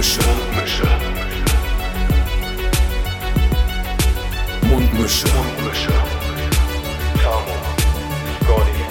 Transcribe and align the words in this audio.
Mundmische. 0.00 0.22
Mundmische. 0.22 0.86
Mundmische. 4.62 5.28
Mundmische. 5.28 5.92
Tamo. 7.22 7.56
Scotty. 8.40 8.84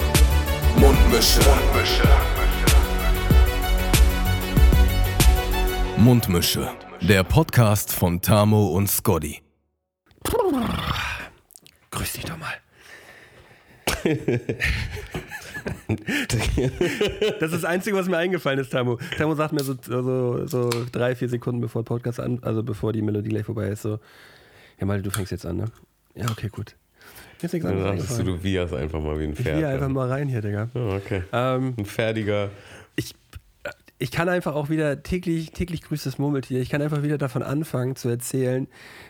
Mundmische. 0.76 1.40
Mundmische. 1.40 2.08
Mundmische. 5.96 6.70
Der 7.00 7.24
Podcast 7.24 7.92
von 7.92 8.20
Tamo 8.20 8.68
und 8.68 8.88
Scotty. 8.88 9.42
Grüß 11.90 12.12
dich 12.12 12.24
doch 12.24 12.38
mal. 12.38 12.54
das 17.40 17.52
ist 17.52 17.62
das 17.62 17.64
Einzige, 17.64 17.96
was 17.96 18.08
mir 18.08 18.16
eingefallen 18.16 18.58
ist, 18.58 18.70
Tamo. 18.70 18.98
Tamo 19.16 19.34
sagt 19.34 19.52
mir 19.52 19.62
so, 19.62 19.74
so, 19.82 20.46
so 20.46 20.70
drei, 20.92 21.14
vier 21.14 21.28
Sekunden 21.28 21.60
bevor 21.60 21.84
Podcast 21.84 22.20
an, 22.20 22.38
also 22.42 22.62
bevor 22.62 22.92
die 22.92 23.02
Melodie 23.02 23.30
gleich 23.30 23.46
vorbei 23.46 23.68
ist, 23.68 23.82
so, 23.82 23.98
ja 24.78 24.86
mal, 24.86 25.02
du 25.02 25.10
fängst 25.10 25.32
jetzt 25.32 25.46
an, 25.46 25.58
ne? 25.58 25.64
Ja, 26.14 26.26
okay, 26.30 26.48
gut. 26.48 26.76
Ist 27.42 27.54
nichts 27.54 27.66
anderes 27.66 27.86
Dann 27.86 27.98
dachtest 27.98 28.20
du, 28.20 28.24
du 28.24 28.42
wiehst 28.42 28.74
einfach 28.74 29.00
mal 29.00 29.18
wie 29.18 29.24
ein 29.24 29.34
Pferd. 29.34 29.58
Ich 29.58 29.64
einfach 29.64 29.88
mal 29.88 30.08
rein 30.08 30.28
hier, 30.28 30.42
Digga. 30.42 30.68
Oh, 30.74 30.94
okay. 30.94 31.22
Ähm, 31.32 31.74
ein 31.78 31.84
fertiger. 31.86 32.50
Ich, 34.02 34.10
kann 34.10 34.28
einfach 34.28 34.54
auch 34.54 34.68
wieder 34.70 35.02
täglich, 35.02 35.52
täglich 35.52 35.82
grüßt 35.82 36.06
das 36.06 36.18
Murmeltier. 36.18 36.60
Ich 36.60 36.70
kann 36.70 36.82
einfach 36.82 37.02
wieder 37.02 37.18
davon 37.18 37.42
anfangen 37.42 37.94
zu 37.94 38.08
erzählen, 38.08 38.66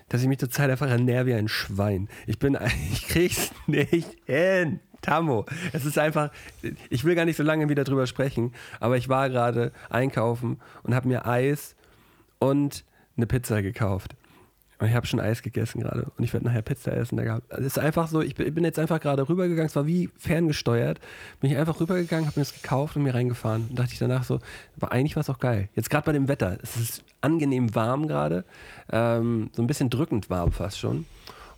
dass 0.09 0.21
ich 0.23 0.29
mich 0.29 0.39
zur 0.39 0.51
Zeit 0.51 0.71
einfach 0.71 0.91
ernähre 0.91 1.27
wie 1.27 1.35
ein 1.35 1.49
Schwein. 1.49 2.09
Ich 2.27 2.39
bin, 2.39 2.59
ich 2.93 3.07
krieg's 3.09 3.53
nicht 3.67 4.19
hin. 4.27 4.81
Tammo, 5.01 5.47
es 5.73 5.87
ist 5.87 5.99
einfach, 5.99 6.31
ich 6.91 7.05
will 7.05 7.15
gar 7.15 7.25
nicht 7.25 7.37
so 7.37 7.43
lange 7.43 7.71
wieder 7.71 7.85
drüber 7.85 8.07
sprechen, 8.07 8.53
aber 8.81 8.99
ich 8.99 9.09
war 9.09 9.31
gerade 9.31 9.73
einkaufen 9.89 10.61
und 10.83 10.95
habe 10.95 11.09
mir 11.09 11.27
Eis 11.27 11.75
und 12.39 12.85
eine 13.17 13.27
Pizza 13.27 13.63
gekauft. 13.63 14.15
Ich 14.83 14.95
habe 14.95 15.07
schon 15.07 15.21
Eis 15.21 15.43
gegessen 15.43 15.81
gerade 15.81 16.11
und 16.17 16.25
ich 16.25 16.33
werde 16.33 16.47
nachher 16.47 16.63
Pizza 16.63 16.93
essen. 16.93 17.19
Es 17.51 17.59
ist 17.59 17.79
einfach 17.79 18.09
so, 18.09 18.23
ich 18.23 18.35
bin 18.35 18.65
jetzt 18.65 18.79
einfach 18.79 19.01
gerade 19.01 19.29
rübergegangen, 19.29 19.67
es 19.67 19.77
war 19.77 19.87
wie 19.87 20.09
ferngesteuert. 20.17 21.01
Bin 21.41 21.51
ich 21.51 21.57
einfach 21.57 21.81
rübergegangen, 21.81 22.27
habe 22.27 22.41
mir 22.41 22.45
das 22.45 22.55
gekauft 22.55 22.97
und 22.97 23.03
mir 23.03 23.15
reingefahren. 23.15 23.67
Und 23.69 23.79
dachte 23.79 23.93
ich 23.93 23.99
danach 23.99 24.25
so, 24.25 24.39
war 24.77 24.93
eigentlich 24.93 25.17
was 25.17 25.29
auch 25.29 25.39
geil. 25.39 25.69
Jetzt 25.75 25.91
gerade 25.91 26.07
bei 26.07 26.13
dem 26.13 26.29
Wetter, 26.29 26.57
es 26.63 26.77
ist 26.77 27.05
angenehm 27.21 27.75
warm 27.75 28.09
gerade, 28.09 28.45
ähm, 28.91 29.51
so 29.53 29.63
ein 29.63 29.67
bisschen 29.67 29.91
drückend 29.91 30.31
warm 30.31 30.53
fast 30.53 30.79
schon. 30.79 31.05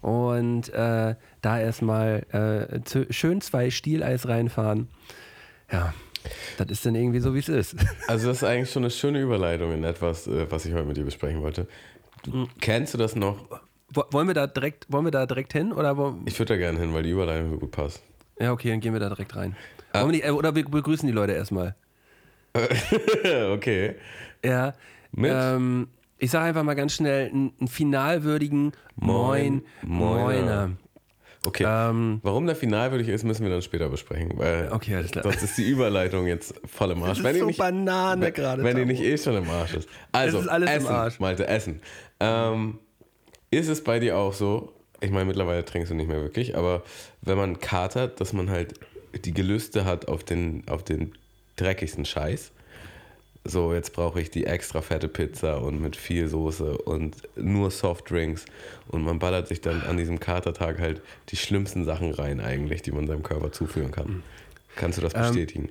Und 0.01 0.71
äh, 0.71 1.15
da 1.43 1.61
erstmal 1.61 2.27
äh, 2.33 3.13
schön 3.13 3.41
zwei 3.41 3.71
Stieleis 3.71 4.27
reinfahren. 4.27 4.89
Ja, 5.71 5.95
das 6.59 6.69
ist 6.71 6.87
dann 6.87 6.95
irgendwie 6.95 7.21
so, 7.21 7.35
wie 7.35 7.39
es 7.39 7.49
ist. 7.49 7.77
Also 8.09 8.29
das 8.29 8.39
ist 8.39 8.45
eigentlich 8.45 8.71
schon 8.71 8.83
eine 8.83 8.91
schöne 8.91 9.21
Überleitung 9.21 9.73
in 9.73 9.85
etwas, 9.85 10.27
äh, 10.27 10.51
was 10.51 10.67
ich 10.67 10.75
heute 10.75 10.87
mit 10.87 10.97
dir 10.97 11.05
besprechen 11.05 11.41
wollte. 11.43 11.69
Du, 12.23 12.31
mhm. 12.31 12.49
Kennst 12.61 12.95
du 12.95 12.99
das 12.99 13.17
noch? 13.17 13.37
Wollen 14.11 14.27
wir 14.27 14.35
da 14.35 14.47
direkt, 14.47 14.87
wollen 14.91 15.05
wir 15.05 15.11
da 15.11 15.27
direkt 15.27 15.53
hin? 15.53 15.73
Oder 15.73 16.17
ich 16.25 16.39
würde 16.39 16.55
da 16.55 16.57
gerne 16.57 16.79
hin, 16.79 16.95
weil 16.95 17.03
die 17.03 17.11
Überleitung 17.11 17.59
gut 17.61 17.71
passt. 17.73 18.03
Ja, 18.39 18.53
okay, 18.53 18.71
dann 18.71 18.81
gehen 18.81 18.93
wir 18.93 19.01
da 19.01 19.09
direkt 19.09 19.37
rein. 19.37 19.55
Ah. 19.93 20.05
Wir 20.05 20.13
nicht, 20.13 20.25
äh, 20.25 20.31
oder 20.31 20.55
wir 20.55 20.65
begrüßen 20.65 21.07
die 21.07 21.13
Leute 21.13 21.33
erstmal. 21.33 21.75
okay. 23.53 23.97
Ja. 24.45 24.73
Mit? 25.13 25.33
Ähm, 25.35 25.89
ich 26.19 26.31
sage 26.31 26.47
einfach 26.47 26.63
mal 26.63 26.75
ganz 26.75 26.95
schnell 26.95 27.29
einen, 27.29 27.53
einen 27.59 27.69
finalwürdigen 27.69 28.73
Moin, 28.97 29.63
Moiner. 29.83 30.71
Okay. 31.45 31.65
Ähm, 31.67 32.21
Warum 32.23 32.47
der 32.47 32.55
finalwürdig 32.55 33.09
ist, 33.09 33.25
müssen 33.25 33.43
wir 33.43 33.51
dann 33.51 33.63
später 33.63 33.89
besprechen. 33.89 34.33
Weil 34.37 34.71
okay, 34.71 34.95
alles 34.95 35.11
klar. 35.11 35.25
Sonst 35.25 35.43
ist 35.43 35.59
die 35.59 35.69
Überleitung 35.69 36.27
jetzt 36.27 36.55
voll 36.67 36.93
im 36.93 37.03
Arsch. 37.03 37.11
Das 37.11 37.19
ist 37.19 37.25
wenn 37.25 37.39
so 37.39 37.47
nicht, 37.47 37.59
Banane 37.59 38.31
gerade. 38.31 38.63
Wenn 38.63 38.77
die 38.77 38.85
nicht 38.85 39.03
eh 39.03 39.19
schon 39.19 39.37
im 39.37 39.51
Arsch 39.51 39.75
ist. 39.75 39.89
Also, 40.13 40.39
ist 40.39 40.49
alles 40.49 40.71
Essen, 40.71 40.87
im 40.87 40.93
Arsch. 40.93 41.19
Malte, 41.19 41.47
Essen. 41.49 41.81
Ähm, 42.21 42.79
ist 43.51 43.69
es 43.69 43.83
bei 43.83 43.99
dir 43.99 44.17
auch 44.17 44.33
so, 44.33 44.73
ich 45.01 45.11
meine, 45.11 45.25
mittlerweile 45.25 45.65
trinkst 45.65 45.91
du 45.91 45.97
nicht 45.97 46.09
mehr 46.09 46.21
wirklich, 46.21 46.57
aber 46.57 46.85
wenn 47.23 47.37
man 47.37 47.59
katert, 47.59 48.21
dass 48.21 48.33
man 48.33 48.49
halt 48.49 48.75
die 49.25 49.35
Gelüste 49.35 49.85
hat 49.85 50.07
auf 50.09 50.23
den, 50.23 50.63
auf 50.69 50.85
den 50.85 51.13
dreckigsten 51.57 52.05
Scheiß 52.05 52.53
so, 53.45 53.75
jetzt 53.75 53.93
brauche 53.93 54.21
ich 54.21 54.31
die 54.31 54.47
extra 54.47 54.83
fette 54.83 55.09
Pizza 55.09 55.61
und 55.61 55.81
mit 55.81 55.97
viel 55.97 56.29
Soße 56.29 56.79
und 56.79 57.17
nur 57.37 57.71
Softdrinks. 57.71 58.45
Und 58.89 59.03
man 59.03 59.19
ballert 59.19 59.49
sich 59.49 59.61
dann 59.61 59.83
an 59.83 59.97
diesem 59.97 60.21
Katertag 60.21 60.79
halt 60.79 61.03
die 61.31 61.37
schlimmsten 61.37 61.85
Sachen 61.85 62.13
rein, 62.13 62.41
eigentlich, 62.41 62.83
die 62.83 62.93
man 62.93 63.07
seinem 63.07 63.25
Körper 63.25 63.51
zuführen 63.51 63.91
kann. 63.91 64.23
Kannst 64.77 64.99
du 64.99 65.03
das 65.03 65.15
ähm, 65.15 65.23
bestätigen? 65.23 65.69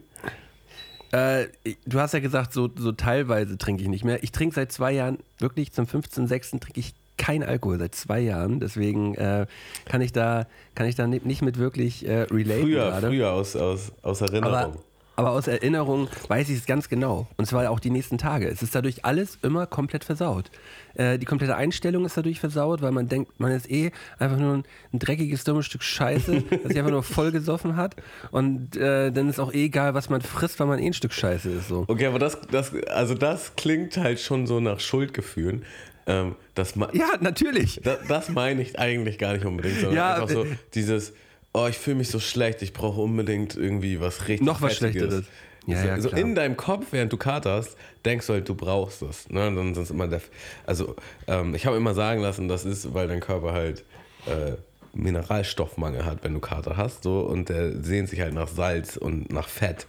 Ähm, 1.13 1.47
äh, 1.63 1.73
du 1.85 1.99
hast 1.99 2.13
ja 2.13 2.19
gesagt, 2.19 2.51
so, 2.51 2.69
so 2.75 2.91
teilweise 2.91 3.57
trinke 3.57 3.83
ich 3.83 3.89
nicht 3.89 4.03
mehr. 4.03 4.21
Ich 4.21 4.31
trinke 4.31 4.55
seit 4.55 4.71
zwei 4.71 4.91
Jahren, 4.91 5.19
wirklich 5.39 5.71
zum 5.71 5.85
15.06. 5.85 6.59
trinke 6.59 6.79
ich 6.79 6.93
kein 7.17 7.43
Alkohol 7.43 7.77
seit 7.77 7.93
zwei 7.95 8.19
Jahren, 8.19 8.59
deswegen 8.59 9.15
äh, 9.15 9.45
kann 9.85 10.01
ich 10.01 10.11
da 10.11 10.47
kann 10.73 10.87
ich 10.87 10.95
da 10.95 11.05
nicht 11.05 11.41
mit 11.41 11.57
wirklich 11.59 12.07
äh, 12.07 12.23
relate. 12.23 12.61
Früher, 12.61 12.89
gerade. 12.89 13.07
früher 13.07 13.31
aus, 13.31 13.55
aus, 13.55 13.91
aus 14.01 14.21
Erinnerung. 14.21 14.55
Aber 14.55 14.73
aber 15.15 15.31
aus 15.31 15.47
Erinnerung 15.47 16.07
weiß 16.27 16.49
ich 16.49 16.59
es 16.59 16.65
ganz 16.65 16.89
genau. 16.89 17.27
Und 17.37 17.45
zwar 17.45 17.69
auch 17.69 17.79
die 17.79 17.89
nächsten 17.89 18.17
Tage. 18.17 18.47
Es 18.47 18.61
ist 18.61 18.73
dadurch 18.73 19.05
alles 19.05 19.37
immer 19.41 19.67
komplett 19.67 20.03
versaut. 20.03 20.49
Äh, 20.95 21.19
die 21.19 21.25
komplette 21.25 21.55
Einstellung 21.55 22.05
ist 22.05 22.17
dadurch 22.17 22.39
versaut, 22.39 22.81
weil 22.81 22.91
man 22.91 23.07
denkt, 23.07 23.39
man 23.39 23.51
ist 23.51 23.69
eh 23.69 23.91
einfach 24.19 24.37
nur 24.37 24.55
ein, 24.55 24.63
ein 24.93 24.99
dreckiges, 24.99 25.43
dummes 25.43 25.65
Stück 25.65 25.83
Scheiße, 25.83 26.43
das 26.49 26.63
sich 26.63 26.79
einfach 26.79 26.91
nur 26.91 27.03
voll 27.03 27.31
gesoffen 27.31 27.75
hat. 27.75 27.95
Und 28.31 28.75
äh, 28.77 29.11
dann 29.11 29.29
ist 29.29 29.39
auch 29.39 29.53
eh 29.53 29.65
egal, 29.65 29.93
was 29.93 30.09
man 30.09 30.21
frisst, 30.21 30.59
weil 30.59 30.67
man 30.67 30.79
eh 30.79 30.87
ein 30.87 30.93
Stück 30.93 31.13
Scheiße 31.13 31.49
ist. 31.49 31.67
So. 31.67 31.85
Okay, 31.87 32.07
aber 32.07 32.19
das, 32.19 32.39
das, 32.49 32.71
also 32.87 33.13
das 33.13 33.55
klingt 33.55 33.97
halt 33.97 34.19
schon 34.19 34.47
so 34.47 34.59
nach 34.59 34.79
Schuldgefühlen. 34.79 35.65
Ähm, 36.07 36.35
das 36.55 36.73
ja, 36.93 37.09
natürlich. 37.19 37.79
Das, 37.83 37.99
das 38.07 38.29
meine 38.29 38.61
ich 38.61 38.79
eigentlich 38.79 39.17
gar 39.17 39.33
nicht 39.33 39.45
unbedingt, 39.45 39.75
sondern 39.75 39.95
ja, 39.95 40.13
einfach 40.15 40.29
so 40.29 40.45
äh, 40.45 40.55
dieses 40.73 41.13
oh, 41.53 41.67
ich 41.67 41.77
fühle 41.77 41.97
mich 41.97 42.09
so 42.09 42.19
schlecht, 42.19 42.61
ich 42.61 42.73
brauche 42.73 43.01
unbedingt 43.01 43.55
irgendwie 43.55 43.99
was 43.99 44.27
richtig 44.27 44.45
Noch 44.45 44.61
was 44.61 44.75
Schlechteres. 44.75 45.25
Ja, 45.67 45.85
ja, 45.85 46.01
so 46.01 46.09
in 46.09 46.33
deinem 46.33 46.57
Kopf, 46.57 46.87
während 46.89 47.13
du 47.13 47.17
katerst, 47.17 47.77
denkst 48.03 48.25
du 48.25 48.33
halt, 48.33 48.49
du 48.49 48.55
brauchst 48.55 49.03
das. 49.03 49.29
Ne? 49.29 49.41
Dann 49.53 49.75
sonst 49.75 49.91
immer 49.91 50.07
der, 50.07 50.21
also 50.65 50.95
ähm, 51.27 51.53
ich 51.53 51.67
habe 51.67 51.77
immer 51.77 51.93
sagen 51.93 52.21
lassen, 52.21 52.47
das 52.47 52.65
ist, 52.65 52.95
weil 52.95 53.07
dein 53.07 53.19
Körper 53.19 53.53
halt 53.53 53.83
äh, 54.25 54.53
Mineralstoffmangel 54.93 56.03
hat, 56.03 56.23
wenn 56.23 56.33
du 56.33 56.39
Kater 56.39 56.77
hast, 56.77 57.03
so 57.03 57.19
und 57.21 57.49
der 57.49 57.83
sehnt 57.83 58.09
sich 58.09 58.21
halt 58.21 58.33
nach 58.33 58.47
Salz 58.47 58.97
und 58.97 59.31
nach 59.31 59.47
Fett 59.47 59.85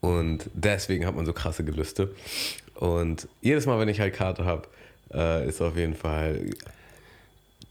und 0.00 0.48
deswegen 0.54 1.06
hat 1.06 1.14
man 1.14 1.26
so 1.26 1.32
krasse 1.32 1.64
Gelüste. 1.64 2.14
Und 2.74 3.28
jedes 3.42 3.66
Mal, 3.66 3.78
wenn 3.78 3.88
ich 3.88 4.00
halt 4.00 4.14
Kater 4.14 4.46
habe, 4.46 4.68
äh, 5.12 5.46
ist 5.46 5.60
auf 5.60 5.76
jeden 5.76 5.94
Fall 5.94 6.46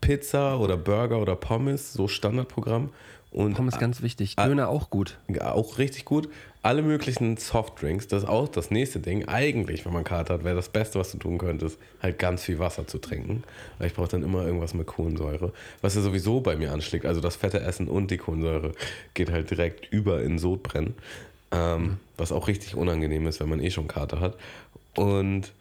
Pizza 0.02 0.60
oder 0.60 0.78
Burger 0.78 1.20
oder 1.20 1.36
Pommes 1.36 1.94
so 1.94 2.08
Standardprogramm 2.08 2.90
und 3.32 3.54
Pommes 3.54 3.78
ganz 3.78 4.02
wichtig. 4.02 4.36
Döner 4.38 4.70
auch 4.70 4.90
gut. 4.90 5.18
Auch 5.40 5.78
richtig 5.78 6.06
gut. 6.06 6.30
Alle 6.64 6.82
möglichen 6.82 7.38
Softdrinks, 7.38 8.08
das 8.08 8.24
ist 8.24 8.30
auch 8.30 8.48
das 8.48 8.72
nächste 8.72 9.00
Ding. 9.00 9.28
Eigentlich, 9.28 9.86
wenn 9.86 9.94
man 9.94 10.04
Kater 10.04 10.34
hat, 10.34 10.44
wäre 10.44 10.56
das 10.56 10.70
Beste, 10.70 11.00
was 11.00 11.12
du 11.12 11.20
tun 11.20 11.38
könntest, 11.38 11.78
halt 12.02 12.18
ganz 12.18 12.44
viel 12.44 12.58
Wasser 12.60 12.88
zu 12.88 12.98
trinken. 12.98 13.44
Weil 13.78 13.88
ich 13.88 13.94
brauche 13.94 14.10
dann 14.10 14.24
immer 14.24 14.46
irgendwas 14.46 14.74
mit 14.74 14.88
Kohlensäure. 14.88 15.54
Was 15.82 15.96
ja 15.96 16.02
sowieso 16.02 16.42
bei 16.42 16.56
mir 16.56 16.74
anschlägt. 16.74 17.06
Also 17.06 17.22
das 17.22 17.36
fette 17.36 17.60
Essen 17.60 17.88
und 17.88 18.10
die 18.10 18.18
Kohlensäure 18.18 18.72
geht 19.14 19.32
halt 19.32 19.52
direkt 19.52 19.94
über 19.94 20.24
in 20.24 20.40
Sodbrennen. 20.40 20.96
Ähm, 21.52 21.82
mhm. 21.82 21.98
Was 22.18 22.32
auch 22.32 22.48
richtig 22.48 22.76
unangenehm 22.76 23.28
ist, 23.28 23.40
wenn 23.40 23.50
man 23.50 23.62
eh 23.62 23.72
schon 23.72 23.88
Kater 23.88 24.20
hat. 24.20 24.36
Und 24.96 25.52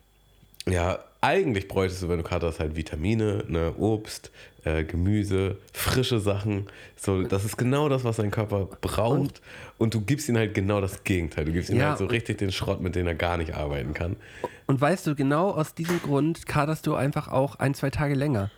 ja, 0.66 0.98
eigentlich 1.20 1.68
bräuchtest 1.68 2.02
du, 2.02 2.08
wenn 2.08 2.18
du 2.18 2.24
Kater 2.24 2.48
hast, 2.48 2.60
halt 2.60 2.76
Vitamine, 2.76 3.44
ne, 3.48 3.74
Obst, 3.76 4.30
äh, 4.64 4.84
Gemüse, 4.84 5.56
frische 5.72 6.20
Sachen. 6.20 6.66
So, 6.96 7.22
das 7.22 7.44
ist 7.44 7.56
genau 7.56 7.88
das, 7.88 8.04
was 8.04 8.16
dein 8.16 8.30
Körper 8.30 8.68
braucht. 8.80 9.18
Und, 9.18 9.40
und 9.78 9.94
du 9.94 10.00
gibst 10.00 10.28
ihm 10.28 10.36
halt 10.36 10.54
genau 10.54 10.80
das 10.80 11.04
Gegenteil. 11.04 11.44
Du 11.44 11.52
gibst 11.52 11.70
ihm 11.70 11.78
ja, 11.78 11.90
halt 11.90 11.98
so 11.98 12.06
richtig 12.06 12.38
den 12.38 12.52
Schrott, 12.52 12.80
mit 12.80 12.94
dem 12.94 13.06
er 13.06 13.14
gar 13.14 13.36
nicht 13.36 13.54
arbeiten 13.54 13.94
kann. 13.94 14.16
Und 14.66 14.80
weißt 14.80 15.06
du, 15.06 15.14
genau 15.14 15.50
aus 15.50 15.74
diesem 15.74 16.00
Grund 16.00 16.46
kaderst 16.46 16.86
du 16.86 16.94
einfach 16.94 17.28
auch 17.28 17.56
ein, 17.56 17.74
zwei 17.74 17.90
Tage 17.90 18.14
länger. 18.14 18.50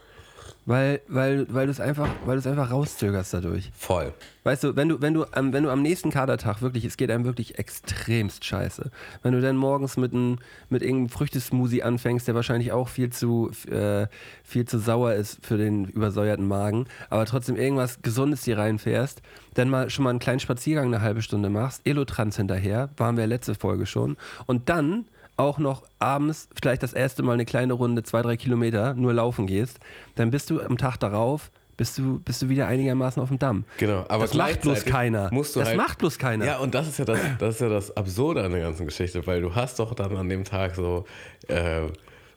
Weil, 0.66 1.00
weil, 1.08 1.46
weil 1.52 1.66
du 1.66 1.72
es 1.72 1.80
einfach, 1.80 2.08
weil 2.26 2.36
du 2.36 2.40
es 2.40 2.46
einfach 2.46 2.70
rauszögerst 2.70 3.34
dadurch. 3.34 3.70
Voll. 3.74 4.12
Weißt 4.44 4.64
du, 4.64 4.76
wenn 4.76 4.88
du, 4.88 5.00
wenn 5.00 5.14
du, 5.14 5.24
ähm, 5.34 5.52
wenn 5.52 5.64
du 5.64 5.70
am 5.70 5.82
nächsten 5.82 6.10
Kadertag 6.10 6.62
wirklich, 6.62 6.84
es 6.84 6.96
geht 6.96 7.10
einem 7.10 7.24
wirklich 7.24 7.58
extremst 7.58 8.44
scheiße. 8.44 8.90
Wenn 9.22 9.32
du 9.32 9.40
dann 9.40 9.56
morgens 9.56 9.96
mit 9.96 10.12
einem, 10.12 10.38
mit 10.68 10.82
irgendeinem 10.82 11.08
Früchtesmoothie 11.08 11.82
anfängst, 11.82 12.28
der 12.28 12.34
wahrscheinlich 12.34 12.72
auch 12.72 12.88
viel 12.88 13.10
zu, 13.10 13.50
äh, 13.70 14.06
viel 14.44 14.66
zu 14.66 14.78
sauer 14.78 15.14
ist 15.14 15.44
für 15.44 15.56
den 15.56 15.86
übersäuerten 15.86 16.46
Magen, 16.46 16.86
aber 17.08 17.26
trotzdem 17.26 17.56
irgendwas 17.56 18.02
Gesundes 18.02 18.42
dir 18.42 18.58
reinfährst, 18.58 19.22
dann 19.54 19.70
mal 19.70 19.90
schon 19.90 20.04
mal 20.04 20.10
einen 20.10 20.18
kleinen 20.18 20.40
Spaziergang 20.40 20.86
eine 20.86 21.02
halbe 21.02 21.22
Stunde 21.22 21.48
machst, 21.48 21.82
Elotrans 21.84 22.36
hinterher, 22.36 22.90
waren 22.96 23.16
wir 23.16 23.26
letzte 23.26 23.54
Folge 23.54 23.86
schon, 23.86 24.16
und 24.46 24.68
dann 24.68 25.06
auch 25.40 25.58
noch 25.58 25.82
abends 25.98 26.48
vielleicht 26.60 26.82
das 26.82 26.92
erste 26.92 27.22
Mal 27.22 27.32
eine 27.32 27.44
kleine 27.44 27.72
Runde, 27.72 28.02
zwei, 28.02 28.22
drei 28.22 28.36
Kilometer 28.36 28.94
nur 28.94 29.12
laufen 29.12 29.46
gehst, 29.46 29.80
dann 30.14 30.30
bist 30.30 30.50
du 30.50 30.60
am 30.60 30.78
Tag 30.78 30.98
darauf 30.98 31.50
bist 31.80 31.96
du, 31.96 32.18
bist 32.18 32.42
du 32.42 32.50
wieder 32.50 32.66
einigermaßen 32.66 33.22
auf 33.22 33.30
dem 33.30 33.38
Damm. 33.38 33.64
Genau, 33.78 34.04
aber 34.08 34.24
das 34.24 34.34
macht 34.34 34.60
bloß 34.60 34.84
keiner. 34.84 35.30
Musst 35.32 35.56
du 35.56 35.60
das 35.60 35.68
halt, 35.70 35.78
macht 35.78 35.96
bloß 35.96 36.18
keiner. 36.18 36.44
Ja, 36.44 36.58
und 36.58 36.74
das 36.74 36.86
ist 36.86 36.98
ja 36.98 37.06
das, 37.06 37.18
das 37.38 37.54
ist 37.54 37.60
ja 37.62 37.70
das 37.70 37.96
Absurde 37.96 38.44
an 38.44 38.52
der 38.52 38.60
ganzen 38.60 38.84
Geschichte, 38.84 39.26
weil 39.26 39.40
du 39.40 39.54
hast 39.54 39.78
doch 39.78 39.94
dann 39.94 40.14
an 40.14 40.28
dem 40.28 40.44
Tag 40.44 40.74
so 40.74 41.06
äh, 41.48 41.84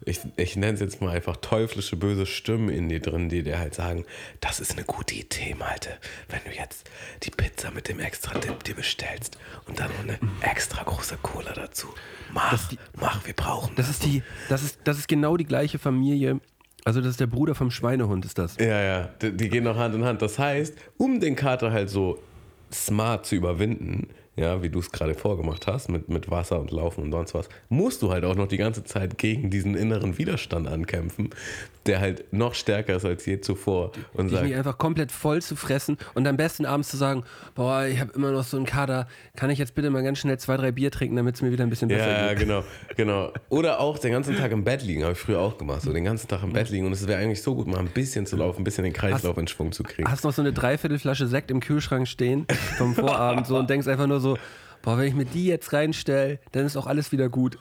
ich, 0.05 0.19
ich 0.35 0.55
nenne 0.55 0.73
es 0.73 0.79
jetzt 0.79 1.01
mal 1.01 1.11
einfach 1.11 1.37
teuflische, 1.37 1.95
böse 1.95 2.25
Stimmen 2.25 2.69
in 2.69 2.89
dir 2.89 2.99
drin, 2.99 3.29
die 3.29 3.43
dir 3.43 3.59
halt 3.59 3.75
sagen, 3.75 4.05
das 4.41 4.59
ist 4.59 4.73
eine 4.73 4.83
gute 4.83 5.15
Idee, 5.15 5.55
Malte, 5.57 5.89
wenn 6.29 6.39
du 6.45 6.57
jetzt 6.57 6.89
die 7.23 7.31
Pizza 7.31 7.71
mit 7.71 7.87
dem 7.87 7.99
extra 7.99 8.37
Dip 8.39 8.63
dir 8.63 8.75
bestellst 8.75 9.37
und 9.67 9.79
dann 9.79 9.89
noch 9.91 10.03
eine 10.03 10.19
extra 10.41 10.83
große 10.83 11.17
Cola 11.21 11.53
dazu. 11.53 11.87
Mach, 12.31 12.67
die, 12.69 12.77
mach, 12.99 13.25
wir 13.25 13.33
brauchen 13.33 13.75
das. 13.75 13.87
Das 13.87 13.95
ist, 13.95 14.05
die, 14.05 14.23
das, 14.49 14.63
ist, 14.63 14.79
das 14.83 14.97
ist 14.97 15.07
genau 15.07 15.37
die 15.37 15.45
gleiche 15.45 15.79
Familie, 15.79 16.39
also 16.85 16.99
das 16.99 17.11
ist 17.11 17.19
der 17.19 17.27
Bruder 17.27 17.55
vom 17.55 17.71
Schweinehund, 17.71 18.25
ist 18.25 18.37
das? 18.37 18.57
Ja, 18.57 18.81
ja, 18.81 19.09
die, 19.21 19.31
die 19.35 19.49
gehen 19.49 19.63
noch 19.63 19.77
Hand 19.77 19.95
in 19.95 20.03
Hand. 20.03 20.21
Das 20.21 20.37
heißt, 20.37 20.75
um 20.97 21.19
den 21.19 21.35
Kater 21.35 21.71
halt 21.71 21.89
so 21.89 22.19
smart 22.71 23.25
zu 23.25 23.35
überwinden, 23.35 24.09
ja, 24.35 24.63
wie 24.63 24.69
du 24.69 24.79
es 24.79 24.91
gerade 24.91 25.13
vorgemacht 25.13 25.67
hast, 25.67 25.89
mit, 25.89 26.09
mit 26.09 26.31
Wasser 26.31 26.59
und 26.59 26.71
Laufen 26.71 27.03
und 27.03 27.11
sonst 27.11 27.35
was, 27.35 27.49
musst 27.69 28.01
du 28.01 28.11
halt 28.11 28.25
auch 28.25 28.35
noch 28.35 28.47
die 28.47 28.57
ganze 28.57 28.83
Zeit 28.83 29.17
gegen 29.17 29.51
diesen 29.51 29.75
inneren 29.75 30.17
Widerstand 30.17 30.67
ankämpfen, 30.67 31.29
der 31.85 31.99
halt 31.99 32.31
noch 32.33 32.55
stärker 32.55 32.95
ist 32.95 33.05
als 33.05 33.25
je 33.25 33.41
zuvor. 33.41 33.91
Und 34.13 34.31
Dich 34.31 34.39
sagt, 34.39 34.53
einfach 34.53 34.77
komplett 34.77 35.11
voll 35.11 35.41
zu 35.41 35.55
fressen 35.55 35.97
und 36.15 36.27
am 36.27 36.37
besten 36.37 36.65
abends 36.65 36.89
zu 36.89 36.97
sagen, 36.97 37.23
boah, 37.53 37.85
ich 37.85 37.99
habe 37.99 38.11
immer 38.13 38.31
noch 38.31 38.43
so 38.43 38.57
einen 38.57 38.65
Kader, 38.65 39.07
kann 39.35 39.51
ich 39.51 39.59
jetzt 39.59 39.75
bitte 39.75 39.91
mal 39.91 40.01
ganz 40.01 40.17
schnell 40.17 40.39
zwei, 40.39 40.57
drei 40.57 40.71
Bier 40.71 40.89
trinken, 40.89 41.15
damit 41.15 41.35
es 41.35 41.41
mir 41.43 41.51
wieder 41.51 41.63
ein 41.63 41.69
bisschen 41.69 41.89
besser 41.89 42.07
ja, 42.07 42.29
geht. 42.29 42.39
Ja, 42.39 42.45
genau, 42.45 42.63
genau. 42.95 43.33
Oder 43.49 43.79
auch 43.79 43.99
den 43.99 44.13
ganzen 44.13 44.35
Tag 44.35 44.51
im 44.51 44.63
Bett 44.63 44.81
liegen, 44.81 45.03
habe 45.03 45.13
ich 45.13 45.19
früher 45.19 45.39
auch 45.39 45.59
gemacht, 45.59 45.83
so 45.83 45.93
den 45.93 46.05
ganzen 46.05 46.27
Tag 46.27 46.41
im 46.41 46.53
Bett 46.53 46.69
liegen 46.71 46.87
und 46.87 46.93
es 46.93 47.07
wäre 47.07 47.21
eigentlich 47.21 47.43
so 47.43 47.53
gut, 47.53 47.67
mal 47.67 47.77
ein 47.77 47.89
bisschen 47.89 48.25
zu 48.25 48.35
laufen, 48.35 48.61
ein 48.61 48.63
bisschen 48.63 48.83
den 48.83 48.93
Kreislauf 48.93 49.35
hast, 49.35 49.41
in 49.41 49.47
Schwung 49.47 49.71
zu 49.71 49.83
kriegen. 49.83 50.09
Hast 50.09 50.23
noch 50.23 50.33
so 50.33 50.41
eine 50.41 50.53
Dreiviertelflasche 50.53 51.27
Sekt 51.27 51.51
im 51.51 51.59
Kühlschrank 51.59 52.07
stehen 52.07 52.47
vom 52.77 52.95
Vorabend 52.95 53.45
so 53.45 53.57
und 53.57 53.69
denkst 53.69 53.87
einfach 53.87 54.07
nur 54.07 54.19
so, 54.19 54.22
boah, 54.83 54.97
wenn 54.97 55.07
ich 55.07 55.15
mir 55.15 55.25
die 55.25 55.45
jetzt 55.45 55.73
reinstelle, 55.73 56.39
dann 56.51 56.65
ist 56.65 56.77
auch 56.77 56.85
alles 56.85 57.11
wieder 57.11 57.29
gut. 57.29 57.57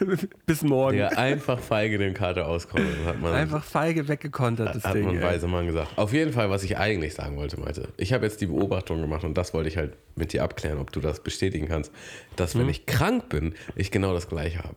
Bis 0.46 0.62
morgen. 0.62 0.98
Ja, 0.98 1.08
einfach 1.08 1.58
feige 1.58 1.98
den 1.98 2.14
Kater 2.14 2.46
auskontern. 2.46 3.04
Hat 3.04 3.20
man, 3.20 3.32
einfach 3.32 3.64
feige 3.64 4.06
weggekontert, 4.06 4.76
das 4.76 4.84
hat 4.84 4.94
Ding. 4.94 5.06
Hat 5.06 5.14
man 5.14 5.22
weise 5.22 5.48
Mann 5.48 5.66
gesagt. 5.66 5.98
Auf 5.98 6.12
jeden 6.12 6.32
Fall, 6.32 6.50
was 6.50 6.62
ich 6.62 6.76
eigentlich 6.76 7.14
sagen 7.14 7.36
wollte, 7.36 7.58
Malte. 7.58 7.88
Ich 7.96 8.12
habe 8.12 8.24
jetzt 8.24 8.40
die 8.40 8.46
Beobachtung 8.46 9.00
gemacht 9.00 9.24
und 9.24 9.36
das 9.36 9.52
wollte 9.54 9.68
ich 9.68 9.76
halt 9.76 9.96
mit 10.14 10.32
dir 10.32 10.44
abklären, 10.44 10.78
ob 10.78 10.92
du 10.92 11.00
das 11.00 11.20
bestätigen 11.20 11.66
kannst, 11.66 11.90
dass 12.36 12.54
wenn 12.54 12.62
hm. 12.62 12.70
ich 12.70 12.86
krank 12.86 13.28
bin, 13.28 13.54
ich 13.74 13.90
genau 13.90 14.12
das 14.12 14.28
Gleiche 14.28 14.58
habe. 14.58 14.76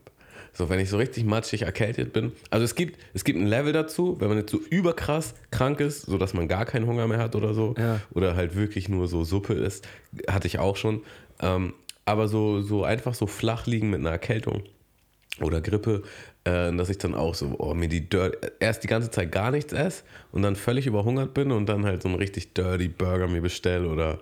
So, 0.53 0.69
wenn 0.69 0.79
ich 0.79 0.89
so 0.89 0.97
richtig 0.97 1.25
matschig 1.25 1.61
erkältet 1.61 2.11
bin. 2.11 2.31
Also 2.49 2.65
es 2.65 2.75
gibt, 2.75 2.99
es 3.13 3.23
gibt 3.23 3.39
ein 3.39 3.45
Level 3.45 3.71
dazu, 3.71 4.19
wenn 4.19 4.29
man 4.29 4.39
jetzt 4.39 4.51
so 4.51 4.57
überkrass 4.57 5.35
krank 5.51 5.79
ist, 5.79 6.01
sodass 6.01 6.33
man 6.33 6.47
gar 6.47 6.65
keinen 6.65 6.87
Hunger 6.87 7.07
mehr 7.07 7.19
hat 7.19 7.35
oder 7.35 7.53
so. 7.53 7.75
Ja. 7.77 8.01
Oder 8.11 8.35
halt 8.35 8.55
wirklich 8.55 8.89
nur 8.89 9.07
so 9.07 9.23
Suppe 9.23 9.53
ist. 9.53 9.87
Hatte 10.27 10.47
ich 10.47 10.59
auch 10.59 10.75
schon. 10.75 11.03
Ähm, 11.41 11.73
aber 12.05 12.27
so, 12.27 12.61
so 12.61 12.83
einfach 12.83 13.13
so 13.13 13.27
flach 13.27 13.65
liegen 13.67 13.89
mit 13.89 13.99
einer 13.99 14.11
Erkältung 14.11 14.63
oder 15.41 15.61
Grippe, 15.61 16.03
äh, 16.43 16.71
dass 16.75 16.89
ich 16.89 16.97
dann 16.97 17.15
auch 17.15 17.35
so, 17.35 17.55
oh, 17.57 17.73
mir 17.73 17.87
die 17.87 18.09
Dirt, 18.09 18.53
erst 18.59 18.83
die 18.83 18.87
ganze 18.87 19.11
Zeit 19.11 19.31
gar 19.31 19.51
nichts 19.51 19.73
esse 19.73 20.03
und 20.31 20.41
dann 20.41 20.55
völlig 20.55 20.87
überhungert 20.87 21.33
bin 21.33 21.51
und 21.51 21.67
dann 21.67 21.85
halt 21.85 22.01
so 22.01 22.09
einen 22.09 22.17
richtig 22.17 22.53
dirty 22.53 22.87
Burger 22.87 23.27
mir 23.27 23.41
bestelle 23.41 23.87
oder 23.87 24.19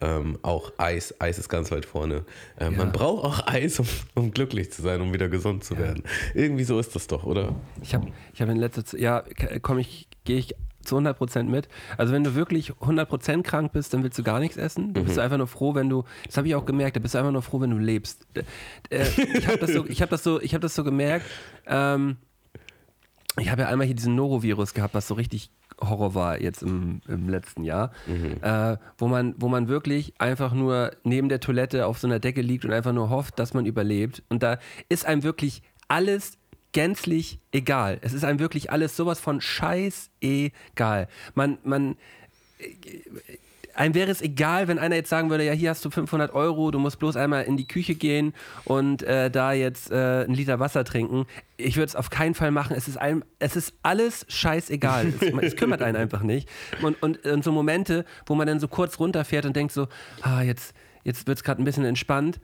ähm, 0.00 0.38
auch 0.42 0.72
Eis. 0.78 1.14
Eis 1.20 1.38
ist 1.38 1.48
ganz 1.48 1.70
weit 1.72 1.84
vorne. 1.84 2.24
Ähm, 2.58 2.72
ja. 2.72 2.78
Man 2.78 2.92
braucht 2.92 3.24
auch 3.24 3.46
Eis, 3.46 3.80
um, 3.80 3.86
um, 4.14 4.30
glücklich 4.30 4.70
zu 4.70 4.82
sein, 4.82 5.00
um 5.00 5.12
wieder 5.12 5.28
gesund 5.28 5.64
zu 5.64 5.74
ja. 5.74 5.80
werden. 5.80 6.04
Irgendwie 6.34 6.64
so 6.64 6.78
ist 6.78 6.94
das 6.94 7.06
doch, 7.06 7.24
oder? 7.24 7.54
Ich 7.82 7.94
habe 7.94 8.08
ich 8.32 8.40
hab 8.40 8.48
in 8.48 8.56
letzter 8.56 8.84
Zeit, 8.84 9.00
ja, 9.00 9.24
komme 9.62 9.80
ich, 9.80 10.06
gehe 10.24 10.38
ich 10.38 10.54
zu 10.82 10.96
100% 10.96 11.44
mit. 11.44 11.68
Also 11.96 12.12
wenn 12.12 12.24
du 12.24 12.34
wirklich 12.34 12.72
100% 12.72 13.42
krank 13.42 13.72
bist, 13.72 13.92
dann 13.94 14.02
willst 14.02 14.18
du 14.18 14.22
gar 14.22 14.40
nichts 14.40 14.56
essen. 14.56 14.94
Du 14.94 15.00
mhm. 15.00 15.04
bist 15.06 15.18
einfach 15.18 15.38
nur 15.38 15.46
froh, 15.46 15.74
wenn 15.74 15.88
du, 15.88 16.04
das 16.26 16.36
habe 16.36 16.48
ich 16.48 16.54
auch 16.54 16.64
gemerkt, 16.64 16.96
da 16.96 17.00
bist 17.00 17.14
du 17.14 17.18
einfach 17.18 17.32
nur 17.32 17.42
froh, 17.42 17.60
wenn 17.60 17.70
du 17.70 17.78
lebst. 17.78 18.26
Äh, 18.90 19.04
ich 19.34 19.46
habe 19.46 19.58
das, 19.58 19.72
so, 19.72 19.84
hab 19.84 20.10
das, 20.10 20.22
so, 20.22 20.40
hab 20.40 20.60
das 20.60 20.74
so 20.74 20.84
gemerkt, 20.84 21.26
ähm, 21.66 22.16
ich 23.40 23.50
habe 23.50 23.62
ja 23.62 23.68
einmal 23.68 23.86
hier 23.86 23.94
diesen 23.94 24.14
Norovirus 24.14 24.74
gehabt, 24.74 24.94
was 24.94 25.06
so 25.06 25.14
richtig 25.14 25.50
Horror 25.80 26.14
war 26.14 26.40
jetzt 26.40 26.62
im, 26.62 27.00
im 27.06 27.28
letzten 27.28 27.62
Jahr, 27.62 27.92
mhm. 28.06 28.42
äh, 28.42 28.76
wo, 28.96 29.06
man, 29.06 29.34
wo 29.38 29.48
man 29.48 29.68
wirklich 29.68 30.14
einfach 30.18 30.52
nur 30.52 30.90
neben 31.04 31.28
der 31.28 31.40
Toilette 31.40 31.86
auf 31.86 31.98
so 31.98 32.06
einer 32.06 32.18
Decke 32.18 32.40
liegt 32.40 32.64
und 32.64 32.72
einfach 32.72 32.92
nur 32.92 33.10
hofft, 33.10 33.38
dass 33.38 33.54
man 33.54 33.64
überlebt. 33.66 34.22
Und 34.28 34.42
da 34.42 34.58
ist 34.88 35.06
einem 35.06 35.22
wirklich 35.22 35.62
alles 35.86 36.37
gänzlich 36.72 37.38
egal. 37.52 37.98
Es 38.02 38.12
ist 38.12 38.24
einem 38.24 38.38
wirklich 38.38 38.70
alles 38.70 38.96
sowas 38.96 39.20
von 39.20 39.40
scheißegal. 39.40 41.08
Man, 41.34 41.58
man, 41.64 41.96
einem 43.78 43.94
wäre 43.94 44.10
es 44.10 44.20
egal, 44.20 44.68
wenn 44.68 44.78
einer 44.78 44.96
jetzt 44.96 45.08
sagen 45.08 45.30
würde, 45.30 45.44
ja, 45.44 45.52
hier 45.52 45.70
hast 45.70 45.84
du 45.84 45.90
500 45.90 46.34
Euro, 46.34 46.70
du 46.70 46.78
musst 46.78 46.98
bloß 46.98 47.16
einmal 47.16 47.44
in 47.44 47.56
die 47.56 47.66
Küche 47.66 47.94
gehen 47.94 48.34
und 48.64 49.02
äh, 49.02 49.30
da 49.30 49.52
jetzt 49.52 49.90
äh, 49.90 50.24
einen 50.24 50.34
Liter 50.34 50.58
Wasser 50.58 50.84
trinken. 50.84 51.26
Ich 51.56 51.76
würde 51.76 51.86
es 51.86 51.96
auf 51.96 52.10
keinen 52.10 52.34
Fall 52.34 52.50
machen. 52.50 52.76
Es 52.76 52.88
ist, 52.88 52.96
einem, 52.96 53.22
es 53.38 53.54
ist 53.54 53.74
alles 53.82 54.26
scheißegal. 54.28 55.12
es, 55.20 55.32
es 55.42 55.56
kümmert 55.56 55.80
einen 55.82 55.96
einfach 55.96 56.22
nicht. 56.22 56.48
Und, 56.82 57.00
und, 57.02 57.24
und, 57.24 57.44
so 57.44 57.52
Momente, 57.52 58.04
wo 58.26 58.34
man 58.34 58.46
dann 58.46 58.58
so 58.58 58.66
kurz 58.66 58.98
runterfährt 58.98 59.46
und 59.46 59.54
denkt 59.54 59.72
so, 59.72 59.86
ah, 60.22 60.42
jetzt, 60.42 60.74
jetzt 61.04 61.28
wird 61.28 61.38
es 61.38 61.44
gerade 61.44 61.62
ein 61.62 61.64
bisschen 61.64 61.84
entspannt, 61.84 62.40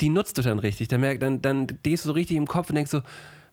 die 0.00 0.08
nutzt 0.08 0.38
du 0.38 0.42
dann 0.42 0.60
richtig. 0.60 0.88
Dann, 0.88 1.18
dann, 1.18 1.42
dann 1.42 1.66
gehst 1.82 2.04
du 2.04 2.08
so 2.08 2.12
richtig 2.12 2.36
im 2.36 2.46
Kopf 2.46 2.68
und 2.68 2.76
denkst 2.76 2.92
so, 2.92 3.02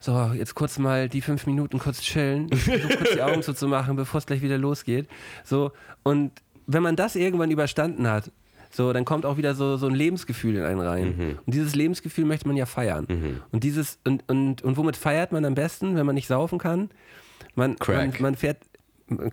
so, 0.04 0.32
jetzt 0.34 0.54
kurz 0.54 0.80
mal 0.80 1.08
die 1.08 1.22
fünf 1.22 1.46
Minuten 1.48 1.80
kurz 1.80 2.02
chillen, 2.02 2.50
so 2.52 2.72
kurz 2.72 3.14
die 3.14 3.22
Augen 3.22 3.42
zuzumachen, 3.42 3.96
bevor 3.96 4.18
es 4.18 4.26
gleich 4.26 4.42
wieder 4.42 4.58
losgeht. 4.58 5.08
So, 5.46 5.72
und 6.04 6.34
wenn 6.68 6.84
man 6.84 6.98
das 6.98 7.16
irgendwann 7.16 7.52
überstanden 7.52 8.06
hat, 8.06 8.30
so, 8.70 8.92
dann 8.92 9.06
kommt 9.06 9.26
auch 9.26 9.38
wieder 9.38 9.56
so, 9.56 9.78
so 9.78 9.88
ein 9.88 9.96
Lebensgefühl 9.96 10.58
in 10.58 10.64
einen 10.64 10.82
rein. 10.82 11.16
Mhm. 11.16 11.40
Und 11.46 11.54
dieses 11.54 11.74
Lebensgefühl 11.74 12.26
möchte 12.26 12.50
man 12.50 12.58
ja 12.58 12.66
feiern. 12.66 13.06
Mhm. 13.08 13.42
Und 13.54 13.64
dieses, 13.64 13.98
und, 14.04 14.28
und, 14.28 14.62
und 14.62 14.76
womit 14.76 14.98
feiert 14.98 15.32
man 15.32 15.46
am 15.46 15.56
besten, 15.56 15.96
wenn 15.96 16.06
man 16.06 16.16
nicht 16.16 16.28
saufen 16.28 16.60
kann? 16.60 16.90
Man, 17.56 17.78
Crack. 17.80 18.20
man, 18.20 18.22
man 18.22 18.36
fährt. 18.36 18.58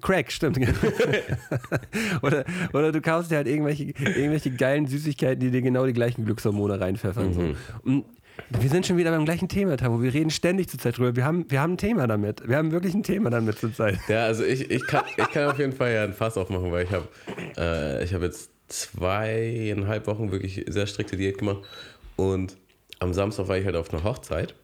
Crack, 0.02 0.30
stimmt. 0.30 0.60
oder, 2.22 2.44
oder 2.72 2.92
du 2.92 3.00
kaufst 3.00 3.32
dir 3.32 3.38
halt 3.38 3.48
irgendwelche, 3.48 3.84
irgendwelche 3.84 4.52
geilen 4.52 4.86
Süßigkeiten, 4.86 5.40
die 5.40 5.50
dir 5.50 5.62
genau 5.62 5.84
die 5.84 5.94
gleichen 5.94 6.26
Glückshormone 6.26 6.78
reinpfeffern. 6.78 7.28
Mhm. 7.28 7.32
So. 7.32 7.54
Und 7.82 8.04
wir 8.48 8.68
sind 8.68 8.86
schon 8.86 8.96
wieder 8.96 9.10
beim 9.10 9.24
gleichen 9.24 9.48
Thema, 9.48 9.76
Tamo. 9.76 10.02
Wir 10.02 10.14
reden 10.14 10.30
ständig 10.30 10.68
zurzeit 10.68 10.98
drüber. 10.98 11.16
Wir 11.16 11.24
haben, 11.24 11.50
wir 11.50 11.60
haben 11.60 11.74
ein 11.74 11.78
Thema 11.78 12.06
damit. 12.06 12.46
Wir 12.48 12.56
haben 12.56 12.72
wirklich 12.72 12.94
ein 12.94 13.02
Thema 13.02 13.30
damit 13.30 13.58
zurzeit. 13.58 13.98
Ja, 14.08 14.26
also 14.26 14.44
ich, 14.44 14.70
ich, 14.70 14.86
kann, 14.86 15.04
ich 15.16 15.30
kann 15.30 15.50
auf 15.50 15.58
jeden 15.58 15.72
Fall 15.72 15.92
ja 15.92 16.04
ein 16.04 16.12
Fass 16.12 16.36
aufmachen, 16.36 16.70
weil 16.72 16.84
ich 16.84 16.90
habe 16.90 17.08
äh, 17.56 18.06
hab 18.06 18.22
jetzt 18.22 18.50
zweieinhalb 18.68 20.06
Wochen 20.06 20.30
wirklich 20.30 20.64
sehr 20.68 20.86
strikte 20.86 21.16
Diät 21.16 21.38
gemacht. 21.38 21.62
Und 22.16 22.56
am 22.98 23.12
Samstag 23.12 23.48
war 23.48 23.58
ich 23.58 23.64
halt 23.64 23.76
auf 23.76 23.92
einer 23.92 24.04
Hochzeit 24.04 24.54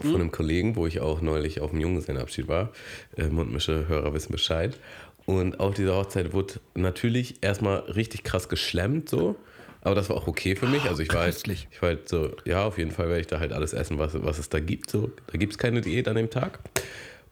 von 0.00 0.14
einem 0.14 0.30
Kollegen, 0.30 0.76
wo 0.76 0.86
ich 0.86 1.00
auch 1.00 1.20
neulich 1.20 1.60
auf 1.60 1.70
dem 1.70 1.80
Junggesellenabschied 1.80 2.48
war. 2.48 2.72
Äh, 3.16 3.28
Mundmische 3.28 3.86
Hörer 3.88 4.14
wissen 4.14 4.32
Bescheid. 4.32 4.78
Und 5.26 5.60
auf 5.60 5.74
dieser 5.74 5.96
Hochzeit 5.96 6.32
wurde 6.32 6.54
natürlich 6.74 7.42
erstmal 7.42 7.80
richtig 7.80 8.24
krass 8.24 8.48
geschlemmt 8.48 9.08
so. 9.08 9.36
Aber 9.82 9.94
das 9.94 10.08
war 10.08 10.16
auch 10.16 10.26
okay 10.26 10.56
für 10.56 10.66
mich. 10.66 10.84
Also 10.84 11.02
ich 11.02 11.12
war, 11.12 11.22
halt, 11.22 11.46
ich 11.48 11.80
war 11.80 11.90
halt 11.90 12.08
so, 12.08 12.32
ja, 12.44 12.64
auf 12.64 12.76
jeden 12.76 12.90
Fall 12.90 13.08
werde 13.08 13.20
ich 13.20 13.26
da 13.26 13.40
halt 13.40 13.52
alles 13.52 13.72
essen, 13.72 13.98
was, 13.98 14.12
was 14.22 14.38
es 14.38 14.48
da 14.48 14.60
gibt. 14.60 14.90
So. 14.90 15.10
Da 15.26 15.38
gibt 15.38 15.52
es 15.52 15.58
keine 15.58 15.80
Diät 15.80 16.06
an 16.06 16.16
dem 16.16 16.28
Tag. 16.28 16.58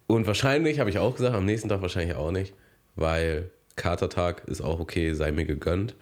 Und 0.06 0.26
wahrscheinlich, 0.26 0.80
habe 0.80 0.88
ich 0.88 0.98
auch 0.98 1.14
gesagt, 1.14 1.34
am 1.34 1.44
nächsten 1.44 1.68
Tag 1.68 1.82
wahrscheinlich 1.82 2.16
auch 2.16 2.30
nicht, 2.30 2.54
weil 2.96 3.50
Katertag 3.76 4.48
ist 4.48 4.62
auch 4.62 4.80
okay, 4.80 5.12
sei 5.12 5.30
mir 5.30 5.44
gegönnt. 5.44 5.94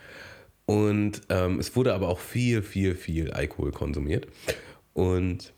Und 0.67 1.23
ähm, 1.29 1.59
es 1.59 1.75
wurde 1.75 1.95
aber 1.95 2.09
auch 2.09 2.21
viel, 2.21 2.63
viel, 2.63 2.95
viel 2.95 3.33
Alkohol 3.33 3.73
konsumiert. 3.73 4.29
Und 4.95 5.53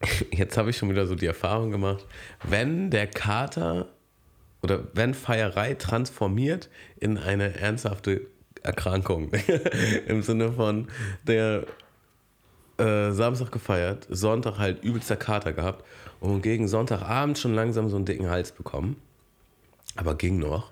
jetzt 0.32 0.56
habe 0.56 0.70
ich 0.70 0.76
schon 0.76 0.90
wieder 0.90 1.06
so 1.06 1.14
die 1.14 1.26
Erfahrung 1.26 1.70
gemacht, 1.70 2.04
wenn 2.42 2.90
der 2.90 3.06
Kater 3.06 3.88
oder 4.62 4.88
wenn 4.92 5.14
Feierei 5.14 5.74
transformiert 5.74 6.68
in 6.98 7.16
eine 7.16 7.54
ernsthafte 7.54 8.22
Erkrankung. 8.62 9.30
Im 10.06 10.22
Sinne 10.22 10.52
von, 10.52 10.88
der 11.26 11.64
äh, 12.78 13.10
Samstag 13.10 13.52
gefeiert, 13.52 14.06
Sonntag 14.08 14.58
halt 14.58 14.82
übelster 14.84 15.16
Kater 15.16 15.52
gehabt 15.52 15.84
und 16.20 16.42
gegen 16.42 16.68
Sonntagabend 16.68 17.38
schon 17.38 17.54
langsam 17.54 17.88
so 17.88 17.96
einen 17.96 18.04
dicken 18.04 18.28
Hals 18.28 18.52
bekommen. 18.52 18.96
Aber 19.96 20.14
ging 20.14 20.38
noch. 20.38 20.70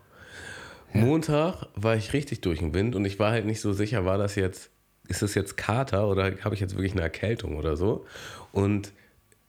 Ja. 0.95 1.01
Montag 1.01 1.67
war 1.75 1.97
ich 1.97 2.13
richtig 2.13 2.41
durch 2.43 2.61
den 2.61 2.75
Wind 2.75 2.95
und 2.95 3.05
ich 3.05 3.19
war 3.19 3.33
halt 3.33 3.45
nicht 3.45 3.61
so 3.61 3.73
sicher, 3.73 4.05
war 4.05 4.19
das 4.19 4.37
jetzt, 4.37 4.71
ist 5.09 5.23
das 5.23 5.35
jetzt 5.35 5.57
Kater 5.57 6.09
oder 6.09 6.33
habe 6.45 6.55
ich 6.55 6.61
jetzt 6.61 6.77
wirklich 6.77 6.93
eine 6.93 7.03
Erkältung 7.03 7.57
oder 7.57 7.77
so? 7.77 8.07
Und 8.53 8.93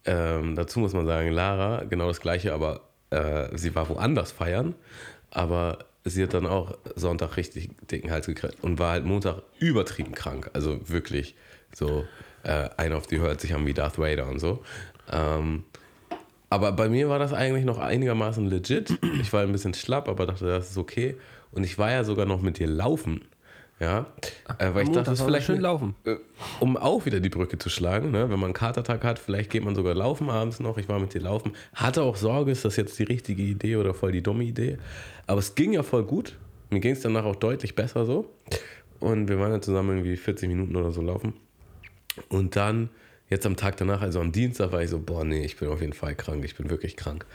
ähm, 0.05 0.55
dazu 0.55 0.79
muss 0.79 0.93
man 0.93 1.05
sagen, 1.05 1.31
Lara, 1.31 1.83
genau 1.83 2.07
das 2.07 2.21
gleiche, 2.21 2.53
aber 2.53 2.81
äh, 3.09 3.55
sie 3.55 3.75
war 3.75 3.89
woanders 3.89 4.31
feiern. 4.31 4.75
Aber 5.29 5.79
sie 6.09 6.23
hat 6.23 6.33
dann 6.33 6.45
auch 6.45 6.77
Sonntag 6.95 7.37
richtig 7.37 7.69
dicken 7.87 8.11
Hals 8.11 8.27
gekriegt 8.27 8.57
und 8.61 8.79
war 8.79 8.91
halt 8.91 9.05
Montag 9.05 9.43
übertrieben 9.59 10.13
krank. 10.13 10.49
Also 10.53 10.79
wirklich 10.89 11.35
so 11.73 12.05
äh, 12.43 12.69
ein 12.77 12.93
auf 12.93 13.07
die 13.07 13.19
hört 13.19 13.41
sich 13.41 13.53
an 13.53 13.65
wie 13.65 13.73
Darth 13.73 13.99
Vader 13.99 14.27
und 14.27 14.39
so. 14.39 14.63
Ähm, 15.11 15.63
aber 16.49 16.71
bei 16.71 16.87
mir 16.89 17.09
war 17.09 17.19
das 17.19 17.33
eigentlich 17.33 17.65
noch 17.65 17.77
einigermaßen 17.77 18.45
legit. 18.47 18.97
Ich 19.21 19.33
war 19.33 19.41
ein 19.41 19.51
bisschen 19.51 19.73
schlapp, 19.73 20.07
aber 20.07 20.25
dachte, 20.25 20.45
das 20.45 20.71
ist 20.71 20.77
okay. 20.77 21.17
Und 21.51 21.63
ich 21.63 21.77
war 21.77 21.91
ja 21.91 22.03
sogar 22.03 22.25
noch 22.25 22.41
mit 22.41 22.59
dir 22.59 22.67
laufen. 22.67 23.25
Ja, 23.79 24.07
äh, 24.57 24.73
weil 24.73 24.83
ich 24.83 24.91
dachte, 24.91 25.11
das 25.11 25.21
vielleicht 25.21 25.45
schön 25.45 25.61
laufen. 25.61 25.95
äh, 26.05 26.15
um 26.59 26.77
auch 26.77 27.05
wieder 27.05 27.19
die 27.19 27.29
Brücke 27.29 27.59
zu 27.59 27.69
schlagen, 27.69 28.09
ne? 28.09 28.23
wenn 28.23 28.39
man 28.39 28.45
einen 28.45 28.53
Katertag 28.53 29.03
hat, 29.03 29.19
vielleicht 29.19 29.51
geht 29.51 29.63
man 29.63 29.75
sogar 29.75 29.93
laufen 29.93 30.31
abends 30.31 30.59
noch. 30.59 30.79
Ich 30.79 30.89
war 30.89 30.99
mit 30.99 31.13
dir 31.13 31.21
laufen, 31.21 31.53
hatte 31.75 32.01
auch 32.01 32.15
Sorge, 32.15 32.51
ist 32.51 32.65
das 32.65 32.75
jetzt 32.75 32.97
die 32.97 33.03
richtige 33.03 33.43
Idee 33.43 33.75
oder 33.75 33.93
voll 33.93 34.11
die 34.11 34.23
dumme 34.23 34.45
Idee. 34.45 34.79
Aber 35.27 35.39
es 35.39 35.53
ging 35.53 35.73
ja 35.73 35.83
voll 35.83 36.03
gut. 36.03 36.35
Mir 36.71 36.79
ging 36.79 36.93
es 36.93 37.01
danach 37.01 37.23
auch 37.23 37.35
deutlich 37.35 37.75
besser 37.75 38.05
so. 38.05 38.33
Und 38.99 39.29
wir 39.29 39.39
waren 39.39 39.51
dann 39.51 39.61
zusammen 39.61 39.89
irgendwie 39.97 40.17
40 40.17 40.49
Minuten 40.49 40.75
oder 40.75 40.91
so 40.91 41.01
laufen. 41.01 41.33
Und 42.29 42.55
dann, 42.55 42.89
jetzt 43.29 43.45
am 43.45 43.55
Tag 43.55 43.77
danach, 43.77 44.01
also 44.01 44.19
am 44.19 44.31
Dienstag, 44.31 44.71
war 44.71 44.81
ich 44.81 44.89
so, 44.89 44.99
boah, 44.99 45.23
nee, 45.23 45.45
ich 45.45 45.57
bin 45.57 45.69
auf 45.69 45.81
jeden 45.81 45.93
Fall 45.93 46.15
krank, 46.15 46.43
ich 46.43 46.55
bin 46.55 46.71
wirklich 46.71 46.97
krank. 46.97 47.27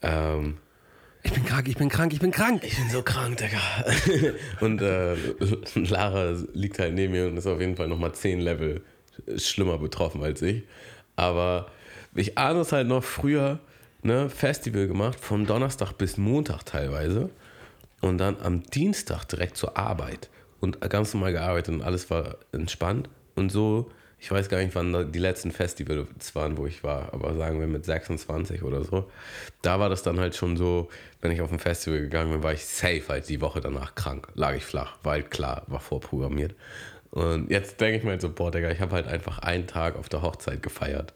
Ähm, 0.00 0.58
Ich 1.22 1.32
bin 1.32 1.44
krank, 1.44 1.68
ich 1.68 1.76
bin 1.76 1.88
krank, 1.88 2.12
ich 2.12 2.20
bin 2.20 2.30
krank. 2.30 2.62
ich 2.64 2.76
bin 2.76 2.90
so 2.90 3.02
krank, 3.02 3.38
Digga. 3.38 4.34
und 4.60 4.80
äh, 4.80 5.16
Lara 5.74 6.36
liegt 6.54 6.78
halt 6.78 6.94
neben 6.94 7.12
mir 7.12 7.26
und 7.26 7.36
ist 7.36 7.46
auf 7.46 7.60
jeden 7.60 7.76
Fall 7.76 7.88
nochmal 7.88 8.12
10 8.12 8.40
Level 8.40 8.82
schlimmer 9.36 9.78
betroffen 9.78 10.22
als 10.22 10.42
ich. 10.42 10.62
Aber 11.16 11.70
ich 12.14 12.38
ahne 12.38 12.60
es 12.60 12.72
halt 12.72 12.86
noch 12.86 13.02
früher, 13.02 13.58
ne, 14.02 14.30
Festival 14.30 14.86
gemacht, 14.86 15.18
von 15.18 15.46
Donnerstag 15.46 15.92
bis 15.92 16.16
Montag 16.16 16.64
teilweise. 16.64 17.30
Und 18.00 18.18
dann 18.18 18.36
am 18.40 18.62
Dienstag 18.62 19.24
direkt 19.24 19.56
zur 19.56 19.76
Arbeit. 19.76 20.30
Und 20.60 20.80
ganz 20.80 21.14
normal 21.14 21.32
gearbeitet 21.32 21.74
und 21.74 21.82
alles 21.82 22.10
war 22.10 22.36
entspannt. 22.52 23.08
Und 23.34 23.50
so, 23.50 23.90
ich 24.20 24.30
weiß 24.30 24.48
gar 24.48 24.58
nicht, 24.58 24.74
wann 24.74 25.12
die 25.12 25.18
letzten 25.18 25.52
Festivals 25.52 26.34
waren, 26.34 26.56
wo 26.56 26.66
ich 26.66 26.82
war, 26.82 27.12
aber 27.14 27.34
sagen 27.36 27.60
wir 27.60 27.68
mit 27.68 27.84
26 27.84 28.62
oder 28.62 28.82
so. 28.82 29.08
Da 29.62 29.78
war 29.78 29.88
das 29.88 30.02
dann 30.02 30.18
halt 30.18 30.34
schon 30.34 30.56
so, 30.56 30.88
wenn 31.20 31.30
ich 31.30 31.40
auf 31.40 31.52
ein 31.52 31.60
Festival 31.60 32.00
gegangen 32.00 32.32
bin, 32.32 32.42
war 32.42 32.52
ich 32.52 32.64
safe 32.64 33.04
halt 33.08 33.28
die 33.28 33.40
Woche 33.40 33.60
danach 33.60 33.94
krank. 33.94 34.28
Lag 34.34 34.54
ich 34.54 34.64
flach, 34.64 34.98
war 35.04 35.12
halt 35.12 35.30
klar, 35.30 35.62
war 35.68 35.80
vorprogrammiert. 35.80 36.54
Und 37.10 37.50
jetzt 37.50 37.80
denke 37.80 37.98
ich 37.98 38.04
mir 38.04 38.10
halt 38.10 38.20
so, 38.20 38.30
boah, 38.30 38.50
Digga, 38.50 38.70
ich 38.70 38.80
habe 38.80 38.94
halt 38.94 39.06
einfach 39.06 39.38
einen 39.38 39.66
Tag 39.66 39.96
auf 39.96 40.08
der 40.08 40.22
Hochzeit 40.22 40.62
gefeiert 40.62 41.14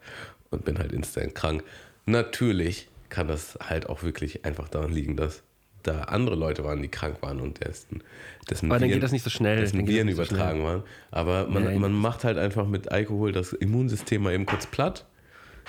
und 0.49 0.65
bin 0.65 0.79
halt 0.79 0.91
instant 0.91 1.35
krank. 1.35 1.63
Natürlich 2.05 2.87
kann 3.09 3.27
das 3.27 3.57
halt 3.61 3.87
auch 3.89 4.03
wirklich 4.03 4.45
einfach 4.45 4.69
daran 4.69 4.91
liegen, 4.91 5.15
dass 5.15 5.43
da 5.83 6.01
andere 6.03 6.35
Leute 6.35 6.63
waren, 6.63 6.81
die 6.81 6.87
krank 6.87 7.17
waren 7.21 7.39
und 7.39 7.63
dessen, 7.63 8.03
dessen 8.49 8.71
Aber 8.71 8.79
dann 8.79 8.89
geht 8.89 9.03
das 9.03 9.11
nicht 9.11 9.23
so 9.23 9.29
schnell. 9.29 9.59
dessen 9.59 9.85
Viren 9.87 10.07
nicht 10.07 10.15
so 10.15 10.23
übertragen 10.23 10.63
waren. 10.63 10.83
Aber 11.11 11.47
man, 11.47 11.65
Nein. 11.65 11.79
man 11.79 11.93
macht 11.93 12.23
halt 12.23 12.37
einfach 12.37 12.67
mit 12.67 12.91
Alkohol 12.91 13.31
das 13.31 13.53
Immunsystem 13.53 14.23
mal 14.23 14.33
eben 14.33 14.45
kurz 14.45 14.65
platt. 14.65 15.05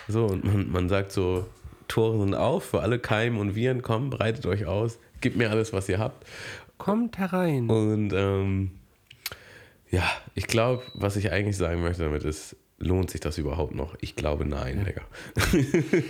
So, 0.08 0.26
und 0.26 0.44
man, 0.44 0.70
man 0.70 0.88
sagt 0.88 1.12
so, 1.12 1.46
Tore 1.88 2.20
sind 2.20 2.34
auf, 2.34 2.64
für 2.64 2.80
alle 2.80 2.98
Keime 2.98 3.38
und 3.38 3.54
Viren 3.54 3.82
kommen, 3.82 4.10
breitet 4.10 4.46
euch 4.46 4.66
aus, 4.66 4.98
gebt 5.20 5.36
mir 5.36 5.50
alles, 5.50 5.72
was 5.72 5.88
ihr 5.88 5.98
habt. 5.98 6.26
Kommt 6.78 7.18
herein. 7.18 7.68
Und 7.68 8.12
ähm, 8.14 8.70
ja, 9.90 10.04
ich 10.34 10.46
glaube, 10.46 10.82
was 10.94 11.16
ich 11.16 11.30
eigentlich 11.30 11.56
sagen 11.56 11.82
möchte 11.82 12.02
damit 12.02 12.24
ist, 12.24 12.56
lohnt 12.84 13.10
sich 13.10 13.20
das 13.20 13.38
überhaupt 13.38 13.74
noch? 13.74 13.94
Ich 14.00 14.14
glaube 14.14 14.44
nein, 14.44 14.86
Digga. 14.86 15.02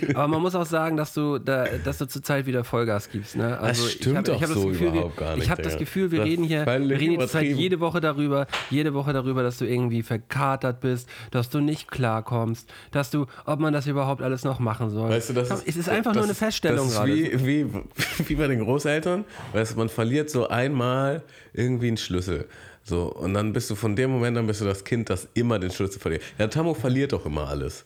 Aber 0.19 0.27
man 0.27 0.41
muss 0.41 0.55
auch 0.55 0.65
sagen, 0.65 0.97
dass 0.97 1.13
du, 1.13 1.39
da, 1.39 1.65
dass 1.83 1.97
du 1.97 2.07
zurzeit 2.07 2.45
wieder 2.45 2.63
Vollgas 2.63 3.09
gibst. 3.09 3.35
Ne? 3.35 3.57
Also 3.57 3.87
stimmt 3.87 4.05
ich 4.05 4.17
hab, 4.17 4.25
doch 4.25 4.35
ich 4.35 4.41
hab 4.43 4.49
so 4.49 4.55
das 4.55 4.71
Gefühl, 4.73 4.87
überhaupt 4.89 5.17
gar 5.17 5.35
nicht, 5.35 5.45
Ich 5.45 5.49
habe 5.49 5.61
das. 5.61 5.77
Gefühl, 5.77 6.11
wir 6.11 6.19
Das 6.19 6.27
reden 6.27 6.43
hier, 6.43 6.65
wir 6.65 6.99
reden 6.99 7.19
jetzt 7.19 7.35
halt 7.35 7.47
jede 7.47 7.79
Woche 7.79 7.99
darüber, 7.99 8.47
jede 8.69 8.93
Woche 8.93 9.11
darüber, 9.13 9.43
dass 9.43 9.57
du 9.57 9.65
irgendwie 9.65 10.03
verkatert 10.03 10.79
bist, 10.79 11.09
dass 11.31 11.49
du 11.49 11.59
nicht 11.59 11.91
klarkommst, 11.91 12.71
dass 12.91 13.09
du, 13.09 13.25
ob 13.45 13.59
man 13.59 13.73
das 13.73 13.87
überhaupt 13.87 14.21
alles 14.21 14.43
noch 14.43 14.59
machen 14.59 14.89
soll. 14.89 15.09
Weißt 15.09 15.29
du, 15.29 15.33
das 15.33 15.49
Komm, 15.49 15.57
ist, 15.59 15.67
es 15.67 15.75
ist 15.75 15.89
einfach 15.89 16.11
das 16.11 16.17
nur 16.17 16.23
eine 16.25 16.35
Feststellung 16.35 16.87
das 16.87 16.95
gerade. 16.95 17.13
Wie, 17.13 17.45
wie, 17.45 17.67
wie 18.29 18.35
bei 18.35 18.47
den 18.47 18.59
Großeltern. 18.59 19.25
Weißt 19.53 19.73
du, 19.73 19.77
man 19.77 19.89
verliert 19.89 20.29
so 20.29 20.47
einmal 20.47 21.23
irgendwie 21.53 21.87
einen 21.87 21.97
Schlüssel. 21.97 22.47
So, 22.87 23.11
und 23.11 23.33
dann 23.33 23.51
bist 23.51 23.67
du 23.71 23.75
von 23.75 23.95
dem 23.95 24.11
Moment 24.11 24.37
an 24.37 24.45
bist 24.45 24.61
du 24.61 24.65
das 24.65 24.83
Kind, 24.83 25.09
das 25.09 25.27
immer 25.33 25.57
den 25.57 25.71
Schlüssel 25.71 25.99
verliert. 25.99 26.21
Ja, 26.37 26.47
Tammo 26.47 26.75
verliert 26.75 27.13
doch 27.13 27.25
immer 27.25 27.47
alles. 27.49 27.83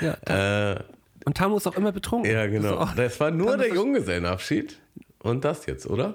Ja, 0.00 0.72
Äh, 0.72 0.82
und 1.24 1.36
Tamu 1.36 1.56
ist 1.56 1.68
auch 1.68 1.76
immer 1.76 1.92
betrunken. 1.92 2.28
ja, 2.30 2.46
Das 2.46 2.54
ist 2.54 2.62
genau. 2.62 2.78
auch- 2.78 2.94
Das 2.96 3.20
war 3.20 3.30
nur 3.30 3.46
Tamu 3.48 3.58
der 3.58 3.68
ist- 3.68 3.74
Junggesellenabschied. 3.76 4.80
Und 5.22 5.44
das 5.44 5.66
jetzt, 5.66 5.86
oder? 5.86 6.14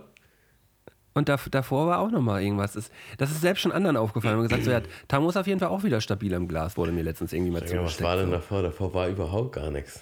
Und 1.13 1.29
dav- 1.29 1.47
davor 1.49 1.87
war 1.87 1.99
auch 1.99 2.11
nochmal 2.11 2.41
irgendwas. 2.41 2.73
Das, 2.73 2.89
das 3.17 3.31
ist 3.31 3.39
selbst 3.39 3.61
schon 3.61 3.71
anderen 3.71 3.95
aufgefallen. 3.95 4.37
Und 4.37 4.43
gesagt, 4.49 4.63
so, 4.65 4.71
ja, 4.71 4.81
Tamu 5.07 5.29
ist 5.29 5.37
auf 5.37 5.47
jeden 5.47 5.61
Fall 5.61 5.69
auch 5.69 5.83
wieder 5.83 6.01
stabil 6.01 6.33
im 6.33 6.47
Glas, 6.49 6.75
wurde 6.75 6.91
mir 6.91 7.03
letztens 7.03 7.31
irgendwie 7.31 7.51
mal 7.51 7.59
Ja, 7.59 7.63
was 7.65 7.71
zugesteckt. 7.71 8.03
war 8.03 8.17
denn 8.17 8.31
davor? 8.31 8.61
Davor 8.63 8.93
war 8.93 9.07
überhaupt 9.07 9.53
gar 9.53 9.71
nichts. 9.71 10.01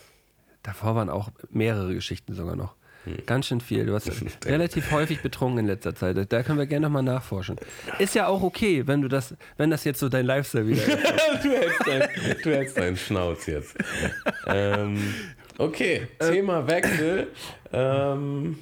Davor 0.64 0.96
waren 0.96 1.10
auch 1.10 1.30
mehrere 1.52 1.94
Geschichten 1.94 2.34
sogar 2.34 2.56
noch. 2.56 2.74
Hm. 3.06 3.18
Ganz 3.26 3.48
schön 3.48 3.62
viel. 3.62 3.86
Du 3.86 3.94
hast 3.94 4.10
relativ 4.46 4.92
häufig 4.92 5.22
betrunken 5.22 5.60
in 5.60 5.68
letzter 5.68 5.96
Zeit. 5.96 6.18
Da 6.32 6.44
können 6.44 6.60
wir 6.60 6.66
gerne 6.66 6.88
nochmal 6.88 7.04
nachforschen. 7.04 7.58
Ist 8.00 8.16
ja 8.16 8.28
auch 8.28 8.42
okay, 8.42 8.88
wenn 8.88 9.02
du 9.02 9.08
das, 9.08 9.36
wenn 9.58 9.70
das 9.70 9.84
jetzt 9.84 10.00
so 10.00 10.10
dein 10.10 10.26
Lifestyle 10.26 10.68
wieder 10.68 10.82
ist. 10.82 11.44
du, 11.44 11.50
hältst 11.50 11.88
dein, 11.88 12.10
du 12.44 12.50
hältst 12.52 12.78
deinen 12.78 12.98
Schnauz 12.98 13.46
jetzt. 13.46 13.76
ähm, 14.48 15.14
okay, 15.58 16.08
Thema 16.20 16.68
Wechsel. 16.68 17.28
Ähm, 17.72 18.58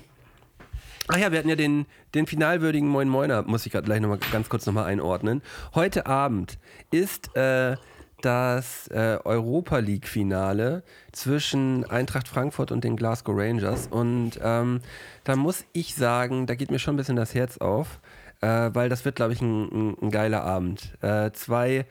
Ach 1.07 1.17
ja, 1.17 1.31
wir 1.31 1.39
hatten 1.39 1.49
ja 1.49 1.55
den, 1.55 1.87
den 2.15 2.25
finalwürdigen 2.25 2.87
Moin 2.87 3.09
Moiner, 3.09 3.41
muss 3.43 3.65
ich 3.65 3.71
gerade 3.73 3.85
gleich 3.85 3.99
nochmal 3.99 4.19
ganz 4.31 4.47
kurz 4.47 4.65
nochmal 4.65 4.85
einordnen. 4.85 5.41
Heute 5.75 6.05
Abend 6.05 6.57
ist 6.89 7.35
äh, 7.35 7.75
das 8.21 8.87
äh, 8.87 9.17
Europa 9.23 9.79
League-Finale 9.79 10.83
zwischen 11.11 11.83
Eintracht 11.85 12.27
Frankfurt 12.27 12.71
und 12.71 12.83
den 12.83 12.95
Glasgow 12.95 13.35
Rangers. 13.37 13.87
Und 13.87 14.39
ähm, 14.41 14.81
da 15.23 15.35
muss 15.35 15.65
ich 15.73 15.95
sagen, 15.95 16.47
da 16.47 16.55
geht 16.55 16.71
mir 16.71 16.79
schon 16.79 16.95
ein 16.95 16.97
bisschen 16.97 17.15
das 17.15 17.33
Herz 17.33 17.57
auf, 17.57 17.99
äh, 18.41 18.69
weil 18.73 18.89
das 18.89 19.05
wird, 19.05 19.15
glaube 19.15 19.33
ich, 19.33 19.41
ein, 19.41 19.63
ein, 19.69 19.97
ein 20.01 20.11
geiler 20.11 20.43
Abend. 20.43 20.97
Äh, 21.01 21.31
zwei 21.31 21.85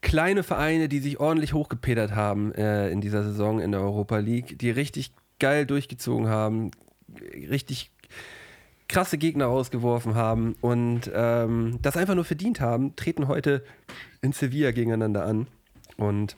kleine 0.00 0.42
Vereine, 0.42 0.88
die 0.88 1.00
sich 1.00 1.20
ordentlich 1.20 1.52
hochgepedert 1.52 2.14
haben 2.14 2.54
äh, 2.54 2.90
in 2.90 3.00
dieser 3.00 3.22
Saison 3.22 3.60
in 3.60 3.72
der 3.72 3.80
Europa 3.80 4.18
League, 4.18 4.58
die 4.58 4.70
richtig 4.70 5.12
geil 5.38 5.66
durchgezogen 5.66 6.28
haben, 6.28 6.70
richtig 7.50 7.90
krasse 8.90 9.18
Gegner 9.18 9.46
rausgeworfen 9.46 10.16
haben 10.16 10.56
und 10.60 11.10
ähm, 11.14 11.78
das 11.80 11.96
einfach 11.96 12.16
nur 12.16 12.24
verdient 12.24 12.60
haben, 12.60 12.96
treten 12.96 13.28
heute 13.28 13.64
in 14.20 14.32
Sevilla 14.32 14.72
gegeneinander 14.72 15.24
an. 15.24 15.46
Und 15.96 16.36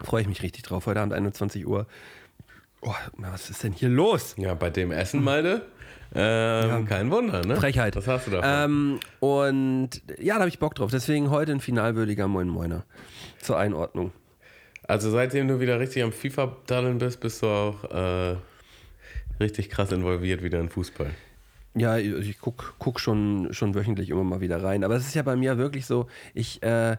freue 0.00 0.22
ich 0.22 0.28
mich 0.28 0.42
richtig 0.42 0.62
drauf. 0.62 0.86
Heute 0.86 1.00
Abend 1.00 1.12
21 1.12 1.66
Uhr. 1.66 1.86
Oh, 2.80 2.94
was 3.18 3.50
ist 3.50 3.62
denn 3.62 3.72
hier 3.72 3.88
los? 3.88 4.34
ja, 4.38 4.54
bei 4.54 4.70
dem 4.70 4.92
Essen, 4.92 5.22
Malte. 5.22 5.66
Ähm, 6.14 6.86
Kein 6.86 7.10
Wunder, 7.10 7.44
ne? 7.44 7.56
Frechheit. 7.56 7.96
Was 7.96 8.06
hast 8.06 8.28
du 8.28 8.30
davon? 8.30 8.48
Ähm, 8.48 9.00
und 9.20 9.90
ja, 10.18 10.34
da 10.34 10.40
habe 10.40 10.48
ich 10.48 10.58
Bock 10.58 10.74
drauf. 10.74 10.90
Deswegen 10.90 11.30
heute 11.30 11.52
ein 11.52 11.60
finalwürdiger 11.60 12.28
Moin 12.28 12.48
Moiner. 12.48 12.84
Zur 13.40 13.58
Einordnung. 13.58 14.12
Also 14.86 15.10
seitdem 15.10 15.48
du 15.48 15.60
wieder 15.60 15.80
richtig 15.80 16.02
am 16.02 16.12
FIFA-Daddeln 16.12 16.98
bist, 16.98 17.20
bist 17.20 17.42
du 17.42 17.46
auch 17.46 17.84
äh, 17.84 18.36
richtig 19.40 19.70
krass 19.70 19.92
involviert 19.92 20.42
wieder 20.42 20.60
in 20.60 20.68
Fußball. 20.68 21.10
Ja, 21.76 21.98
ich 21.98 22.38
guck, 22.38 22.76
guck 22.78 23.00
schon, 23.00 23.52
schon 23.52 23.74
wöchentlich 23.74 24.10
immer 24.10 24.22
mal 24.22 24.40
wieder 24.40 24.62
rein. 24.62 24.84
Aber 24.84 24.94
es 24.94 25.06
ist 25.08 25.14
ja 25.14 25.22
bei 25.22 25.34
mir 25.34 25.58
wirklich 25.58 25.86
so, 25.86 26.06
ich, 26.32 26.62
äh, 26.62 26.96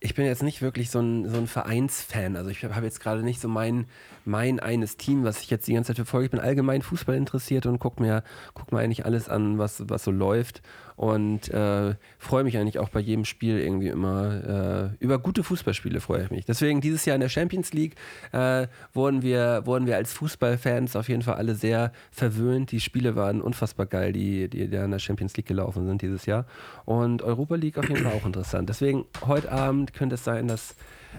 ich 0.00 0.14
bin 0.14 0.26
jetzt 0.26 0.44
nicht 0.44 0.62
wirklich 0.62 0.90
so 0.90 1.00
ein, 1.00 1.28
so 1.28 1.38
ein 1.38 1.48
Vereinsfan. 1.48 2.36
Also 2.36 2.50
ich 2.50 2.62
habe 2.64 2.84
jetzt 2.86 3.00
gerade 3.00 3.22
nicht 3.22 3.40
so 3.40 3.48
mein, 3.48 3.86
mein 4.24 4.60
eines 4.60 4.96
Team, 4.96 5.24
was 5.24 5.40
ich 5.40 5.50
jetzt 5.50 5.66
die 5.66 5.74
ganze 5.74 5.88
Zeit 5.88 5.96
verfolge. 5.96 6.26
Ich 6.26 6.30
bin 6.30 6.40
allgemein 6.40 6.82
Fußball 6.82 7.16
interessiert 7.16 7.66
und 7.66 7.80
gucke 7.80 8.00
mir, 8.00 8.22
guck 8.54 8.70
mir 8.70 8.78
eigentlich 8.78 9.04
alles 9.04 9.28
an, 9.28 9.58
was, 9.58 9.82
was 9.88 10.04
so 10.04 10.12
läuft. 10.12 10.62
Und 10.98 11.48
äh, 11.50 11.94
freue 12.18 12.42
mich 12.42 12.58
eigentlich 12.58 12.80
auch 12.80 12.88
bei 12.88 12.98
jedem 12.98 13.24
Spiel 13.24 13.60
irgendwie 13.60 13.86
immer. 13.86 14.94
Äh, 14.98 15.04
über 15.04 15.20
gute 15.20 15.44
Fußballspiele 15.44 16.00
freue 16.00 16.24
ich 16.24 16.30
mich. 16.30 16.44
Deswegen 16.44 16.80
dieses 16.80 17.04
Jahr 17.04 17.14
in 17.14 17.20
der 17.20 17.28
Champions 17.28 17.72
League 17.72 17.94
äh, 18.32 18.66
wurden, 18.92 19.22
wir, 19.22 19.62
wurden 19.64 19.86
wir 19.86 19.94
als 19.94 20.12
Fußballfans 20.12 20.96
auf 20.96 21.08
jeden 21.08 21.22
Fall 21.22 21.36
alle 21.36 21.54
sehr 21.54 21.92
verwöhnt. 22.10 22.72
Die 22.72 22.80
Spiele 22.80 23.14
waren 23.14 23.40
unfassbar 23.40 23.86
geil, 23.86 24.12
die, 24.12 24.48
die 24.48 24.68
da 24.68 24.84
in 24.84 24.90
der 24.90 24.98
Champions 24.98 25.36
League 25.36 25.46
gelaufen 25.46 25.86
sind 25.86 26.02
dieses 26.02 26.26
Jahr. 26.26 26.46
Und 26.84 27.22
Europa 27.22 27.54
League 27.54 27.78
auf 27.78 27.88
jeden 27.88 28.02
Fall 28.02 28.14
auch 28.14 28.26
interessant. 28.26 28.68
Deswegen 28.68 29.04
heute 29.24 29.52
Abend 29.52 29.87
könnte 29.94 30.14
es 30.16 30.24
sein, 30.24 30.48
dass 30.48 30.74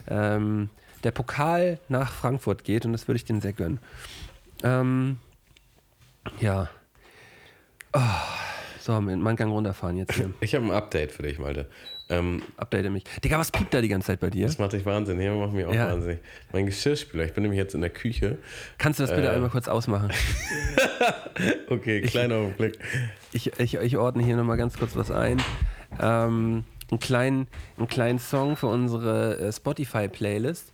ähm, 0.07 0.69
der 1.03 1.11
Pokal 1.11 1.79
nach 1.87 2.11
Frankfurt 2.11 2.63
geht 2.63 2.85
und 2.85 2.91
das 2.91 3.07
würde 3.07 3.17
ich 3.17 3.25
denen 3.25 3.41
sehr 3.41 3.53
gönnen. 3.53 3.79
Ähm, 4.63 5.17
ja. 6.39 6.69
Oh, 7.93 7.99
so, 8.79 8.99
mal 8.99 9.11
einen 9.13 9.35
Gang 9.35 9.51
runterfahren 9.51 9.97
jetzt 9.97 10.13
hier. 10.15 10.33
Ich 10.41 10.53
habe 10.55 10.65
ein 10.65 10.71
Update 10.71 11.11
für 11.11 11.23
dich, 11.23 11.39
Malte. 11.39 11.69
Ähm, 12.11 12.41
Update 12.57 12.89
mich. 12.91 13.03
Digga, 13.23 13.37
was 13.37 13.51
piept 13.51 13.71
da 13.73 13.81
die 13.81 13.87
ganze 13.87 14.07
Zeit 14.07 14.19
bei 14.19 14.31
dir? 14.31 14.47
das 14.47 14.57
macht 14.57 14.73
dich 14.73 14.83
wahnsinnig, 14.85 15.25
ja, 15.25 15.33
macht 15.35 15.53
mich 15.53 15.65
auch 15.65 15.73
Ja. 15.73 15.91
wahnsinnig. 15.91 16.19
Mein 16.51 16.65
Geschirrspüler, 16.65 17.23
ich 17.25 17.33
bin 17.33 17.43
nämlich 17.43 17.57
jetzt 17.59 17.75
in 17.75 17.81
der 17.81 17.91
Küche. 17.91 18.39
Kannst 18.79 18.99
du 18.99 19.03
das 19.03 19.11
bitte 19.15 19.27
Äh. 19.27 19.35
einmal 19.35 19.49
kurz 19.49 19.67
ausmachen? 19.67 20.11
Okay, 21.69 22.01
kleiner 22.01 22.35
Augenblick. 22.35 22.77
Ich, 23.31 23.57
ich, 23.59 23.75
ich 23.75 23.97
ordne 23.97 24.23
hier 24.23 24.35
nochmal 24.35 24.57
ganz 24.57 24.77
kurz 24.77 24.95
was 24.97 25.09
ein. 25.11 25.41
Ähm, 26.01 26.65
einen, 26.91 26.99
kleinen, 26.99 27.47
einen 27.77 27.87
kleinen 27.87 28.19
Song 28.19 28.55
für 28.55 28.67
unsere 28.67 29.39
äh, 29.39 29.51
Spotify-Playlist. 29.51 30.71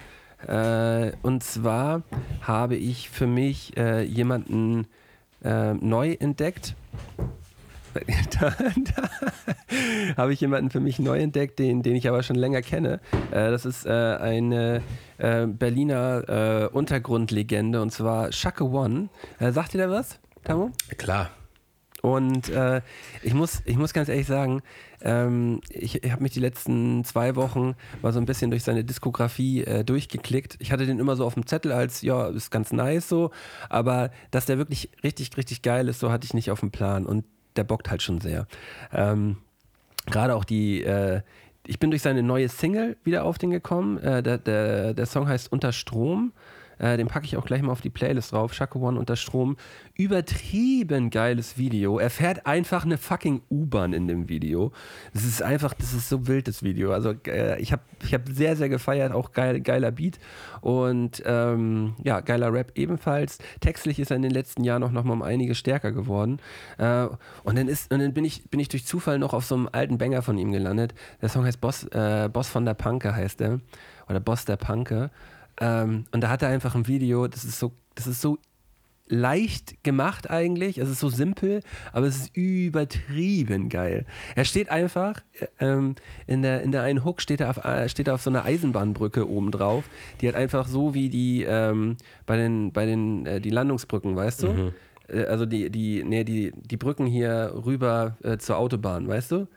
Äh, 0.48 1.12
und 1.22 1.44
zwar 1.44 2.04
habe 2.42 2.76
ich 2.76 3.10
für 3.10 3.28
mich 3.28 3.76
äh, 3.78 4.04
jemanden 4.04 4.88
äh, 5.44 5.74
neu 5.74 6.14
entdeckt. 6.20 6.76
da, 8.40 8.50
da 8.50 10.18
habe 10.18 10.34
ich 10.34 10.42
jemanden 10.42 10.70
für 10.70 10.82
mich 10.82 11.00
neu 11.00 11.18
entdeckt, 11.18 11.60
den, 11.60 11.82
den 11.82 11.96
ich 11.96 12.10
aber 12.10 12.24
schon 12.24 12.36
länger 12.36 12.62
kenne. 12.62 13.00
Äh, 13.32 13.52
das 13.52 13.66
ist 13.66 13.86
äh, 13.86 13.90
eine 13.90 14.82
Berliner 15.18 16.72
Untergrundlegende 16.74 17.82
und 17.82 17.90
zwar 17.92 18.34
Shaka 18.34 18.66
One. 18.66 19.08
Sagt 19.40 19.74
ihr 19.74 19.80
da 19.80 19.90
was, 19.90 20.20
Tamo? 20.44 20.72
Klar. 20.98 21.30
Und 22.06 22.50
äh, 22.50 22.82
ich, 23.24 23.34
muss, 23.34 23.64
ich 23.66 23.78
muss 23.78 23.92
ganz 23.92 24.10
ehrlich 24.10 24.28
sagen, 24.28 24.62
ähm, 25.02 25.60
ich, 25.72 26.04
ich 26.04 26.12
habe 26.12 26.22
mich 26.22 26.34
die 26.34 26.40
letzten 26.40 27.04
zwei 27.04 27.36
Wochen 27.36 27.74
mal 28.04 28.14
so 28.14 28.20
ein 28.20 28.28
bisschen 28.28 28.52
durch 28.52 28.64
seine 28.64 28.84
Diskografie 28.84 29.64
äh, 29.64 29.84
durchgeklickt. 29.84 30.58
Ich 30.60 30.72
hatte 30.72 30.86
den 30.86 31.00
immer 31.00 31.16
so 31.16 31.26
auf 31.26 31.34
dem 31.34 31.48
Zettel 31.48 31.72
als, 31.72 32.04
ja, 32.04 32.28
ist 32.28 32.52
ganz 32.52 32.72
nice 32.72 33.10
so, 33.10 33.32
aber 33.70 34.12
dass 34.30 34.46
der 34.46 34.60
wirklich 34.60 34.92
richtig, 35.04 35.36
richtig 35.36 35.64
geil 35.64 35.88
ist, 35.88 36.00
so 36.00 36.12
hatte 36.12 36.26
ich 36.26 36.36
nicht 36.36 36.52
auf 36.52 36.60
dem 36.60 36.70
Plan 36.70 37.08
und 37.08 37.26
der 37.56 37.64
bockt 37.64 37.90
halt 37.90 38.04
schon 38.04 38.22
sehr. 38.22 38.46
Ähm, 38.94 39.38
Gerade 40.06 40.36
auch 40.36 40.44
die, 40.44 40.84
äh, 40.84 41.22
ich 41.66 41.80
bin 41.80 41.90
durch 41.90 42.04
seine 42.04 42.22
neue 42.22 42.50
Single 42.50 42.98
wieder 43.04 43.26
auf 43.26 43.40
den 43.40 43.50
gekommen. 43.50 43.98
Äh, 43.98 44.22
der, 44.22 44.38
der, 44.38 44.94
der 44.94 45.06
Song 45.08 45.28
heißt 45.28 45.52
Unter 45.52 45.72
Strom. 45.72 46.34
Äh, 46.79 46.98
den 46.98 47.08
packe 47.08 47.25
ich 47.25 47.38
auch 47.38 47.46
gleich 47.46 47.62
mal 47.62 47.72
auf 47.72 47.82
die 47.82 47.89
Playlist 47.89 48.32
drauf. 48.32 48.53
Shaka 48.53 48.79
One 48.79 49.00
unter 49.00 49.15
Strom. 49.15 49.58
Übertrieben 49.96 51.10
geiles 51.10 51.58
Video. 51.58 52.00
Er 52.00 52.10
fährt 52.10 52.46
einfach 52.46 52.86
eine 52.86 52.98
fucking 52.98 53.41
U-Bahn 53.50 53.94
in 53.94 54.08
dem 54.08 54.29
Video. 54.29 54.72
Das 55.13 55.24
ist 55.24 55.41
einfach, 55.41 55.74
das 55.74 55.94
ist 55.94 56.10
so 56.10 56.27
wild, 56.27 56.48
das 56.48 56.63
Video. 56.63 56.91
Also 56.91 57.13
äh, 57.27 57.60
ich 57.62 57.72
habe 57.72 57.82
ich 58.03 58.13
hab 58.13 58.27
sehr, 58.27 58.55
sehr 58.55 58.70
gefeiert. 58.70 59.13
Auch 59.13 59.32
geil, 59.32 59.62
geiler 59.62 59.91
Beat. 59.91 60.20
Und 60.62 61.24
ähm, 61.25 61.96
ja, 62.03 62.22
geiler 62.22 62.51
Rap 62.51 62.72
ebenfalls. 62.75 63.38
Textlich 63.60 64.00
ist 64.00 64.12
er 64.12 64.17
in 64.17 64.24
den 64.24 64.32
letzten 64.32 64.63
Jahren 64.63 64.84
auch 64.84 64.91
noch 64.91 65.03
mal 65.03 65.13
um 65.13 65.22
einige 65.22 65.55
stärker 65.55 65.91
geworden. 65.91 66.39
Äh, 66.77 67.08
und 67.44 67.58
dann, 67.58 67.67
ist, 67.67 67.91
und 67.91 68.00
dann 68.00 68.13
bin, 68.13 68.25
ich, 68.25 68.50
bin 68.50 68.60
ich 68.60 68.70
durch 68.70 68.86
Zufall 68.86 69.20
noch 69.20 69.34
auf 69.34 69.46
so 69.46 69.55
einem 69.55 69.70
alten 69.72 69.98
Banger 69.98 70.22
von 70.22 70.38
ihm 70.38 70.51
gelandet. 70.51 70.94
Der 71.22 71.29
Song 71.29 71.46
heißt 71.46 71.62
Boss, 71.62 71.86
äh, 71.86 72.29
Boss 72.32 72.50
von 72.50 72.65
der 72.65 72.74
Panke, 72.74 73.15
heißt 73.15 73.41
er. 73.41 73.60
Oder 74.08 74.20
Boss 74.20 74.46
der 74.46 74.58
Panke. 74.58 75.10
Ähm, 75.60 76.06
und 76.12 76.22
da 76.22 76.30
hat 76.30 76.42
er 76.42 76.50
einfach 76.50 76.76
ein 76.76 76.88
Video, 76.88 77.28
das 77.28 77.44
ist 77.46 77.60
so, 77.60 77.72
das 77.96 78.08
ist 78.08 78.22
so 78.22 78.38
leicht 79.08 79.84
gemacht 79.84 80.30
eigentlich. 80.32 80.80
Es 80.80 80.90
ist 80.90 81.00
so 81.00 81.10
simpel, 81.10 81.62
aber 81.94 82.08
es 82.08 82.18
ist 82.18 82.36
übertrieben 82.36 83.70
geil. 83.70 84.06
Er 84.36 84.46
steht 84.46 84.70
einfach, 84.70 85.22
ähm, 85.60 85.96
in, 86.26 86.42
der, 86.42 86.64
in 86.64 86.72
der 86.72 86.82
einen 86.82 87.06
Hook 87.06 87.22
steht 87.22 87.40
er 87.40 87.52
auf, 87.52 87.64
äh, 87.64 87.88
steht 87.88 88.08
er 88.08 88.16
auf 88.16 88.24
so 88.24 88.32
einer 88.32 88.46
Eisenbahnbrücke 88.46 89.30
oben 89.30 89.52
drauf, 89.52 89.84
die 90.22 90.28
hat 90.28 90.36
einfach 90.36 90.68
so 90.68 90.94
wie 90.96 91.10
die 91.10 91.44
ähm, 91.44 91.98
bei 92.26 92.36
den, 92.36 92.72
bei 92.72 92.86
den 92.88 93.28
äh, 93.28 93.40
die 93.40 93.52
Landungsbrücken, 93.52 94.16
weißt 94.16 94.44
du? 94.44 94.48
Mhm. 94.48 94.72
Äh, 95.08 95.26
also 95.26 95.46
die, 95.46 95.70
die, 95.70 96.04
nee, 96.04 96.24
die, 96.24 96.52
die 96.56 96.78
Brücken 96.78 97.06
hier 97.06 97.54
rüber 97.64 98.18
äh, 98.24 98.38
zur 98.40 98.58
Autobahn, 98.58 99.08
weißt 99.08 99.32
du? 99.34 99.48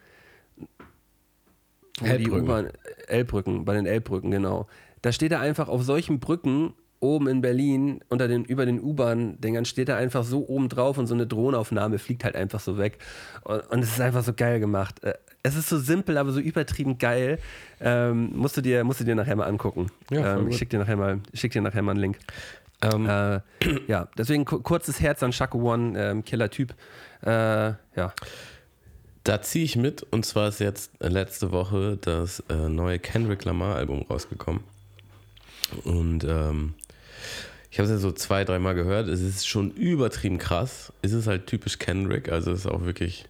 Elbbrücken. 2.02 2.45
U-Bahn- 2.45 2.71
Elbbrücken, 3.09 3.64
bei 3.64 3.75
den 3.75 3.87
Elbbrücken, 3.87 4.31
genau. 4.31 4.69
Da 5.02 5.12
steht 5.12 5.33
er 5.33 5.40
einfach 5.40 5.69
auf 5.69 5.83
solchen 5.83 6.19
Brücken 6.21 6.75
oben 7.00 7.28
in 7.28 7.40
Berlin 7.40 8.00
unter 8.09 8.26
den, 8.26 8.45
über 8.45 8.67
den 8.67 8.81
U-Bahn-Dingern 8.83 9.64
steht 9.64 9.88
er 9.88 9.97
einfach 9.97 10.25
so 10.25 10.49
oben 10.49 10.69
drauf 10.69 10.99
und 10.99 11.07
so 11.07 11.14
eine 11.14 11.28
Drohnenaufnahme 11.28 11.99
fliegt 11.99 12.25
halt 12.25 12.35
einfach 12.35 12.59
so 12.59 12.76
weg. 12.76 12.99
Und, 13.45 13.61
und 13.71 13.85
es 13.85 13.90
ist 13.90 14.00
einfach 14.00 14.25
so 14.25 14.33
geil 14.33 14.59
gemacht. 14.59 15.05
Äh, 15.05 15.14
Es 15.45 15.55
ist 15.55 15.69
so 15.69 15.78
simpel, 15.78 16.19
aber 16.19 16.33
so 16.33 16.40
übertrieben 16.40 16.99
geil. 16.99 17.38
Ähm, 17.81 18.31
musst, 18.35 18.57
du 18.57 18.62
dir, 18.62 18.83
musst 18.83 18.99
du 18.99 19.05
dir 19.05 19.14
nachher 19.14 19.37
mal 19.37 19.47
angucken. 19.47 19.87
Ja, 20.11 20.38
ähm, 20.38 20.49
ich 20.49 20.57
schick 20.59 20.71
dir 20.71 20.81
nachher 20.81 20.97
mal, 20.97 21.21
ich 21.31 21.38
schick 21.38 21.52
dir 21.52 21.62
nachher 21.62 21.83
mal 21.83 21.93
einen 21.93 22.00
Link. 22.00 22.19
Ähm, 22.83 23.07
Äh, 23.09 23.40
ja, 23.87 24.09
deswegen 24.19 24.45
ku- 24.45 24.61
kurzes 24.61 25.00
Herz 25.00 25.23
an 25.23 25.33
Shaka 25.33 25.57
One, 25.57 25.97
ähm, 25.97 26.25
Killer-Typ. 26.25 26.75
Äh, 27.25 27.28
ja. 27.28 28.12
Da 29.23 29.40
ziehe 29.43 29.64
ich 29.64 29.76
mit 29.76 30.02
und 30.02 30.26
zwar 30.26 30.49
ist 30.49 30.59
jetzt 30.59 30.90
letzte 31.00 31.52
Woche 31.52 31.97
das 32.00 32.40
äh, 32.49 32.69
neue 32.69 32.99
Kendrick 32.99 33.45
Lamar 33.45 33.76
Album 33.76 34.02
rausgekommen. 34.02 34.62
Und 35.84 36.24
ähm, 36.24 36.74
ich 37.70 37.78
habe 37.78 37.87
es 37.87 37.90
ja 37.90 37.98
so 37.98 38.12
zwei, 38.12 38.44
dreimal 38.44 38.74
gehört. 38.74 39.09
Es 39.09 39.20
ist 39.20 39.46
schon 39.46 39.70
übertrieben 39.72 40.38
krass. 40.38 40.92
Es 41.02 41.12
ist 41.12 41.26
halt 41.26 41.46
typisch 41.46 41.78
Kendrick, 41.78 42.31
also 42.31 42.52
es 42.52 42.61
ist 42.61 42.66
auch 42.66 42.85
wirklich 42.85 43.26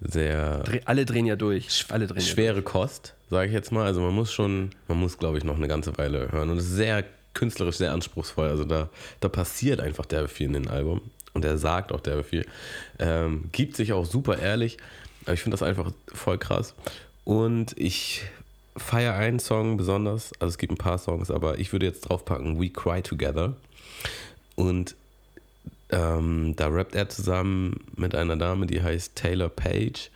sehr 0.00 0.62
alle 0.84 1.04
drehen 1.04 1.26
ja 1.26 1.36
durch. 1.36 1.86
Alle 1.90 2.06
drehen 2.06 2.22
schwere 2.22 2.62
Kost, 2.62 3.14
sage 3.30 3.48
ich 3.48 3.52
jetzt 3.52 3.72
mal. 3.72 3.86
Also 3.86 4.00
man 4.00 4.14
muss 4.14 4.32
schon, 4.32 4.70
man 4.88 4.98
muss 4.98 5.18
glaube 5.18 5.38
ich 5.38 5.44
noch 5.44 5.56
eine 5.56 5.68
ganze 5.68 5.96
Weile 5.98 6.30
hören 6.32 6.50
und 6.50 6.58
es 6.58 6.66
ist 6.66 6.76
sehr 6.76 7.04
künstlerisch, 7.34 7.76
sehr 7.76 7.92
anspruchsvoll. 7.92 8.48
Also 8.48 8.64
da, 8.64 8.88
da 9.20 9.28
passiert 9.28 9.80
einfach 9.80 10.06
derbe 10.06 10.28
viel 10.28 10.46
in 10.46 10.52
dem 10.54 10.68
Album 10.68 11.00
und 11.32 11.44
er 11.44 11.58
sagt 11.58 11.92
auch 11.92 12.00
derbe 12.00 12.24
viel. 12.24 12.46
Ähm, 12.98 13.44
gibt 13.52 13.76
sich 13.76 13.92
auch 13.92 14.04
super 14.04 14.38
ehrlich, 14.38 14.78
aber 15.24 15.34
ich 15.34 15.40
finde 15.40 15.56
das 15.56 15.62
einfach 15.62 15.92
voll 16.12 16.38
krass. 16.38 16.74
Und 17.24 17.78
ich 17.78 18.22
feiere 18.76 19.14
einen 19.14 19.38
Song 19.38 19.76
besonders, 19.76 20.32
also 20.40 20.50
es 20.50 20.58
gibt 20.58 20.72
ein 20.72 20.78
paar 20.78 20.98
Songs, 20.98 21.30
aber 21.30 21.58
ich 21.58 21.72
würde 21.72 21.86
jetzt 21.86 22.02
draufpacken 22.02 22.60
We 22.60 22.70
Cry 22.70 23.02
Together. 23.02 23.54
Und 24.54 24.94
ähm, 25.90 26.54
da 26.56 26.68
rappt 26.68 26.94
er 26.94 27.08
zusammen 27.08 27.80
mit 27.96 28.14
einer 28.14 28.36
Dame, 28.36 28.66
die 28.66 28.82
heißt 28.82 29.14
Taylor 29.14 29.48
Page. 29.48 30.10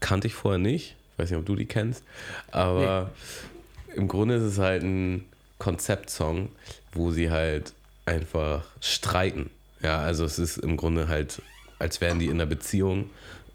Kannte 0.00 0.26
ich 0.26 0.34
vorher 0.34 0.58
nicht. 0.58 0.94
Ich 1.12 1.18
weiß 1.18 1.30
nicht, 1.30 1.38
ob 1.38 1.46
du 1.46 1.56
die 1.56 1.66
kennst. 1.66 2.04
Aber 2.50 3.10
im 3.94 4.08
Grunde 4.08 4.34
ist 4.34 4.42
es 4.42 4.58
halt 4.58 4.82
ein 4.82 5.24
Konzeptsong, 5.58 6.50
wo 6.92 7.10
sie 7.10 7.30
halt 7.30 7.72
einfach 8.04 8.64
streiten. 8.80 9.50
Ja, 9.80 9.98
also 10.00 10.24
es 10.24 10.38
ist 10.38 10.58
im 10.58 10.76
Grunde 10.76 11.08
halt, 11.08 11.40
als 11.78 12.00
wären 12.00 12.18
die 12.18 12.26
in 12.26 12.32
einer 12.32 12.46
Beziehung 12.46 13.10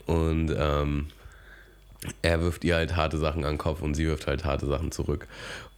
und 0.08 0.54
ähm, 0.58 1.08
er 2.22 2.42
wirft 2.42 2.64
ihr 2.64 2.76
halt 2.76 2.96
harte 2.96 3.18
Sachen 3.18 3.46
an 3.46 3.54
den 3.54 3.58
Kopf 3.58 3.82
und 3.82 3.96
sie 3.96 4.08
wirft 4.08 4.28
halt 4.28 4.46
harte 4.46 4.66
Sachen 4.66 4.92
zurück. 4.92 5.28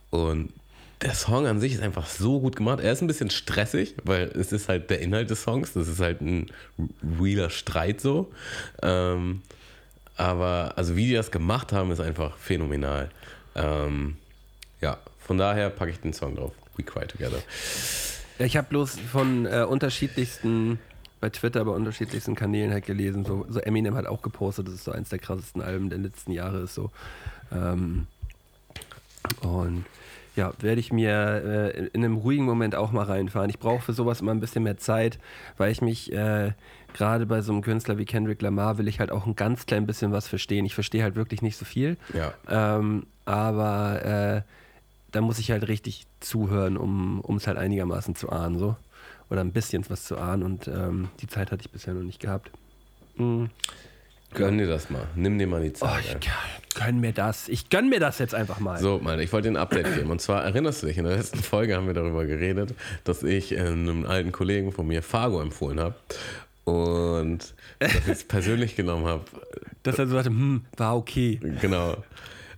Und 0.09 0.53
der 1.01 1.13
Song 1.15 1.47
an 1.47 1.59
sich 1.59 1.73
ist 1.73 1.81
einfach 1.81 2.05
so 2.05 2.39
gut 2.39 2.55
gemacht. 2.55 2.79
Er 2.79 2.93
ist 2.93 3.01
ein 3.01 3.07
bisschen 3.07 3.29
stressig, 3.29 3.95
weil 4.03 4.29
es 4.29 4.51
ist 4.51 4.69
halt 4.69 4.89
der 4.89 5.01
Inhalt 5.01 5.29
des 5.29 5.43
Songs. 5.43 5.73
Das 5.73 5.87
ist 5.87 5.99
halt 5.99 6.21
ein 6.21 6.49
realer 7.19 7.49
Streit 7.49 7.99
so. 7.99 8.31
Ähm, 8.81 9.41
aber 10.15 10.73
also 10.75 10.95
wie 10.95 11.07
die 11.07 11.13
das 11.13 11.31
gemacht 11.31 11.73
haben, 11.73 11.91
ist 11.91 11.99
einfach 11.99 12.37
phänomenal. 12.37 13.09
Ähm, 13.55 14.17
ja, 14.79 14.97
von 15.19 15.37
daher 15.37 15.69
packe 15.69 15.91
ich 15.91 15.99
den 15.99 16.13
Song 16.13 16.35
drauf. 16.35 16.53
We 16.77 16.83
Cry 16.83 17.05
Together. 17.05 17.39
Ich 18.39 18.57
habe 18.57 18.67
bloß 18.67 18.97
von 19.11 19.45
äh, 19.45 19.65
unterschiedlichsten, 19.67 20.79
bei 21.23 21.29
Twitter, 21.29 21.63
bei 21.63 21.71
unterschiedlichsten 21.71 22.35
Kanälen 22.35 22.73
halt 22.73 22.85
gelesen, 22.85 23.23
so, 23.23 23.45
so 23.47 23.61
Eminem 23.61 23.95
hat 23.95 24.07
auch 24.07 24.21
gepostet, 24.21 24.67
das 24.67 24.73
ist 24.73 24.83
so 24.83 24.91
eins 24.91 25.07
der 25.07 25.19
krassesten 25.19 25.61
Alben 25.61 25.89
der 25.89 25.99
letzten 25.99 26.33
Jahre 26.33 26.63
ist 26.63 26.75
so. 26.75 26.91
Ähm, 27.49 28.07
und 29.39 29.85
ja, 30.35 30.51
werde 30.59 30.81
ich 30.81 30.91
mir 30.91 31.71
äh, 31.73 31.87
in 31.93 32.03
einem 32.03 32.17
ruhigen 32.17 32.43
Moment 32.43 32.75
auch 32.75 32.91
mal 32.91 33.05
reinfahren. 33.05 33.49
Ich 33.49 33.57
brauche 33.57 33.81
für 33.81 33.93
sowas 33.93 34.19
immer 34.19 34.31
ein 34.31 34.41
bisschen 34.41 34.63
mehr 34.63 34.75
Zeit, 34.75 35.17
weil 35.55 35.71
ich 35.71 35.81
mich 35.81 36.11
äh, 36.11 36.51
gerade 36.91 37.25
bei 37.25 37.41
so 37.41 37.53
einem 37.53 37.61
Künstler 37.61 37.97
wie 37.97 38.03
Kendrick 38.03 38.41
Lamar 38.41 38.77
will 38.77 38.89
ich 38.89 38.99
halt 38.99 39.09
auch 39.09 39.25
ein 39.25 39.37
ganz 39.37 39.65
klein 39.65 39.87
bisschen 39.87 40.11
was 40.11 40.27
verstehen. 40.27 40.65
Ich 40.65 40.75
verstehe 40.75 41.03
halt 41.03 41.15
wirklich 41.15 41.41
nicht 41.41 41.55
so 41.55 41.63
viel. 41.63 41.95
Ja. 42.13 42.33
Ähm, 42.49 43.05
aber 43.23 44.03
äh, 44.03 44.41
da 45.13 45.21
muss 45.21 45.39
ich 45.39 45.51
halt 45.51 45.69
richtig 45.69 46.05
zuhören, 46.19 46.75
um 46.75 47.37
es 47.37 47.47
halt 47.47 47.57
einigermaßen 47.57 48.13
zu 48.13 48.29
ahnen, 48.29 48.59
so. 48.59 48.75
Oder 49.33 49.41
ein 49.41 49.51
bisschen 49.51 49.83
was 49.89 50.03
zu 50.05 50.15
ahnen 50.17 50.43
und 50.43 50.67
ähm, 50.67 51.09
die 51.19 51.25
Zeit 51.25 51.51
hatte 51.51 51.63
ich 51.65 51.71
bisher 51.71 51.95
noch 51.95 52.03
nicht 52.03 52.19
gehabt. 52.19 52.51
Mhm. 53.15 53.49
Gönn 54.35 54.59
dir 54.59 54.67
das 54.67 54.91
mal. 54.91 55.07
Nimm 55.15 55.39
dir 55.39 55.47
mal 55.47 55.61
die 55.63 55.69
Oh, 55.71 55.85
Zeit. 55.87 56.03
ich 56.05 56.11
ey. 56.13 56.19
gönn 56.75 56.99
mir 56.99 57.13
das. 57.13 57.49
Ich 57.49 57.69
gönn 57.69 57.89
mir 57.89 57.99
das 57.99 58.19
jetzt 58.19 58.35
einfach 58.35 58.59
mal. 58.59 58.77
So, 58.79 58.99
Mann, 58.99 59.19
ich 59.19 59.33
wollte 59.33 59.47
dir 59.49 59.53
ein 59.53 59.61
Update 59.61 59.91
geben. 59.95 60.11
Und 60.11 60.21
zwar 60.21 60.43
erinnerst 60.43 60.83
du 60.83 60.87
dich, 60.87 60.99
in 60.99 61.05
der 61.05 61.17
letzten 61.17 61.39
Folge 61.39 61.75
haben 61.75 61.87
wir 61.87 61.95
darüber 61.95 62.25
geredet, 62.27 62.75
dass 63.05 63.23
ich 63.23 63.53
äh, 63.53 63.59
einem 63.59 64.05
alten 64.05 64.31
Kollegen 64.31 64.71
von 64.71 64.85
mir 64.87 65.01
Fargo 65.01 65.41
empfohlen 65.41 65.79
habe. 65.79 65.95
Und 66.65 67.55
ich 67.79 68.07
es 68.07 68.23
persönlich 68.27 68.75
genommen 68.75 69.05
habe. 69.07 69.25
Dass 69.81 69.97
er 69.97 70.05
so 70.07 70.13
sagte, 70.13 70.29
hm, 70.29 70.61
war 70.77 70.95
okay. 70.95 71.39
Genau. 71.59 71.97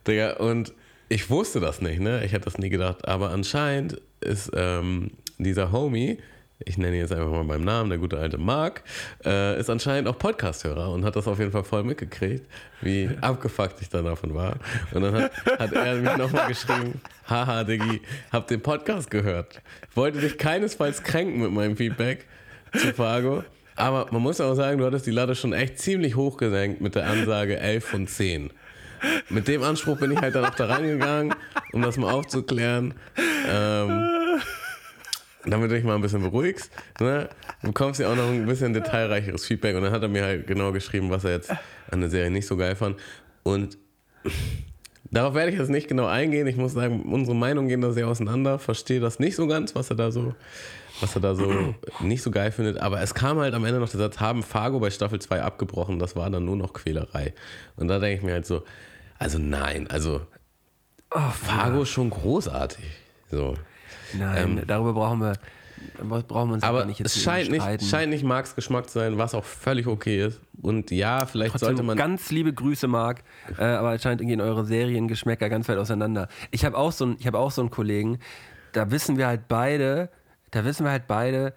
Digga, 0.05 0.33
und 0.37 0.73
ich 1.07 1.29
wusste 1.29 1.61
das 1.61 1.79
nicht, 1.81 2.01
ne? 2.01 2.23
Ich 2.25 2.33
hätte 2.33 2.45
das 2.45 2.57
nie 2.57 2.69
gedacht. 2.69 3.07
Aber 3.07 3.31
anscheinend 3.31 4.01
ist 4.19 4.51
ähm, 4.55 5.11
dieser 5.37 5.71
Homie, 5.71 6.19
ich 6.59 6.77
nenne 6.77 6.95
ihn 6.95 7.01
jetzt 7.01 7.11
einfach 7.11 7.29
mal 7.29 7.43
beim 7.43 7.63
Namen, 7.63 7.89
der 7.89 7.99
gute 7.99 8.17
alte 8.17 8.37
Mark, 8.37 8.83
äh, 9.25 9.59
ist 9.59 9.69
anscheinend 9.69 10.07
auch 10.07 10.17
Podcast-Hörer 10.17 10.89
und 10.91 11.03
hat 11.03 11.15
das 11.15 11.27
auf 11.27 11.39
jeden 11.39 11.51
Fall 11.51 11.63
voll 11.63 11.83
mitgekriegt, 11.83 12.47
wie 12.81 13.09
abgefuckt 13.21 13.81
ich 13.81 13.89
dann 13.89 14.05
davon 14.05 14.33
war. 14.33 14.55
Und 14.91 15.01
dann 15.01 15.13
hat, 15.13 15.31
hat 15.59 15.73
er 15.73 15.95
mich 15.95 16.17
nochmal 16.17 16.47
geschrieben, 16.47 17.01
haha, 17.29 17.63
Diggi, 17.63 18.01
hab 18.31 18.47
den 18.47 18.61
Podcast 18.61 19.11
gehört. 19.11 19.61
Wollte 19.93 20.19
dich 20.19 20.37
keinesfalls 20.37 21.03
kränken 21.03 21.41
mit 21.41 21.51
meinem 21.51 21.75
Feedback 21.75 22.25
zu 22.73 22.93
Fargo. 22.93 23.43
Aber 23.75 24.07
man 24.11 24.21
muss 24.21 24.39
auch 24.39 24.55
sagen, 24.55 24.77
du 24.77 24.85
hattest 24.85 25.05
die 25.05 25.11
Latte 25.11 25.35
schon 25.35 25.51
echt 25.51 25.79
ziemlich 25.79 26.15
hoch 26.15 26.37
gesenkt 26.37 26.79
mit 26.79 26.95
der 26.95 27.07
Ansage 27.07 27.59
11 27.59 27.85
von 27.85 28.07
10. 28.07 28.49
Mit 29.29 29.47
dem 29.47 29.61
Anspruch 29.63 29.97
bin 29.97 30.11
ich 30.11 30.19
halt 30.19 30.35
dann 30.35 30.45
auch 30.45 30.55
da 30.55 30.67
reingegangen, 30.67 31.35
um 31.73 31.81
das 31.81 31.97
mal 31.97 32.11
aufzuklären. 32.11 32.93
Ähm, 33.51 34.04
damit 35.45 35.71
du 35.71 35.75
dich 35.75 35.83
mal 35.83 35.95
ein 35.95 36.01
bisschen 36.01 36.21
beruhigst, 36.21 36.71
ne, 36.99 37.29
bekommst 37.61 37.99
du 37.99 38.09
auch 38.09 38.15
noch 38.15 38.29
ein 38.29 38.45
bisschen 38.45 38.73
detailreicheres 38.73 39.45
Feedback. 39.45 39.75
Und 39.75 39.83
dann 39.83 39.91
hat 39.91 40.01
er 40.01 40.07
mir 40.07 40.23
halt 40.23 40.47
genau 40.47 40.71
geschrieben, 40.71 41.09
was 41.09 41.23
er 41.23 41.31
jetzt 41.31 41.51
an 41.91 42.01
der 42.01 42.09
Serie 42.09 42.31
nicht 42.31 42.47
so 42.47 42.57
geil 42.57 42.75
fand. 42.75 42.97
Und 43.43 43.77
darauf 45.11 45.33
werde 45.33 45.51
ich 45.51 45.59
jetzt 45.59 45.69
nicht 45.69 45.87
genau 45.87 46.05
eingehen. 46.05 46.47
Ich 46.47 46.57
muss 46.57 46.73
sagen, 46.73 47.03
unsere 47.03 47.35
Meinungen 47.35 47.67
gehen 47.67 47.81
da 47.81 47.91
sehr 47.91 48.07
auseinander. 48.07 48.59
Verstehe 48.59 48.99
das 48.99 49.19
nicht 49.19 49.35
so 49.35 49.47
ganz, 49.47 49.75
was 49.75 49.89
er 49.89 49.95
da 49.95 50.11
so, 50.11 50.33
was 51.01 51.15
er 51.15 51.21
da 51.21 51.35
so 51.35 51.75
nicht 52.01 52.23
so 52.23 52.31
geil 52.31 52.51
findet. 52.51 52.79
Aber 52.79 53.01
es 53.01 53.13
kam 53.13 53.39
halt 53.39 53.53
am 53.53 53.65
Ende 53.65 53.79
noch 53.79 53.89
der 53.89 53.99
Satz, 53.99 54.19
haben 54.19 54.43
Fargo 54.43 54.79
bei 54.79 54.89
Staffel 54.89 55.19
2 55.19 55.41
abgebrochen. 55.41 55.99
Das 55.99 56.15
war 56.15 56.29
dann 56.29 56.45
nur 56.45 56.55
noch 56.55 56.73
Quälerei. 56.73 57.33
Und 57.75 57.87
da 57.87 57.99
denke 57.99 58.17
ich 58.17 58.23
mir 58.23 58.33
halt 58.33 58.45
so, 58.45 58.63
also 59.19 59.37
nein, 59.37 59.87
also 59.89 60.21
oh, 61.11 61.19
Fargo 61.31 61.83
ist 61.83 61.89
schon 61.89 62.09
großartig. 62.09 62.85
So. 63.31 63.55
Nein, 64.19 64.57
ähm, 64.57 64.67
darüber 64.67 64.93
brauchen 64.93 65.19
wir, 65.19 65.33
brauchen 66.23 66.49
wir 66.49 66.53
uns 66.55 66.63
aber 66.63 66.85
nicht 66.85 66.99
jetzt 66.99 67.15
es 67.15 67.21
scheint 67.21 67.49
nicht, 67.49 67.83
scheint 67.83 68.09
nicht 68.09 68.23
Marks 68.23 68.55
Geschmack 68.55 68.89
zu 68.89 68.99
sein, 68.99 69.17
was 69.17 69.33
auch 69.33 69.43
völlig 69.43 69.87
okay 69.87 70.25
ist. 70.25 70.39
Und 70.61 70.91
ja, 70.91 71.25
vielleicht 71.25 71.51
Trotzdem 71.51 71.67
sollte 71.67 71.83
man. 71.83 71.97
Ganz 71.97 72.31
liebe 72.31 72.53
Grüße, 72.53 72.87
Marc. 72.87 73.23
Äh, 73.57 73.63
aber 73.63 73.89
anscheinend 73.89 74.21
gehen 74.21 74.41
eure 74.41 74.65
Seriengeschmäcker 74.65 75.49
ganz 75.49 75.69
weit 75.69 75.77
auseinander. 75.77 76.27
Ich 76.51 76.65
habe 76.65 76.77
auch, 76.77 76.91
so 76.91 77.15
hab 77.25 77.35
auch 77.35 77.51
so 77.51 77.61
einen 77.61 77.71
Kollegen, 77.71 78.19
da 78.73 78.91
wissen 78.91 79.17
wir 79.17 79.27
halt 79.27 79.47
beide, 79.47 80.09
da 80.51 80.65
wissen 80.65 80.85
wir 80.85 80.91
halt 80.91 81.07
beide, 81.07 81.53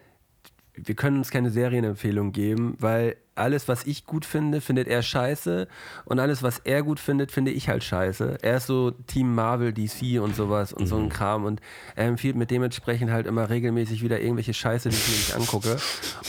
wir 0.74 0.94
können 0.94 1.18
uns 1.18 1.30
keine 1.30 1.50
Serienempfehlung 1.50 2.32
geben, 2.32 2.76
weil 2.78 3.16
alles, 3.38 3.68
was 3.68 3.84
ich 3.84 4.06
gut 4.06 4.24
finde, 4.24 4.60
findet 4.60 4.88
er 4.88 5.02
scheiße 5.02 5.68
und 6.04 6.18
alles, 6.18 6.42
was 6.42 6.60
er 6.60 6.82
gut 6.82 7.00
findet, 7.00 7.30
finde 7.32 7.50
ich 7.50 7.68
halt 7.68 7.84
scheiße. 7.84 8.38
Er 8.42 8.56
ist 8.56 8.66
so 8.66 8.90
Team 8.90 9.34
Marvel, 9.34 9.72
DC 9.72 10.20
und 10.20 10.36
sowas 10.36 10.72
und 10.72 10.82
mhm. 10.82 10.86
so 10.86 10.96
ein 10.96 11.04
mhm. 11.04 11.08
Kram 11.08 11.44
und 11.44 11.60
er 11.96 12.06
empfiehlt 12.06 12.36
mir 12.36 12.46
dementsprechend 12.46 13.10
halt 13.10 13.26
immer 13.26 13.48
regelmäßig 13.50 14.02
wieder 14.02 14.20
irgendwelche 14.20 14.54
Scheiße, 14.54 14.88
die 14.88 14.96
ich 14.96 15.08
mir 15.08 15.16
nicht 15.16 15.36
angucke. 15.36 15.76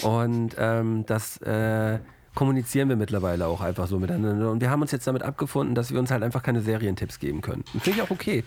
Und 0.01 0.55
ähm, 0.57 1.05
das 1.05 1.37
äh, 1.41 1.99
kommunizieren 2.35 2.89
wir 2.89 2.95
mittlerweile 2.95 3.47
auch 3.47 3.61
einfach 3.61 3.87
so 3.87 3.99
miteinander. 3.99 4.51
Und 4.51 4.61
wir 4.61 4.69
haben 4.69 4.81
uns 4.81 4.91
jetzt 4.91 5.07
damit 5.07 5.23
abgefunden, 5.23 5.75
dass 5.75 5.91
wir 5.91 5.99
uns 5.99 6.11
halt 6.11 6.23
einfach 6.23 6.43
keine 6.43 6.61
Serientipps 6.61 7.19
geben 7.19 7.41
können. 7.41 7.63
Finde 7.79 7.91
ich 7.91 8.01
auch 8.01 8.11
okay. 8.11 8.43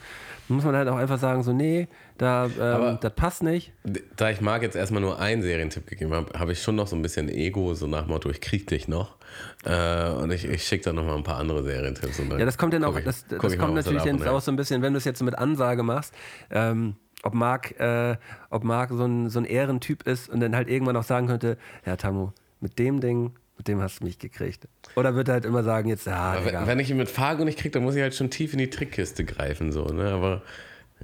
Da 0.48 0.54
muss 0.54 0.64
man 0.64 0.74
halt 0.74 0.88
auch 0.88 0.96
einfach 0.96 1.18
sagen, 1.18 1.42
so, 1.42 1.52
nee, 1.52 1.88
da, 2.18 2.46
ähm, 2.46 2.98
das 3.00 3.14
passt 3.14 3.42
nicht. 3.42 3.72
Da 4.16 4.30
ich 4.30 4.40
Marc 4.40 4.62
jetzt 4.62 4.76
erstmal 4.76 5.02
nur 5.02 5.18
einen 5.18 5.42
Serientipp 5.42 5.86
gegeben 5.86 6.12
habe, 6.12 6.38
habe 6.38 6.52
ich 6.52 6.62
schon 6.62 6.76
noch 6.76 6.86
so 6.86 6.96
ein 6.96 7.02
bisschen 7.02 7.28
Ego, 7.28 7.74
so 7.74 7.86
nach 7.86 8.06
Motto, 8.06 8.30
ich 8.30 8.40
krieg 8.40 8.66
dich 8.66 8.88
noch. 8.88 9.16
Äh, 9.64 10.10
und 10.10 10.30
ich, 10.30 10.44
ich 10.44 10.64
schicke 10.64 10.84
dann 10.84 10.96
noch 10.96 11.04
mal 11.04 11.16
ein 11.16 11.22
paar 11.22 11.38
andere 11.38 11.62
Serientipps. 11.62 12.18
ja, 12.18 12.44
das 12.44 12.58
kommt 12.58 12.74
dann 12.74 12.84
auch, 12.84 12.96
ich, 12.96 13.04
das, 13.04 13.26
das 13.26 13.40
kommt 13.40 13.58
mal, 13.58 13.74
natürlich 13.74 14.02
dann 14.02 14.22
auch 14.28 14.40
so 14.40 14.52
ein 14.52 14.56
bisschen, 14.56 14.82
wenn 14.82 14.92
du 14.92 14.98
es 14.98 15.04
jetzt 15.04 15.18
so 15.18 15.24
mit 15.24 15.38
Ansage 15.38 15.82
machst, 15.82 16.14
ähm, 16.50 16.96
ob 17.22 17.34
Marc, 17.34 17.78
äh, 17.80 18.16
ob 18.50 18.64
Marc 18.64 18.90
so 18.90 19.04
ein, 19.04 19.30
so 19.30 19.38
ein 19.38 19.44
Ehrentyp 19.44 20.02
ist 20.06 20.28
und 20.28 20.40
dann 20.40 20.54
halt 20.56 20.68
irgendwann 20.68 20.96
auch 20.96 21.04
sagen 21.04 21.28
könnte, 21.28 21.56
ja 21.86 21.96
Tamu, 21.96 22.30
mit 22.60 22.78
dem 22.78 23.00
Ding 23.00 23.32
mit 23.56 23.68
dem 23.68 23.80
hast 23.80 24.00
du 24.00 24.04
mich 24.04 24.18
gekriegt. 24.18 24.66
Oder 24.96 25.14
wird 25.14 25.28
er 25.28 25.34
halt 25.34 25.44
immer 25.44 25.62
sagen, 25.62 25.88
jetzt, 25.88 26.06
ja. 26.06 26.44
Wenn, 26.44 26.66
wenn 26.66 26.78
ich 26.78 26.90
ihn 26.90 26.96
mit 26.96 27.08
Fargo 27.08 27.44
nicht 27.44 27.58
kriege, 27.58 27.72
dann 27.72 27.82
muss 27.82 27.94
ich 27.94 28.02
halt 28.02 28.14
schon 28.14 28.30
tief 28.30 28.52
in 28.52 28.58
die 28.58 28.70
Trickkiste 28.70 29.24
greifen, 29.24 29.72
so, 29.72 29.84
ne? 29.84 30.10
Aber 30.10 30.42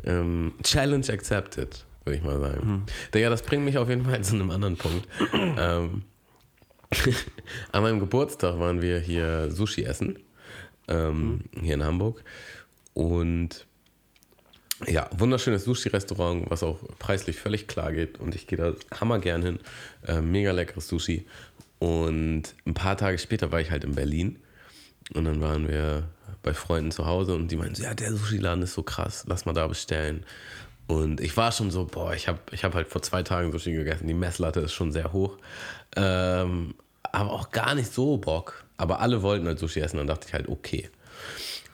ähm, 0.05 0.55
Challenge 0.63 1.07
accepted, 1.09 1.85
würde 2.05 2.17
ich 2.17 2.23
mal 2.23 2.41
sagen. 2.41 2.87
Mhm. 3.13 3.21
Ja, 3.21 3.31
das 3.31 3.43
bringt 3.43 3.65
mich 3.65 3.79
auf 3.79 3.89
jeden 3.89 4.05
Fall 4.05 4.23
zu 4.23 4.35
einem 4.35 4.51
anderen 4.51 4.77
Punkt. 4.77 5.07
ähm, 5.33 6.03
an 7.73 7.83
meinem 7.83 8.01
Geburtstag 8.01 8.59
waren 8.59 8.83
wir 8.83 8.99
hier 8.99 9.51
Sushi 9.51 9.85
essen, 9.85 10.19
ähm, 10.89 11.45
mhm. 11.53 11.61
hier 11.61 11.75
in 11.75 11.85
Hamburg. 11.85 12.23
Und 12.95 13.67
ja, 14.87 15.11
wunderschönes 15.17 15.65
Sushi-Restaurant, 15.65 16.51
was 16.51 16.63
auch 16.63 16.79
preislich 16.99 17.37
völlig 17.37 17.67
klar 17.67 17.93
geht. 17.93 18.19
Und 18.19 18.35
ich 18.35 18.47
gehe 18.47 18.59
da 18.59 18.75
hammer 19.01 19.19
gern 19.19 19.43
hin. 19.43 19.59
Äh, 20.07 20.21
mega 20.21 20.53
leckeres 20.53 20.87
Sushi. 20.89 21.27
Und 21.79 22.55
ein 22.67 22.75
paar 22.75 22.97
Tage 22.97 23.19
später 23.19 23.53
war 23.53 23.61
ich 23.61 23.71
halt 23.71 23.85
in 23.85 23.95
Berlin. 23.95 24.39
Und 25.15 25.25
dann 25.25 25.41
waren 25.41 25.69
wir 25.69 26.09
bei 26.43 26.55
Freunden 26.55 26.91
zu 26.91 27.07
Hause 27.07 27.35
und 27.35 27.51
die 27.51 27.57
meinten 27.57 27.75
so, 27.75 27.83
ja, 27.83 27.95
der 27.95 28.13
Sushi-Laden 28.13 28.63
ist 28.63 28.75
so 28.75 28.83
krass, 28.83 29.25
lass 29.27 29.45
mal 29.45 29.53
da 29.53 29.67
bestellen. 29.67 30.25
Und 30.87 31.21
ich 31.21 31.37
war 31.37 31.53
schon 31.53 31.71
so, 31.71 31.85
boah, 31.85 32.15
ich 32.15 32.29
habe 32.29 32.39
ich 32.51 32.65
hab 32.65 32.75
halt 32.75 32.89
vor 32.89 33.03
zwei 33.03 33.23
Tagen 33.23 33.53
Sushi 33.53 33.73
gegessen, 33.73 34.07
die 34.07 34.15
Messlatte 34.15 34.61
ist 34.61 34.73
schon 34.73 34.93
sehr 34.93 35.13
hoch. 35.13 35.37
Ähm, 35.97 36.75
aber 37.03 37.33
auch 37.33 37.51
gar 37.51 37.75
nicht 37.75 37.93
so 37.93 38.17
Bock. 38.17 38.65
Aber 38.77 39.01
alle 39.01 39.23
wollten 39.23 39.47
halt 39.47 39.59
Sushi 39.59 39.81
essen, 39.81 39.99
dann 39.99 40.07
dachte 40.07 40.27
ich 40.29 40.35
halt, 40.35 40.49
okay. 40.49 40.89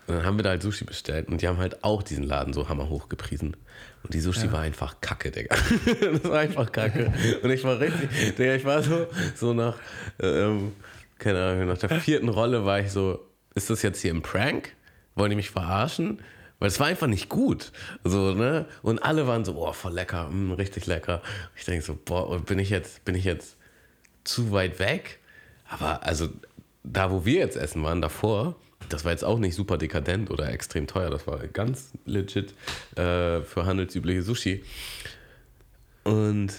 Und 0.06 0.16
dann 0.16 0.26
haben 0.26 0.36
wir 0.36 0.42
da 0.42 0.50
halt 0.50 0.62
Sushi 0.62 0.84
bestellt 0.84 1.28
und 1.28 1.40
die 1.40 1.48
haben 1.48 1.58
halt 1.58 1.82
auch 1.82 2.02
diesen 2.02 2.24
Laden 2.24 2.52
so 2.52 2.68
hammerhoch 2.68 3.08
gepriesen. 3.08 3.56
Und 4.02 4.12
die 4.12 4.20
Sushi 4.20 4.46
ja. 4.46 4.52
war 4.52 4.60
einfach 4.60 5.00
kacke, 5.00 5.30
Digga. 5.30 5.56
das 6.00 6.24
war 6.24 6.40
einfach 6.40 6.70
kacke. 6.70 7.12
Und 7.42 7.50
ich 7.50 7.64
war 7.64 7.80
richtig, 7.80 8.36
Digga, 8.36 8.54
ich 8.54 8.64
war 8.64 8.82
so, 8.82 9.06
so 9.34 9.54
nach, 9.54 9.76
ähm, 10.20 10.72
keine 11.18 11.42
Ahnung, 11.42 11.68
nach 11.68 11.78
der 11.78 12.00
vierten 12.00 12.28
Rolle 12.28 12.66
war 12.66 12.80
ich 12.80 12.90
so, 12.92 13.26
ist 13.54 13.70
das 13.70 13.82
jetzt 13.82 14.02
hier 14.02 14.12
ein 14.12 14.22
Prank? 14.22 14.74
Wollen 15.14 15.30
die 15.30 15.36
mich 15.36 15.50
verarschen? 15.50 16.20
Weil 16.58 16.68
es 16.68 16.80
war 16.80 16.86
einfach 16.86 17.06
nicht 17.06 17.28
gut. 17.28 17.72
So, 18.04 18.34
ne? 18.34 18.66
Und 18.82 19.02
alle 19.02 19.26
waren 19.26 19.44
so, 19.44 19.54
boah, 19.54 19.74
voll 19.74 19.92
lecker, 19.92 20.28
mh, 20.28 20.32
mm, 20.32 20.52
richtig 20.52 20.86
lecker. 20.86 21.22
Ich 21.56 21.64
denke 21.64 21.84
so, 21.84 21.98
boah, 22.04 22.38
bin 22.40 22.58
ich 22.58 22.70
jetzt, 22.70 23.04
bin 23.04 23.14
ich 23.14 23.24
jetzt 23.24 23.56
zu 24.24 24.52
weit 24.52 24.78
weg? 24.78 25.18
Aber 25.68 26.02
also, 26.04 26.28
da 26.82 27.10
wo 27.10 27.24
wir 27.24 27.38
jetzt 27.40 27.56
essen 27.56 27.82
waren, 27.82 28.00
davor, 28.00 28.56
das 28.88 29.04
war 29.04 29.12
jetzt 29.12 29.24
auch 29.24 29.38
nicht 29.38 29.54
super 29.54 29.78
dekadent 29.78 30.30
oder 30.30 30.50
extrem 30.50 30.86
teuer. 30.86 31.10
Das 31.10 31.26
war 31.26 31.38
ganz 31.48 31.92
legit 32.04 32.54
äh, 32.96 33.40
für 33.42 33.66
handelsübliche 33.66 34.22
Sushi. 34.22 34.64
Und 36.04 36.52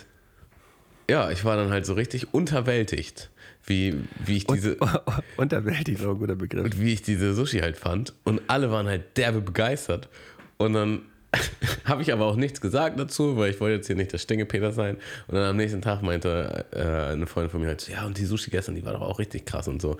ja, 1.09 1.29
ich 1.31 1.45
war 1.45 1.55
dann 1.55 1.69
halt 1.69 1.85
so 1.85 1.93
richtig 1.93 2.33
unterwältigt, 2.33 3.29
wie, 3.65 3.95
wie 4.25 4.37
ich 4.37 4.47
diese. 4.47 4.77
unterwältigt 5.37 5.99
ist 5.99 6.05
auch 6.05 6.11
ein 6.11 6.19
guter 6.19 6.35
Begriff. 6.35 6.77
Wie 6.77 6.93
ich 6.93 7.01
diese 7.01 7.33
Sushi 7.33 7.59
halt 7.59 7.77
fand. 7.77 8.13
Und 8.23 8.41
alle 8.47 8.71
waren 8.71 8.87
halt 8.87 9.17
derbe 9.17 9.41
begeistert. 9.41 10.09
Und 10.57 10.73
dann 10.73 11.01
habe 11.85 12.01
ich 12.01 12.11
aber 12.11 12.25
auch 12.25 12.35
nichts 12.35 12.61
gesagt 12.61 12.99
dazu, 12.99 13.37
weil 13.37 13.51
ich 13.51 13.59
wollte 13.59 13.75
jetzt 13.75 13.87
hier 13.87 13.95
nicht 13.95 14.11
der 14.11 14.17
Stingepeter 14.17 14.71
sein. 14.71 14.97
Und 15.27 15.35
dann 15.35 15.43
am 15.43 15.57
nächsten 15.57 15.81
Tag 15.81 16.01
meinte 16.01 16.65
äh, 16.71 17.13
eine 17.13 17.27
Freundin 17.27 17.51
von 17.51 17.61
mir 17.61 17.67
halt 17.67 17.81
so, 17.81 17.91
ja, 17.91 18.05
und 18.05 18.17
die 18.17 18.25
Sushi 18.25 18.49
gestern, 18.49 18.75
die 18.75 18.85
war 18.85 18.93
doch 18.93 19.01
auch 19.01 19.19
richtig 19.19 19.45
krass 19.45 19.67
und 19.67 19.81
so. 19.81 19.97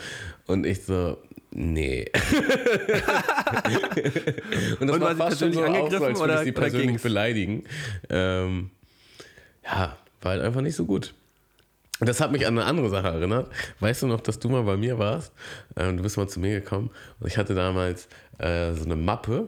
Und 0.48 0.66
ich 0.66 0.84
so, 0.84 1.18
Nee. 1.58 2.06
und 4.82 4.88
das 4.88 4.96
und 4.98 5.02
war 5.02 5.16
fast 5.16 5.40
schon 5.40 5.54
so 5.54 5.62
angegriffen 5.62 5.96
auch 5.96 6.00
so, 6.00 6.06
als 6.06 6.20
würde 6.20 6.34
ich 6.34 6.40
sie 6.42 6.52
persönlich 6.52 7.02
beleidigen. 7.02 7.64
Ähm, 8.10 8.72
ja, 9.64 9.98
war 10.22 10.32
halt 10.34 10.42
einfach 10.42 10.60
nicht 10.60 10.76
so 10.76 10.84
gut. 10.84 11.14
Das 12.02 12.20
hat 12.20 12.32
mich 12.32 12.46
an 12.46 12.58
eine 12.58 12.68
andere 12.68 12.90
Sache 12.90 13.08
erinnert. 13.08 13.50
Weißt 13.80 14.02
du 14.02 14.08
noch, 14.08 14.20
dass 14.20 14.38
du 14.40 14.50
mal 14.50 14.64
bei 14.64 14.76
mir 14.76 15.00
warst? 15.00 15.32
Ähm, 15.78 15.96
du 15.98 16.04
bist 16.04 16.18
mal 16.18 16.28
zu 16.28 16.42
mir 16.42 16.60
gekommen 16.60 16.90
und 17.20 17.28
ich 17.28 17.38
hatte 17.38 17.56
damals 17.56 18.10
äh, 18.38 18.74
so 18.74 18.84
eine 18.84 18.98
Mappe. 18.98 19.48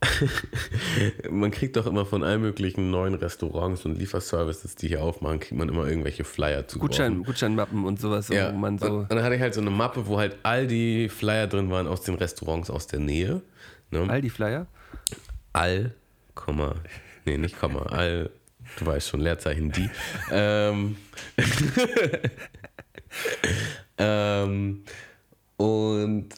man 1.30 1.50
kriegt 1.50 1.76
doch 1.76 1.86
immer 1.86 2.06
von 2.06 2.22
allen 2.22 2.40
möglichen 2.40 2.92
neuen 2.92 3.14
Restaurants 3.14 3.84
und 3.84 3.98
Lieferservices, 3.98 4.76
die 4.76 4.88
hier 4.88 5.02
aufmachen, 5.02 5.40
kriegt 5.40 5.58
man 5.58 5.68
immer 5.68 5.88
irgendwelche 5.88 6.22
Flyer 6.22 6.68
zu 6.68 6.78
Gutschein, 6.78 7.24
Gutscheinmappen 7.24 7.84
und 7.84 8.00
sowas. 8.00 8.28
Ja. 8.28 8.52
Wo 8.52 8.58
man 8.58 8.78
so 8.78 8.86
und, 8.86 9.10
dann 9.10 9.22
hatte 9.24 9.34
ich 9.34 9.40
halt 9.40 9.54
so 9.54 9.60
eine 9.60 9.70
Mappe, 9.70 10.06
wo 10.06 10.18
halt 10.18 10.36
all 10.44 10.68
die 10.68 11.08
Flyer 11.08 11.48
drin 11.48 11.68
waren 11.70 11.88
aus 11.88 12.02
den 12.02 12.14
Restaurants 12.14 12.70
aus 12.70 12.86
der 12.86 13.00
Nähe. 13.00 13.42
Ne? 13.90 14.06
All 14.08 14.20
die 14.20 14.30
Flyer? 14.30 14.66
All, 15.52 15.94
Komma, 16.36 16.76
nee, 17.24 17.38
nicht 17.38 17.58
Komma, 17.58 17.82
all 17.86 18.30
Du 18.76 18.86
weißt 18.86 19.08
schon, 19.08 19.20
Leerzeichen 19.20 19.72
die. 19.72 19.90
ähm, 20.30 20.96
ähm, 23.98 24.84
und 25.56 26.28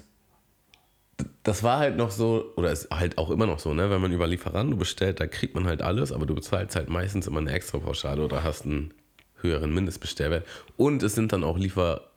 das 1.42 1.62
war 1.62 1.78
halt 1.78 1.96
noch 1.96 2.10
so, 2.10 2.52
oder 2.56 2.70
ist 2.70 2.90
halt 2.90 3.18
auch 3.18 3.30
immer 3.30 3.46
noch 3.46 3.58
so, 3.58 3.74
ne? 3.74 3.90
Wenn 3.90 4.00
man 4.00 4.12
über 4.12 4.26
Lieferando 4.26 4.76
bestellt, 4.76 5.20
da 5.20 5.26
kriegt 5.26 5.54
man 5.54 5.66
halt 5.66 5.82
alles, 5.82 6.12
aber 6.12 6.26
du 6.26 6.34
bezahlst 6.34 6.76
halt 6.76 6.88
meistens 6.88 7.26
immer 7.26 7.40
eine 7.40 7.52
extra 7.52 7.78
Pauschale 7.78 8.22
oder 8.22 8.44
hast 8.44 8.64
einen 8.64 8.94
höheren 9.40 9.72
Mindestbestellwert. 9.72 10.46
Und 10.76 11.02
es 11.02 11.14
sind 11.14 11.32
dann 11.32 11.44
auch 11.44 11.58
Liefer, 11.58 12.10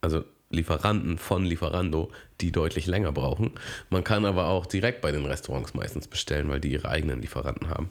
also 0.00 0.24
Lieferanten 0.54 1.18
von 1.18 1.44
Lieferando, 1.44 2.10
die 2.40 2.52
deutlich 2.52 2.86
länger 2.86 3.12
brauchen. 3.12 3.52
Man 3.90 4.04
kann 4.04 4.24
aber 4.24 4.46
auch 4.46 4.66
direkt 4.66 5.00
bei 5.00 5.12
den 5.12 5.26
Restaurants 5.26 5.74
meistens 5.74 6.08
bestellen, 6.08 6.48
weil 6.48 6.60
die 6.60 6.72
ihre 6.72 6.88
eigenen 6.88 7.20
Lieferanten 7.20 7.68
haben. 7.68 7.90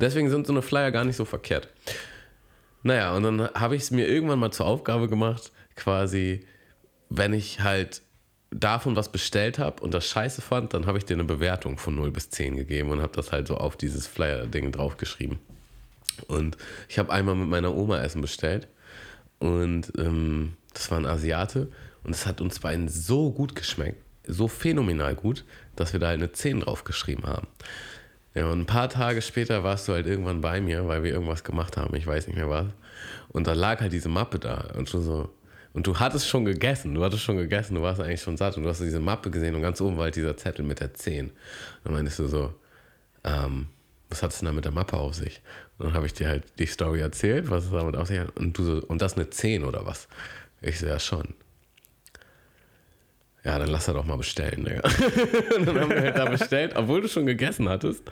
Deswegen 0.00 0.30
sind 0.30 0.46
so 0.46 0.52
eine 0.52 0.62
Flyer 0.62 0.90
gar 0.90 1.04
nicht 1.04 1.16
so 1.16 1.24
verkehrt. 1.24 1.68
Naja, 2.82 3.14
und 3.14 3.22
dann 3.22 3.48
habe 3.54 3.76
ich 3.76 3.82
es 3.82 3.90
mir 3.90 4.08
irgendwann 4.08 4.38
mal 4.38 4.50
zur 4.50 4.66
Aufgabe 4.66 5.08
gemacht, 5.08 5.52
quasi, 5.76 6.44
wenn 7.08 7.32
ich 7.32 7.60
halt 7.60 8.02
davon 8.50 8.96
was 8.96 9.10
bestellt 9.10 9.58
habe 9.58 9.82
und 9.82 9.94
das 9.94 10.06
scheiße 10.06 10.42
fand, 10.42 10.74
dann 10.74 10.86
habe 10.86 10.98
ich 10.98 11.04
dir 11.04 11.14
eine 11.14 11.24
Bewertung 11.24 11.78
von 11.78 11.94
0 11.94 12.10
bis 12.10 12.30
10 12.30 12.56
gegeben 12.56 12.90
und 12.90 13.00
habe 13.00 13.14
das 13.14 13.32
halt 13.32 13.48
so 13.48 13.56
auf 13.56 13.76
dieses 13.76 14.06
Flyer-Ding 14.06 14.72
draufgeschrieben. 14.72 15.38
Und 16.28 16.56
ich 16.88 16.98
habe 16.98 17.12
einmal 17.12 17.34
mit 17.34 17.48
meiner 17.48 17.74
Oma 17.74 18.00
Essen 18.00 18.20
bestellt 18.20 18.68
und 19.38 19.92
ähm, 19.96 20.54
das 20.74 20.90
war 20.90 20.98
ein 20.98 21.06
Asiate 21.06 21.70
und 22.04 22.10
es 22.12 22.26
hat 22.26 22.40
uns 22.40 22.58
beiden 22.58 22.88
so 22.88 23.30
gut 23.30 23.54
geschmeckt, 23.54 24.02
so 24.26 24.48
phänomenal 24.48 25.14
gut, 25.14 25.44
dass 25.76 25.92
wir 25.92 26.00
da 26.00 26.08
halt 26.08 26.20
eine 26.20 26.32
10 26.32 26.60
drauf 26.60 26.84
geschrieben 26.84 27.26
haben. 27.26 27.46
Ja, 28.34 28.46
und 28.46 28.60
ein 28.60 28.66
paar 28.66 28.88
Tage 28.88 29.20
später 29.20 29.62
warst 29.62 29.88
du 29.88 29.92
halt 29.92 30.06
irgendwann 30.06 30.40
bei 30.40 30.60
mir, 30.60 30.88
weil 30.88 31.02
wir 31.02 31.12
irgendwas 31.12 31.44
gemacht 31.44 31.76
haben, 31.76 31.94
ich 31.94 32.06
weiß 32.06 32.26
nicht 32.28 32.36
mehr 32.36 32.48
was. 32.48 32.66
Und 33.28 33.46
da 33.46 33.52
lag 33.52 33.80
halt 33.80 33.92
diese 33.92 34.08
Mappe 34.08 34.38
da 34.38 34.70
und 34.74 34.88
schon 34.88 35.02
so. 35.02 35.30
Und 35.74 35.86
du 35.86 35.98
hattest 35.98 36.28
schon 36.28 36.44
gegessen, 36.44 36.94
du 36.94 37.04
hattest 37.04 37.22
schon 37.22 37.36
gegessen, 37.36 37.74
du 37.74 37.82
warst 37.82 38.00
eigentlich 38.00 38.20
schon 38.20 38.36
satt 38.36 38.56
und 38.56 38.62
du 38.62 38.68
hast 38.68 38.80
diese 38.80 39.00
Mappe 39.00 39.30
gesehen 39.30 39.54
und 39.54 39.62
ganz 39.62 39.80
oben 39.80 39.96
war 39.96 40.04
halt 40.04 40.16
dieser 40.16 40.36
Zettel 40.36 40.64
mit 40.64 40.80
der 40.80 40.94
10. 40.94 41.26
Und 41.26 41.34
dann 41.84 41.94
meintest 41.94 42.18
du 42.18 42.26
so, 42.26 42.54
ähm, 43.24 43.68
was 44.10 44.22
hat 44.22 44.32
es 44.32 44.38
denn 44.38 44.46
da 44.46 44.52
mit 44.52 44.64
der 44.64 44.72
Mappe 44.72 44.96
auf 44.96 45.14
sich? 45.14 45.40
Und 45.78 45.86
dann 45.86 45.94
habe 45.94 46.06
ich 46.06 46.12
dir 46.12 46.28
halt 46.28 46.44
die 46.58 46.66
Story 46.66 47.00
erzählt, 47.00 47.50
was 47.50 47.64
es 47.64 47.70
damit 47.70 47.96
auf 47.96 48.08
sich 48.08 48.18
hat. 48.18 48.36
Und 48.36 48.56
du 48.58 48.64
so, 48.64 48.86
und 48.86 49.00
das 49.00 49.14
eine 49.14 49.30
10 49.30 49.64
oder 49.64 49.86
was? 49.86 50.08
Ich 50.60 50.78
so, 50.78 50.86
ja 50.86 50.98
schon. 50.98 51.34
Ja, 53.44 53.58
dann 53.58 53.68
lass 53.68 53.88
er 53.88 53.94
doch 53.94 54.04
mal 54.04 54.16
bestellen, 54.16 54.64
Digga. 54.64 54.82
dann 55.50 55.80
haben 55.80 55.90
wir 55.90 56.00
halt 56.00 56.16
da 56.16 56.26
bestellt, 56.26 56.72
obwohl 56.76 57.00
du 57.00 57.08
schon 57.08 57.26
gegessen 57.26 57.68
hattest. 57.68 58.02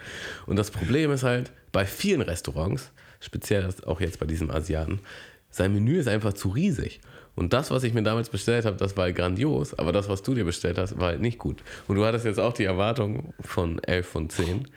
Und 0.47 0.57
das 0.57 0.71
Problem 0.71 1.13
ist 1.13 1.23
halt, 1.23 1.53
bei 1.71 1.87
vielen 1.87 2.21
Restaurants, 2.21 2.91
speziell 3.21 3.69
auch 3.87 4.01
jetzt 4.01 4.19
bei 4.19 4.27
diesem 4.27 4.51
Asiaten, 4.51 5.01
sein 5.51 5.73
Menü 5.73 5.99
ist 5.99 6.09
einfach 6.09 6.33
zu 6.33 6.49
riesig. 6.49 7.01
Und 7.37 7.53
das, 7.53 7.71
was 7.71 7.85
ich 7.85 7.95
mir 7.95 8.03
damals 8.03 8.29
bestellt 8.29 8.65
habe, 8.65 8.77
das 8.77 8.97
war 8.97 9.05
halt 9.05 9.17
grandios, 9.17 9.73
aber 9.79 9.93
das, 9.93 10.09
was 10.09 10.23
du 10.23 10.35
dir 10.35 10.45
bestellt 10.45 10.79
hast, 10.79 10.99
war 10.99 11.09
halt 11.09 11.21
nicht 11.21 11.39
gut. 11.39 11.63
Und 11.87 11.97
du 11.97 12.05
hattest 12.05 12.25
jetzt 12.25 12.41
auch 12.41 12.53
die 12.53 12.65
Erwartung 12.65 13.33
von 13.41 13.79
11 13.85 14.07
von 14.07 14.29
10. 14.29 14.69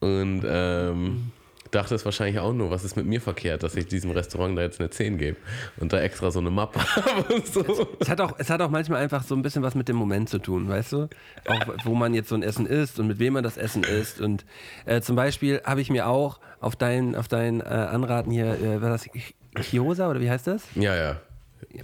Und 0.00 0.42
ähm, 0.44 1.30
dachtest 1.74 2.04
wahrscheinlich 2.04 2.38
auch 2.38 2.52
nur, 2.52 2.70
was 2.70 2.84
ist 2.84 2.96
mit 2.96 3.06
mir 3.06 3.20
verkehrt, 3.20 3.62
dass 3.62 3.74
ich 3.76 3.86
diesem 3.86 4.10
Restaurant 4.10 4.56
da 4.56 4.62
jetzt 4.62 4.80
eine 4.80 4.90
10 4.90 5.18
gebe 5.18 5.36
und 5.78 5.92
da 5.92 6.00
extra 6.00 6.30
so 6.30 6.40
eine 6.40 6.50
Mappe 6.50 6.80
habe. 6.96 7.42
So. 7.44 7.88
Es 8.00 8.08
hat, 8.08 8.20
auch, 8.20 8.34
es 8.38 8.50
hat 8.50 8.60
auch 8.60 8.70
manchmal 8.70 9.02
einfach 9.02 9.22
so 9.22 9.34
ein 9.34 9.42
bisschen 9.42 9.62
was 9.62 9.74
mit 9.74 9.88
dem 9.88 9.96
Moment 9.96 10.28
zu 10.28 10.38
tun, 10.38 10.68
weißt 10.68 10.92
du? 10.92 11.08
Auch 11.46 11.60
wo 11.84 11.94
man 11.94 12.14
jetzt 12.14 12.28
so 12.28 12.34
ein 12.34 12.42
Essen 12.42 12.66
isst 12.66 12.98
und 12.98 13.06
mit 13.06 13.18
wem 13.18 13.34
man 13.34 13.44
das 13.44 13.56
Essen 13.56 13.84
isst. 13.84 14.20
Und 14.20 14.44
äh, 14.86 15.00
zum 15.00 15.16
Beispiel 15.16 15.60
habe 15.64 15.80
ich 15.80 15.90
mir 15.90 16.06
auch 16.06 16.40
auf 16.60 16.76
dein, 16.76 17.14
auf 17.16 17.28
dein 17.28 17.60
äh, 17.60 17.64
Anraten 17.64 18.30
hier, 18.30 18.58
äh, 18.60 18.80
war 18.80 18.90
das 18.90 19.06
Kiosa 19.54 20.08
oder 20.08 20.20
wie 20.20 20.30
heißt 20.30 20.46
das? 20.46 20.62
Ja, 20.74 20.94
ja. 20.96 21.20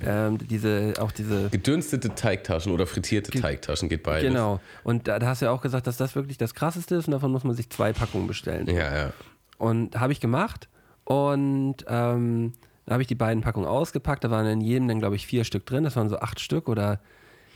Ähm, 0.05 0.39
diese, 0.39 0.95
auch 0.99 1.11
diese. 1.11 1.49
Gedünstete 1.51 2.15
Teigtaschen 2.15 2.73
oder 2.73 2.87
frittierte 2.87 3.33
Teigtaschen 3.33 3.89
geht 3.89 4.03
beides. 4.03 4.29
Genau. 4.29 4.61
Und 4.85 5.09
da, 5.09 5.19
da 5.19 5.29
hast 5.29 5.43
du 5.43 5.47
ja 5.47 5.53
auch 5.53 5.63
gesagt, 5.63 5.87
dass 5.87 5.97
das 5.97 6.15
wirklich 6.15 6.39
das 6.39 6.55
krasseste 6.55 6.97
ist 6.97 7.09
und 7.09 7.13
davon 7.13 7.33
muss 7.33 7.45
man 7.45 7.57
sich 7.57 7.71
zwei 7.71 7.93
Packungen 7.93 8.27
bestellen. 8.27 8.67
Ja, 8.69 8.95
ja. 8.95 9.13
Und 9.61 10.01
habe 10.01 10.13
ich 10.13 10.21
gemacht 10.21 10.71
und 11.05 11.77
ähm, 11.87 12.55
da 12.87 12.95
habe 12.95 13.03
ich 13.03 13.09
die 13.09 13.15
beiden 13.15 13.43
Packungen 13.43 13.69
ausgepackt. 13.69 14.25
Da 14.25 14.31
waren 14.31 14.47
in 14.47 14.63
jedem 14.63 14.89
dann, 14.89 15.01
glaube 15.01 15.17
ich, 15.17 15.27
vier 15.27 15.45
Stück 15.45 15.67
drin. 15.67 15.85
Das 15.85 15.97
waren 15.97 16.09
so 16.09 16.19
acht 16.19 16.41
Stück 16.41 16.67
oder 16.67 16.99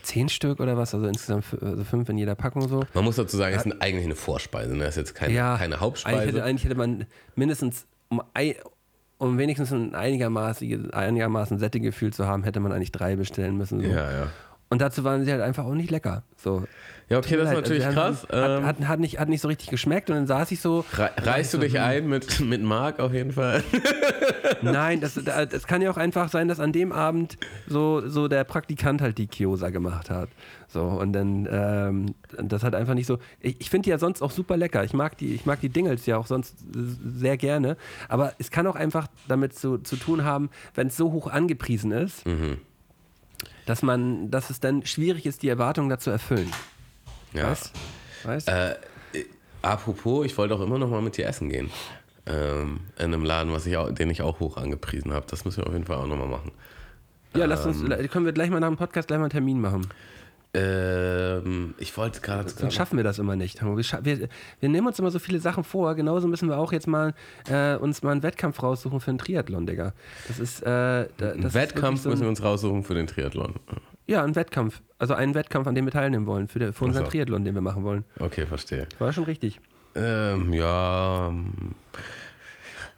zehn 0.02 0.28
Stück 0.28 0.60
oder 0.60 0.76
was, 0.76 0.94
also 0.94 1.06
insgesamt 1.06 1.46
also 1.62 1.82
fünf 1.82 2.10
in 2.10 2.18
jeder 2.18 2.34
Packung 2.34 2.68
so. 2.68 2.84
Man 2.92 3.04
muss 3.04 3.16
dazu 3.16 3.38
sagen, 3.38 3.56
es 3.56 3.64
ist 3.64 3.80
eigentlich 3.80 4.04
eine 4.04 4.16
Vorspeise, 4.16 4.76
ne? 4.76 4.84
das 4.84 4.90
ist 4.90 4.96
jetzt 4.96 5.14
keine, 5.14 5.32
Ja, 5.32 5.56
keine 5.56 5.80
Hauptspeise. 5.80 6.16
Eigentlich 6.16 6.34
hätte, 6.34 6.44
eigentlich 6.44 6.64
hätte 6.64 6.74
man 6.74 7.06
mindestens, 7.36 7.86
um, 8.10 8.20
um 9.16 9.38
wenigstens 9.38 9.72
ein 9.72 9.94
einigermaßen, 9.94 10.92
einigermaßen 10.92 11.58
Sättigefühl 11.58 12.12
zu 12.12 12.26
haben, 12.26 12.44
hätte 12.44 12.60
man 12.60 12.72
eigentlich 12.72 12.92
drei 12.92 13.16
bestellen 13.16 13.56
müssen. 13.56 13.80
So. 13.80 13.86
ja, 13.86 14.12
ja. 14.12 14.28
Und 14.68 14.80
dazu 14.80 15.04
waren 15.04 15.24
sie 15.24 15.32
halt 15.32 15.40
einfach 15.40 15.64
auch 15.64 15.74
nicht 15.74 15.90
lecker. 15.90 16.24
So. 16.36 16.64
Ja, 17.10 17.18
okay, 17.18 17.36
das 17.36 17.48
ist 17.48 17.54
leid, 17.54 17.62
natürlich 17.64 17.84
also, 17.86 17.98
krass. 18.00 18.22
Hat, 18.22 18.28
Ähm, 18.32 18.66
hat, 18.66 18.80
hat, 18.88 18.98
nicht, 19.00 19.18
hat 19.18 19.28
nicht 19.28 19.42
so 19.42 19.48
richtig 19.48 19.68
geschmeckt 19.68 20.08
und 20.08 20.16
dann 20.16 20.26
saß 20.26 20.50
ich 20.52 20.60
so. 20.60 20.84
Re 20.96 21.10
reißt 21.18 21.52
du 21.54 21.58
dich 21.58 21.78
ein 21.78 22.08
mit, 22.08 22.40
mit 22.44 22.62
Mark 22.62 22.98
auf 22.98 23.12
jeden 23.12 23.32
Fall? 23.32 23.62
Nein, 24.62 25.00
das, 25.00 25.14
das 25.22 25.66
kann 25.66 25.82
ja 25.82 25.90
auch 25.90 25.98
einfach 25.98 26.30
sein, 26.30 26.48
dass 26.48 26.60
an 26.60 26.72
dem 26.72 26.92
Abend 26.92 27.36
so, 27.66 28.08
so 28.08 28.26
der 28.28 28.44
Praktikant 28.44 29.02
halt 29.02 29.18
die 29.18 29.26
Kiosa 29.26 29.68
gemacht 29.70 30.08
hat. 30.08 30.30
So, 30.68 30.82
und 30.82 31.12
dann, 31.12 31.46
ähm, 31.50 32.14
das 32.42 32.62
hat 32.64 32.74
einfach 32.74 32.94
nicht 32.94 33.06
so. 33.06 33.18
Ich, 33.40 33.60
ich 33.60 33.70
finde 33.70 33.84
die 33.84 33.90
ja 33.90 33.98
sonst 33.98 34.22
auch 34.22 34.30
super 34.30 34.56
lecker. 34.56 34.82
Ich 34.82 34.94
mag 34.94 35.16
die, 35.18 35.34
ich 35.34 35.44
mag 35.44 35.60
die 35.60 35.68
Dingles 35.68 36.06
ja 36.06 36.16
auch 36.16 36.26
sonst 36.26 36.56
sehr 36.72 37.36
gerne. 37.36 37.76
Aber 38.08 38.32
es 38.38 38.50
kann 38.50 38.66
auch 38.66 38.76
einfach 38.76 39.08
damit 39.28 39.54
zu, 39.56 39.76
zu 39.78 39.96
tun 39.96 40.24
haben, 40.24 40.48
wenn 40.74 40.86
es 40.86 40.96
so 40.96 41.12
hoch 41.12 41.28
angepriesen 41.28 41.92
ist, 41.92 42.26
Mhm. 42.26 42.56
dass 43.66 43.82
man, 43.82 44.30
dass 44.30 44.48
es 44.50 44.58
dann 44.60 44.86
schwierig 44.86 45.26
ist, 45.26 45.42
die 45.42 45.48
Erwartungen 45.48 45.90
dazu 45.90 46.10
erfüllen. 46.10 46.50
Ja. 47.34 47.50
Weißt? 47.50 47.72
Weißt? 48.24 48.48
Äh, 48.48 48.74
apropos, 49.62 50.24
ich 50.26 50.36
wollte 50.38 50.54
auch 50.54 50.60
immer 50.60 50.78
noch 50.78 50.88
mal 50.88 51.02
mit 51.02 51.16
dir 51.16 51.26
essen 51.26 51.48
gehen. 51.50 51.70
Ähm, 52.26 52.80
in 52.98 53.04
einem 53.04 53.24
Laden, 53.24 53.52
was 53.52 53.66
ich 53.66 53.76
auch, 53.76 53.90
den 53.92 54.08
ich 54.08 54.22
auch 54.22 54.40
hoch 54.40 54.56
angepriesen 54.56 55.12
habe. 55.12 55.26
Das 55.28 55.44
müssen 55.44 55.58
wir 55.62 55.66
auf 55.66 55.72
jeden 55.74 55.84
Fall 55.84 55.96
auch 55.98 56.06
noch 56.06 56.16
mal 56.16 56.26
machen. 56.28 56.52
ja, 57.36 57.44
lass 57.44 57.66
uns, 57.66 57.82
ähm, 57.82 58.08
können 58.08 58.24
wir 58.24 58.32
gleich 58.32 58.48
mal 58.48 58.60
nach 58.60 58.68
dem 58.68 58.76
Podcast 58.78 59.08
gleich 59.08 59.18
mal 59.18 59.24
einen 59.24 59.30
Termin 59.30 59.60
machen. 59.60 59.86
Ähm, 60.56 61.74
ich 61.78 61.96
wollte 61.96 62.20
gerade 62.20 62.48
Sonst 62.48 62.74
schaffen 62.74 62.96
wir 62.96 63.02
das 63.04 63.18
immer 63.18 63.34
nicht. 63.36 63.60
Wir, 63.62 63.76
wir, 64.04 64.28
wir 64.60 64.68
nehmen 64.68 64.86
uns 64.86 64.98
immer 65.00 65.10
so 65.10 65.18
viele 65.18 65.40
Sachen 65.40 65.64
vor. 65.64 65.94
Genauso 65.96 66.28
müssen 66.28 66.48
wir 66.48 66.58
auch 66.58 66.72
jetzt 66.72 66.86
mal 66.86 67.12
äh, 67.50 67.74
uns 67.76 68.02
mal 68.02 68.12
einen 68.12 68.22
Wettkampf 68.22 68.62
raussuchen 68.62 69.00
für 69.00 69.10
einen 69.10 69.18
Triathlon, 69.18 69.66
Digga. 69.66 69.92
Das 70.28 70.38
ist, 70.38 70.62
äh, 70.62 70.64
da- 70.64 71.08
das 71.18 71.36
ist 71.36 71.54
Wettkampf 71.54 71.82
wirklich 71.84 72.02
so 72.02 72.08
müssen 72.10 72.20
wir 72.22 72.26
ein, 72.28 72.30
uns 72.30 72.42
raussuchen 72.42 72.84
für 72.84 72.94
den 72.94 73.06
Triathlon. 73.08 73.54
Ja, 74.06 74.22
einen 74.22 74.34
Wettkampf. 74.36 74.82
Also 74.98 75.14
einen 75.14 75.34
Wettkampf, 75.34 75.66
an 75.66 75.74
dem 75.74 75.84
wir 75.86 75.92
teilnehmen 75.92 76.26
wollen, 76.26 76.48
für, 76.48 76.58
der, 76.58 76.72
für 76.72 76.84
unseren 76.84 77.04
so. 77.06 77.10
Triathlon, 77.10 77.44
den 77.44 77.54
wir 77.54 77.62
machen 77.62 77.84
wollen. 77.84 78.04
Okay, 78.18 78.46
verstehe. 78.46 78.86
War 78.98 79.12
schon 79.12 79.24
richtig. 79.24 79.60
Ähm, 79.94 80.52
ja. 80.52 81.28
ähm, 81.28 81.74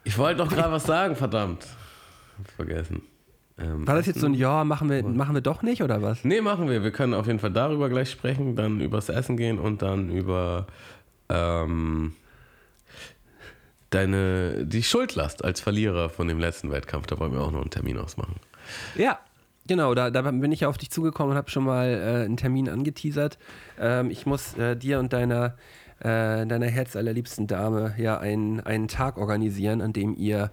Ich 0.03 0.17
wollte 0.17 0.43
doch 0.43 0.49
gerade 0.49 0.71
was 0.71 0.85
sagen, 0.85 1.15
verdammt. 1.15 1.65
Hab 2.37 2.51
Vergessen. 2.51 3.01
Ähm, 3.59 3.87
War 3.87 3.95
das 3.95 4.05
jetzt 4.05 4.19
so 4.19 4.27
ein 4.27 4.33
Ja, 4.35 4.63
machen 4.63 4.89
wir, 4.89 5.03
machen 5.03 5.33
wir 5.33 5.41
doch 5.41 5.63
nicht 5.63 5.81
oder 5.81 6.01
was? 6.01 6.23
Nee, 6.23 6.41
machen 6.41 6.69
wir. 6.69 6.83
Wir 6.83 6.91
können 6.91 7.13
auf 7.13 7.25
jeden 7.27 7.39
Fall 7.39 7.51
darüber 7.51 7.89
gleich 7.89 8.11
sprechen, 8.11 8.55
dann 8.55 8.81
übers 8.81 9.09
Essen 9.09 9.35
gehen 9.37 9.57
und 9.57 9.81
dann 9.81 10.09
über 10.11 10.67
ähm, 11.29 12.13
deine 13.89 14.65
die 14.65 14.83
Schuldlast 14.83 15.43
als 15.43 15.59
Verlierer 15.59 16.09
von 16.09 16.27
dem 16.27 16.39
letzten 16.39 16.71
Wettkampf. 16.71 17.07
Da 17.07 17.17
wollen 17.19 17.31
wir 17.31 17.41
auch 17.41 17.51
noch 17.51 17.61
einen 17.61 17.69
Termin 17.71 17.97
ausmachen. 17.97 18.35
Ja, 18.95 19.19
genau, 19.67 19.93
da, 19.93 20.09
da 20.09 20.21
bin 20.21 20.51
ich 20.51 20.61
ja 20.61 20.69
auf 20.69 20.77
dich 20.77 20.89
zugekommen 20.89 21.31
und 21.31 21.37
habe 21.37 21.49
schon 21.49 21.63
mal 21.63 21.87
äh, 21.87 22.25
einen 22.25 22.37
Termin 22.37 22.69
angeteasert. 22.69 23.37
Ähm, 23.79 24.09
ich 24.09 24.25
muss 24.25 24.57
äh, 24.57 24.75
dir 24.75 24.99
und 24.99 25.13
deiner, 25.13 25.55
äh, 25.99 26.45
deiner 26.45 26.67
herzallerliebsten 26.67 27.47
Dame 27.47 27.93
ja 27.97 28.17
einen, 28.17 28.59
einen 28.61 28.87
Tag 28.87 29.17
organisieren, 29.17 29.81
an 29.81 29.93
dem 29.93 30.15
ihr 30.15 30.51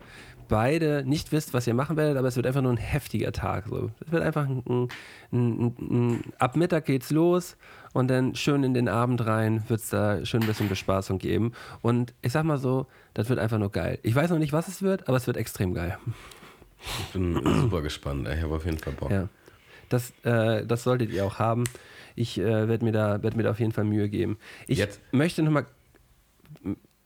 beide 0.48 1.04
nicht 1.06 1.32
wisst, 1.32 1.54
was 1.54 1.66
ihr 1.66 1.74
machen 1.74 1.96
werdet, 1.96 2.16
aber 2.16 2.28
es 2.28 2.36
wird 2.36 2.46
einfach 2.46 2.62
nur 2.62 2.72
ein 2.72 2.78
heftiger 2.78 3.32
Tag. 3.32 3.66
So. 3.68 3.90
Es 4.04 4.12
wird 4.12 4.22
einfach 4.22 4.46
ein, 4.46 4.62
ein, 4.68 4.88
ein, 5.32 5.74
ein, 5.80 6.20
ab 6.38 6.56
Mittag 6.56 6.84
geht's 6.84 7.10
los 7.10 7.56
und 7.92 8.08
dann 8.08 8.34
schön 8.34 8.64
in 8.64 8.74
den 8.74 8.88
Abend 8.88 9.24
rein 9.26 9.62
wird 9.68 9.80
es 9.80 9.90
da 9.90 10.24
schön 10.24 10.42
ein 10.42 10.46
bisschen 10.46 10.68
Bespaßung 10.68 11.18
geben. 11.18 11.52
Und 11.82 12.14
ich 12.22 12.32
sag 12.32 12.44
mal 12.44 12.58
so, 12.58 12.86
das 13.14 13.28
wird 13.28 13.38
einfach 13.38 13.58
nur 13.58 13.70
geil. 13.70 13.98
Ich 14.02 14.14
weiß 14.14 14.30
noch 14.30 14.38
nicht, 14.38 14.52
was 14.52 14.68
es 14.68 14.82
wird, 14.82 15.08
aber 15.08 15.16
es 15.16 15.26
wird 15.26 15.36
extrem 15.36 15.74
geil. 15.74 15.98
Ich 16.86 17.12
bin 17.12 17.34
super 17.60 17.82
gespannt. 17.82 18.28
Ich 18.28 18.42
habe 18.42 18.54
auf 18.56 18.64
jeden 18.64 18.78
Fall 18.78 18.92
Bock. 18.92 19.10
Ja. 19.10 19.28
Das, 19.88 20.12
äh, 20.24 20.64
das 20.66 20.82
solltet 20.82 21.10
ihr 21.10 21.24
auch 21.24 21.38
haben. 21.38 21.64
Ich 22.16 22.38
äh, 22.38 22.68
werde 22.68 22.84
mir, 22.84 22.92
da, 22.92 23.22
werd 23.22 23.36
mir 23.36 23.42
da 23.42 23.50
auf 23.50 23.60
jeden 23.60 23.72
Fall 23.72 23.84
Mühe 23.84 24.08
geben. 24.08 24.38
Ich 24.66 24.78
Jetzt- 24.78 25.00
möchte 25.12 25.42
nochmal. 25.42 25.66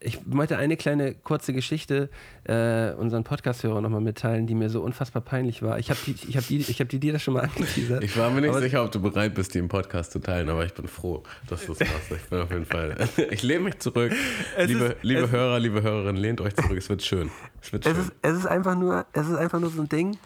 Ich 0.01 0.25
möchte 0.27 0.57
eine 0.57 0.77
kleine 0.77 1.13
kurze 1.13 1.53
Geschichte 1.53 2.09
äh, 2.45 2.93
unseren 2.93 3.25
Podcast-Hörern 3.25 3.83
nochmal 3.83 4.01
mitteilen, 4.01 4.47
die 4.47 4.55
mir 4.55 4.71
so 4.71 4.81
unfassbar 4.83 5.23
peinlich 5.23 5.61
war. 5.61 5.81
Ich 5.81 5.91
habe 5.91 5.99
die, 6.07 6.13
ich 6.29 6.37
hab 6.37 6.47
die, 6.47 6.59
ich 6.59 6.81
hab 6.81 6.89
die 6.89 7.01
dir 7.01 7.13
das 7.15 7.23
schon 7.23 7.35
mal 7.35 7.41
angeteasert. 7.43 8.05
Ich 8.05 8.17
war 8.17 8.31
mir 8.31 8.41
nicht 8.43 8.51
Aber- 8.51 8.61
sicher, 8.61 8.85
ob 8.85 8.93
du 8.93 9.01
bereit 9.03 9.35
bist, 9.35 9.55
die 9.55 9.59
im 9.59 9.67
Podcast 9.67 10.13
zu 10.13 10.21
teilen, 10.21 10.49
aber 10.51 10.65
ich 10.65 10.73
bin 10.73 10.87
froh, 10.87 11.25
dass 11.49 11.67
du 11.67 11.73
es 11.73 11.81
machst. 11.81 12.13
Ich 12.13 12.23
bin 12.31 12.39
auf 12.41 12.51
jeden 12.53 12.65
Fall. 12.65 12.97
Ich 13.31 13.43
lehne 13.43 13.65
mich 13.65 13.81
zurück. 13.81 14.13
liebe 14.57 14.85
ist- 14.85 14.97
liebe 15.03 15.23
es- 15.23 15.31
Hörer, 15.33 15.59
liebe 15.59 15.83
Hörerinnen, 15.83 16.17
lehnt 16.23 16.41
euch 16.43 16.55
zurück. 16.55 16.79
Es 16.79 16.89
wird 16.89 17.03
schön. 17.03 17.29
Es 17.61 17.73
wird 17.73 17.85
Es 17.85 17.93
schön. 17.93 18.01
ist, 18.05 18.13
es 18.23 18.39
ist 18.39 18.47
einfach 18.47 18.77
nur, 18.77 19.05
es 19.13 19.29
ist 19.29 19.37
einfach 19.37 19.59
nur 19.59 19.71
so 19.71 19.83
ein 19.83 19.89
Ding. 19.89 20.17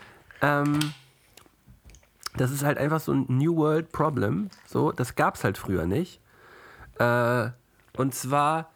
Ähm, 0.42 0.80
das 2.36 2.50
ist 2.50 2.62
halt 2.62 2.76
einfach 2.76 3.00
so 3.00 3.12
ein 3.12 3.24
New 3.28 3.56
World 3.56 3.90
Problem. 3.90 4.50
So, 4.66 4.92
das 4.92 5.14
gab 5.14 5.36
es 5.36 5.44
halt 5.44 5.56
früher 5.56 5.86
nicht. 5.86 6.20
Äh, 6.98 7.48
und 7.96 8.14
zwar 8.14 8.70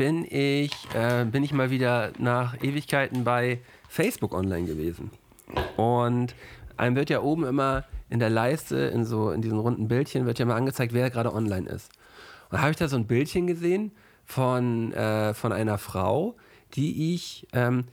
bin 0.00 0.24
ich, 0.24 0.72
äh, 0.94 1.26
bin 1.26 1.44
ich 1.44 1.52
mal 1.52 1.68
wieder 1.68 2.12
nach 2.16 2.56
Ewigkeiten 2.62 3.22
bei 3.22 3.58
Facebook 3.86 4.32
online 4.32 4.66
gewesen. 4.66 5.10
Und 5.76 6.34
einem 6.78 6.96
wird 6.96 7.10
ja 7.10 7.20
oben 7.20 7.44
immer 7.44 7.84
in 8.08 8.18
der 8.18 8.30
Leiste, 8.30 8.76
in 8.78 9.04
so 9.04 9.30
in 9.30 9.42
diesen 9.42 9.58
runden 9.58 9.88
Bildchen, 9.88 10.24
wird 10.24 10.38
ja 10.38 10.46
mal 10.46 10.56
angezeigt, 10.56 10.94
wer 10.94 11.10
gerade 11.10 11.34
online 11.34 11.68
ist. 11.68 11.92
Und 12.48 12.56
da 12.56 12.62
habe 12.62 12.70
ich 12.70 12.78
da 12.78 12.88
so 12.88 12.96
ein 12.96 13.06
Bildchen 13.06 13.46
gesehen 13.46 13.92
von, 14.24 14.94
äh, 14.94 15.34
von 15.34 15.52
einer 15.52 15.76
Frau, 15.76 16.34
die 16.72 17.14
ich, 17.14 17.46
ähm, 17.52 17.84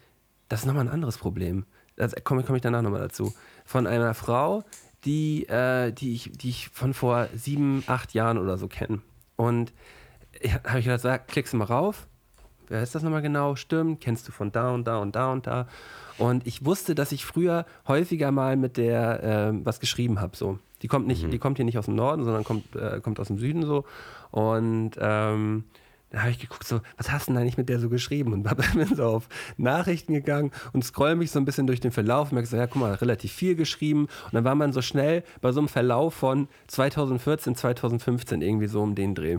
das 0.48 0.62
ist 0.62 0.65
nochmal 0.65 0.86
ein 0.86 0.93
anderes 0.93 1.17
Problem. 1.17 1.65
Da 1.98 2.08
komme 2.24 2.43
komm 2.43 2.56
ich 2.56 2.62
danach 2.62 2.84
nochmal 2.84 3.02
dazu. 3.02 3.34
Von 3.65 3.86
einer 3.86 4.13
Frau, 4.13 4.63
die, 5.04 5.46
äh, 5.50 5.91
die, 5.91 6.13
ich, 6.13 6.32
die 6.32 6.52
ich 6.52 6.70
von 6.70 6.93
vor 6.93 7.28
sieben, 7.36 7.84
acht 7.88 8.13
Jahren 8.13 8.38
oder 8.38 8.58
so 8.58 8.70
kenne. 8.70 9.02
Und 9.36 9.74
habe 10.65 10.80
ich 10.80 10.89
sag, 11.02 11.28
klickst 11.28 11.54
du 11.54 11.58
mal 11.58 11.65
rauf. 11.65 12.08
Wer 12.69 12.84
ist 12.84 12.95
das 12.95 13.04
nochmal 13.04 13.21
genau? 13.21 13.56
Stimmt, 13.56 14.02
kennst 14.02 14.28
du 14.28 14.32
von 14.32 14.52
da 14.52 14.71
und 14.71 14.86
da 14.86 14.97
und 14.97 15.15
da 15.15 15.32
und 15.32 15.47
da. 15.47 15.67
Und 16.17 16.45
ich 16.45 16.65
wusste, 16.65 16.95
dass 16.95 17.12
ich 17.12 17.26
früher 17.26 17.65
häufiger 17.88 18.32
mal 18.32 18.58
mit 18.58 18.78
der 18.78 19.21
ähm, 19.23 19.65
was 19.65 19.80
geschrieben 19.80 20.19
habe. 20.19 20.36
So. 20.36 20.60
Die 20.82 20.88
kommt 20.88 21.08
nicht, 21.08 21.32
die 21.32 21.39
kommt 21.39 21.58
hier 21.58 21.65
nicht 21.65 21.78
aus 21.78 21.86
dem 21.86 21.95
Norden, 21.95 22.23
sondern 22.23 22.43
kommt, 22.43 22.76
äh, 22.76 23.00
kommt 23.02 23.19
aus 23.19 23.28
dem 23.28 23.38
Süden 23.38 23.63
so. 23.65 23.86
Und 24.32 24.91
ähm, 25.00 25.63
dann 26.10 26.21
habe 26.21 26.32
ich 26.32 26.39
geguckt, 26.39 26.65
so, 26.65 26.82
was 26.97 27.12
hast 27.12 27.28
du 27.28 27.34
denn 27.34 27.41
eigentlich 27.41 27.58
mit 27.58 27.69
der 27.69 27.80
so 27.80 27.89
geschrieben? 27.89 28.34
Und 28.34 28.43
bin 28.76 28.95
so 28.95 29.06
auf 29.06 29.30
Nachrichten 29.58 30.13
gegangen 30.13 30.52
und 30.73 30.84
scroll 30.84 31.15
mich 31.15 31.32
so 31.32 31.39
ein 31.39 31.45
bisschen 31.45 31.67
durch 31.67 31.80
den 31.80 31.91
Verlauf 31.91 32.32
und 32.32 32.36
merke 32.36 32.47
so, 32.47 32.58
ja, 32.58 32.67
guck 32.67 32.82
mal, 32.82 32.93
relativ 32.93 33.32
viel 33.32 33.56
geschrieben. 33.56 34.08
Und 34.26 34.34
dann 34.34 34.43
war 34.43 34.56
man 34.56 34.73
so 34.73 34.82
schnell 34.82 35.23
bei 35.41 35.52
so 35.52 35.60
einem 35.60 35.67
Verlauf 35.67 36.13
von 36.13 36.47
2014, 36.67 37.56
2015 37.56 38.41
irgendwie 38.41 38.67
so 38.67 38.82
um 38.82 38.95
den 38.95 39.15
Dreh. 39.15 39.38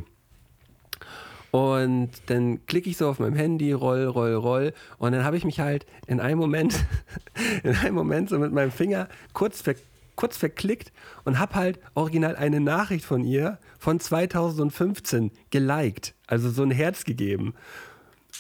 Und 1.59 2.11
dann 2.27 2.65
klicke 2.67 2.89
ich 2.89 2.97
so 2.97 3.09
auf 3.09 3.19
meinem 3.19 3.35
Handy, 3.35 3.73
roll, 3.73 4.05
roll, 4.05 4.35
roll. 4.35 4.73
Und 4.99 5.11
dann 5.11 5.25
habe 5.25 5.37
ich 5.37 5.45
mich 5.45 5.59
halt 5.59 5.87
in 6.07 6.21
einem 6.21 6.39
Moment, 6.39 6.85
in 7.65 7.75
einem 7.75 7.97
Moment 7.97 8.29
so 8.29 8.39
mit 8.39 8.53
meinem 8.53 8.71
Finger 8.71 9.09
kurz, 9.33 9.61
ver, 9.61 9.75
kurz 10.15 10.37
verklickt 10.37 10.93
und 11.25 11.41
habe 11.41 11.57
halt 11.57 11.81
original 11.97 12.37
eine 12.37 12.61
Nachricht 12.61 13.05
von 13.05 13.25
ihr 13.25 13.59
von 13.81 13.99
2015 13.99 15.33
geliked. 15.51 16.15
Also 16.29 16.49
so 16.49 16.63
ein 16.63 16.71
Herz 16.71 17.03
gegeben. 17.03 17.55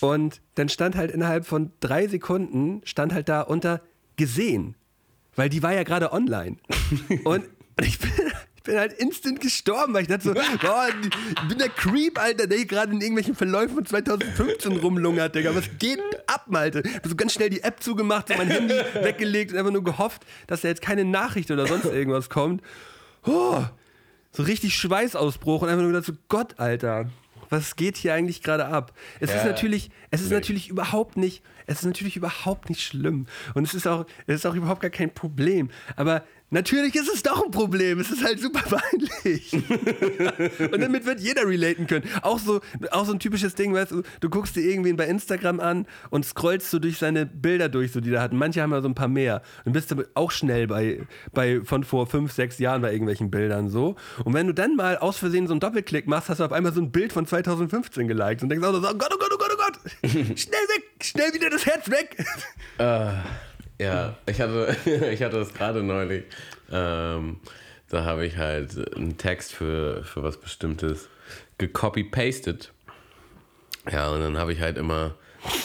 Und 0.01 0.41
dann 0.55 0.69
stand 0.69 0.95
halt 0.95 1.11
innerhalb 1.11 1.45
von 1.45 1.73
drei 1.81 2.07
Sekunden, 2.07 2.83
stand 2.85 3.13
halt 3.13 3.29
da 3.29 3.41
unter 3.41 3.81
gesehen. 4.15 4.77
Weil 5.35 5.49
die 5.49 5.65
war 5.65 5.75
ja 5.75 5.83
gerade 5.83 6.13
online. 6.13 6.59
und 7.25 7.43
ich 7.81 7.99
bin, 7.99 8.11
bin 8.69 8.79
halt 8.79 8.93
instant 8.93 9.41
gestorben, 9.41 9.95
weil 9.95 10.03
ich 10.03 10.09
dachte 10.09 10.25
so, 10.25 10.35
boah, 10.61 10.89
ich 10.89 11.49
bin 11.49 11.59
der 11.59 11.71
Creep, 11.71 12.21
Alter, 12.21 12.47
der 12.47 12.59
hier 12.59 12.67
gerade 12.67 12.93
in 12.93 13.01
irgendwelchen 13.01 13.35
Verläufen 13.35 13.75
von 13.75 13.87
2015 13.87 14.77
rumlungert, 14.77 15.35
Digga. 15.35 15.55
Was 15.55 15.69
geht 15.79 16.01
ab, 16.27 16.47
Alter? 16.53 16.85
Ich 16.85 16.95
habe 16.95 17.09
so 17.09 17.17
ganz 17.17 17.33
schnell 17.33 17.51
die 17.51 17.63
App 17.63 17.83
zugemacht, 17.83 18.29
so 18.29 18.35
mein 18.35 18.49
Handy 18.49 18.75
weggelegt 19.03 19.53
und 19.53 19.59
einfach 19.59 19.73
nur 19.73 19.85
gehofft, 19.85 20.25
dass 20.47 20.61
da 20.61 20.69
jetzt 20.69 20.83
keine 20.83 21.05
Nachricht 21.05 21.51
oder 21.51 21.67
sonst 21.67 21.87
irgendwas 21.87 22.29
kommt. 22.29 22.63
Oh, 23.27 23.65
so 24.33 24.43
richtig 24.43 24.77
Schweißausbruch 24.77 25.63
und 25.63 25.69
einfach 25.69 25.83
nur 25.83 25.93
gedacht 25.93 26.07
so, 26.07 26.13
Gott, 26.29 26.59
Alter 26.59 27.07
was 27.51 27.77
geht 27.77 27.97
hier 27.97 28.13
eigentlich 28.13 28.43
gerade 28.43 28.67
ab? 28.67 28.93
Es 29.21 29.31
ja, 29.31 29.37
ist 29.37 29.45
natürlich, 29.45 29.91
es 30.11 30.21
ist 30.21 30.29
nee. 30.29 30.35
natürlich 30.35 30.69
überhaupt 30.69 31.17
nicht, 31.17 31.43
es 31.69 31.81
ist 31.81 31.85
natürlich 31.85 32.17
überhaupt 32.17 32.69
nicht 32.69 32.83
schlimm 32.83 33.27
und 33.55 33.65
es 33.65 33.75
ist 33.75 33.87
auch, 33.87 34.07
es 34.27 34.37
ist 34.37 34.47
auch 34.47 34.55
überhaupt 34.55 34.81
gar 34.81 34.91
kein 34.91 35.13
Problem. 35.13 35.71
Aber 35.97 36.25
Natürlich 36.51 36.95
ist 36.95 37.13
es 37.13 37.23
doch 37.23 37.45
ein 37.45 37.51
Problem. 37.51 38.01
Es 38.01 38.11
ist 38.11 38.25
halt 38.25 38.41
super 38.41 38.61
peinlich. 38.79 39.53
und 40.73 40.81
damit 40.81 41.05
wird 41.05 41.21
jeder 41.21 41.47
relaten 41.47 41.87
können. 41.87 42.09
Auch 42.23 42.39
so, 42.39 42.61
auch 42.91 43.05
so 43.05 43.13
ein 43.13 43.19
typisches 43.19 43.55
Ding, 43.55 43.75
weißt 43.75 43.93
du, 43.93 44.03
du 44.21 44.31
guckst 44.31 44.57
dir 44.57 44.63
irgendwen 44.63 44.97
bei 44.97 45.07
Instagram 45.07 45.61
an 45.61 45.87
und 46.09 46.25
scrollst 46.25 46.71
so 46.71 46.79
durch 46.79 46.97
seine 46.97 47.27
Bilder 47.27 47.69
durch, 47.69 47.93
so 47.93 48.01
die 48.01 48.11
da 48.11 48.23
hatten. 48.23 48.39
Manche 48.39 48.63
haben 48.63 48.73
ja 48.73 48.81
so 48.81 48.89
ein 48.89 48.95
paar 48.95 49.09
mehr. 49.09 49.43
Und 49.67 49.73
bist 49.73 49.91
du 49.91 50.03
auch 50.15 50.31
schnell 50.31 50.67
bei, 50.67 51.07
bei 51.33 51.61
von 51.61 51.85
vor 51.85 52.07
fünf, 52.07 52.33
sechs 52.33 52.59
Jahren 52.59 52.81
bei 52.81 52.93
irgendwelchen 52.93 53.31
Bildern 53.31 53.69
so. 53.69 53.97
Und 54.25 54.33
wenn 54.33 54.47
du 54.47 54.55
dann 54.55 54.75
mal 54.75 54.97
aus 54.97 55.19
Versehen 55.19 55.47
so 55.47 55.53
einen 55.53 55.61
Doppelklick 55.61 56.07
machst, 56.07 56.31
hast 56.31 56.41
du 56.41 56.45
auf 56.45 56.53
einmal 56.53 56.73
so 56.73 56.81
ein 56.81 56.91
Bild 56.91 57.13
von 57.13 57.27
2015 57.27 58.09
geliked 58.09 58.43
und 58.43 58.49
denkst 58.49 58.67
auch 58.67 58.73
so, 58.73 58.79
oh 58.79 58.95
Gott, 58.95 59.11
oh 59.13 59.19
Gott, 59.19 59.28
Gott, 59.69 59.79
schnell 60.03 60.67
weg, 60.69 60.85
schnell 61.03 61.35
wieder 61.35 61.51
das 61.51 61.67
Herz 61.67 61.91
weg. 61.91 62.17
Uh. 62.79 63.13
Ja, 63.81 64.17
ich 64.27 64.41
hatte, 64.41 64.77
ich 65.13 65.23
hatte 65.23 65.39
das 65.39 65.55
gerade 65.55 65.83
neulich. 65.83 66.25
Ähm, 66.71 67.41
da 67.89 68.05
habe 68.05 68.27
ich 68.27 68.37
halt 68.37 68.95
einen 68.97 69.17
Text 69.17 69.55
für, 69.55 70.03
für 70.05 70.23
was 70.23 70.39
Bestimmtes 70.39 71.09
gecopy-pasted. 71.59 72.73
Ja, 73.91 74.11
und 74.11 74.21
dann 74.21 74.37
habe 74.37 74.53
ich 74.53 74.61
halt 74.61 74.77
immer 74.77 75.15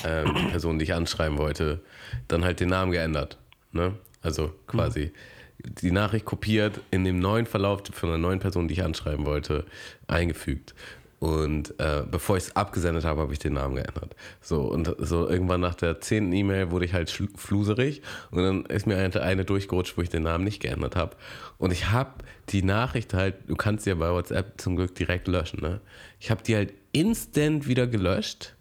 ähm, 0.06 0.34
die 0.36 0.48
Person, 0.48 0.80
die 0.80 0.84
ich 0.84 0.94
anschreiben 0.94 1.38
wollte, 1.38 1.82
dann 2.28 2.46
halt 2.46 2.60
den 2.60 2.70
Namen 2.70 2.92
geändert. 2.92 3.38
Ne? 3.72 3.96
Also 4.22 4.54
quasi 4.68 5.12
mhm. 5.58 5.76
die 5.82 5.92
Nachricht 5.92 6.26
kopiert, 6.26 6.80
in 6.92 7.04
dem 7.04 7.20
neuen 7.20 7.48
Verlauf 7.48 7.82
von 7.92 8.10
einer 8.10 8.20
neuen 8.20 8.40
Person, 8.40 8.68
die 8.68 8.76
ich 8.76 8.84
anschreiben 8.84 9.26
wollte, 9.26 9.66
eingefügt. 10.08 10.76
Und 11.24 11.80
äh, 11.80 12.04
bevor 12.12 12.36
ich 12.36 12.44
es 12.44 12.56
abgesendet 12.58 13.06
habe, 13.06 13.22
habe 13.22 13.32
ich 13.32 13.40
den 13.40 13.54
Namen 13.54 13.76
geändert. 13.76 14.14
So, 14.42 14.64
und 14.64 14.94
so 15.00 15.30
irgendwann 15.30 15.62
nach 15.62 15.74
der 15.74 16.02
zehnten 16.02 16.34
E-Mail 16.34 16.70
wurde 16.70 16.84
ich 16.84 16.92
halt 16.92 17.10
fluserig 17.10 18.02
und 18.32 18.44
dann 18.44 18.66
ist 18.66 18.88
mir 18.88 18.98
eine, 18.98 19.22
eine 19.22 19.46
durchgerutscht, 19.46 19.96
wo 19.96 20.02
ich 20.02 20.10
den 20.10 20.24
Namen 20.24 20.44
nicht 20.44 20.60
geändert 20.60 20.98
habe. 20.98 21.16
Und 21.60 21.72
ich 21.72 21.92
habe 21.92 22.12
die 22.50 22.62
Nachricht 22.62 23.14
halt, 23.14 23.36
du 23.48 23.56
kannst 23.56 23.86
sie 23.86 23.92
ja 23.92 23.96
bei 23.96 24.12
WhatsApp 24.12 24.60
zum 24.60 24.76
Glück 24.76 24.96
direkt 24.96 25.30
löschen, 25.30 25.62
ne? 25.62 25.80
Ich 26.20 26.30
habe 26.30 26.44
die 26.44 26.58
halt 26.58 26.74
instant 26.92 27.70
wieder 27.70 27.88
gelöscht 27.88 28.54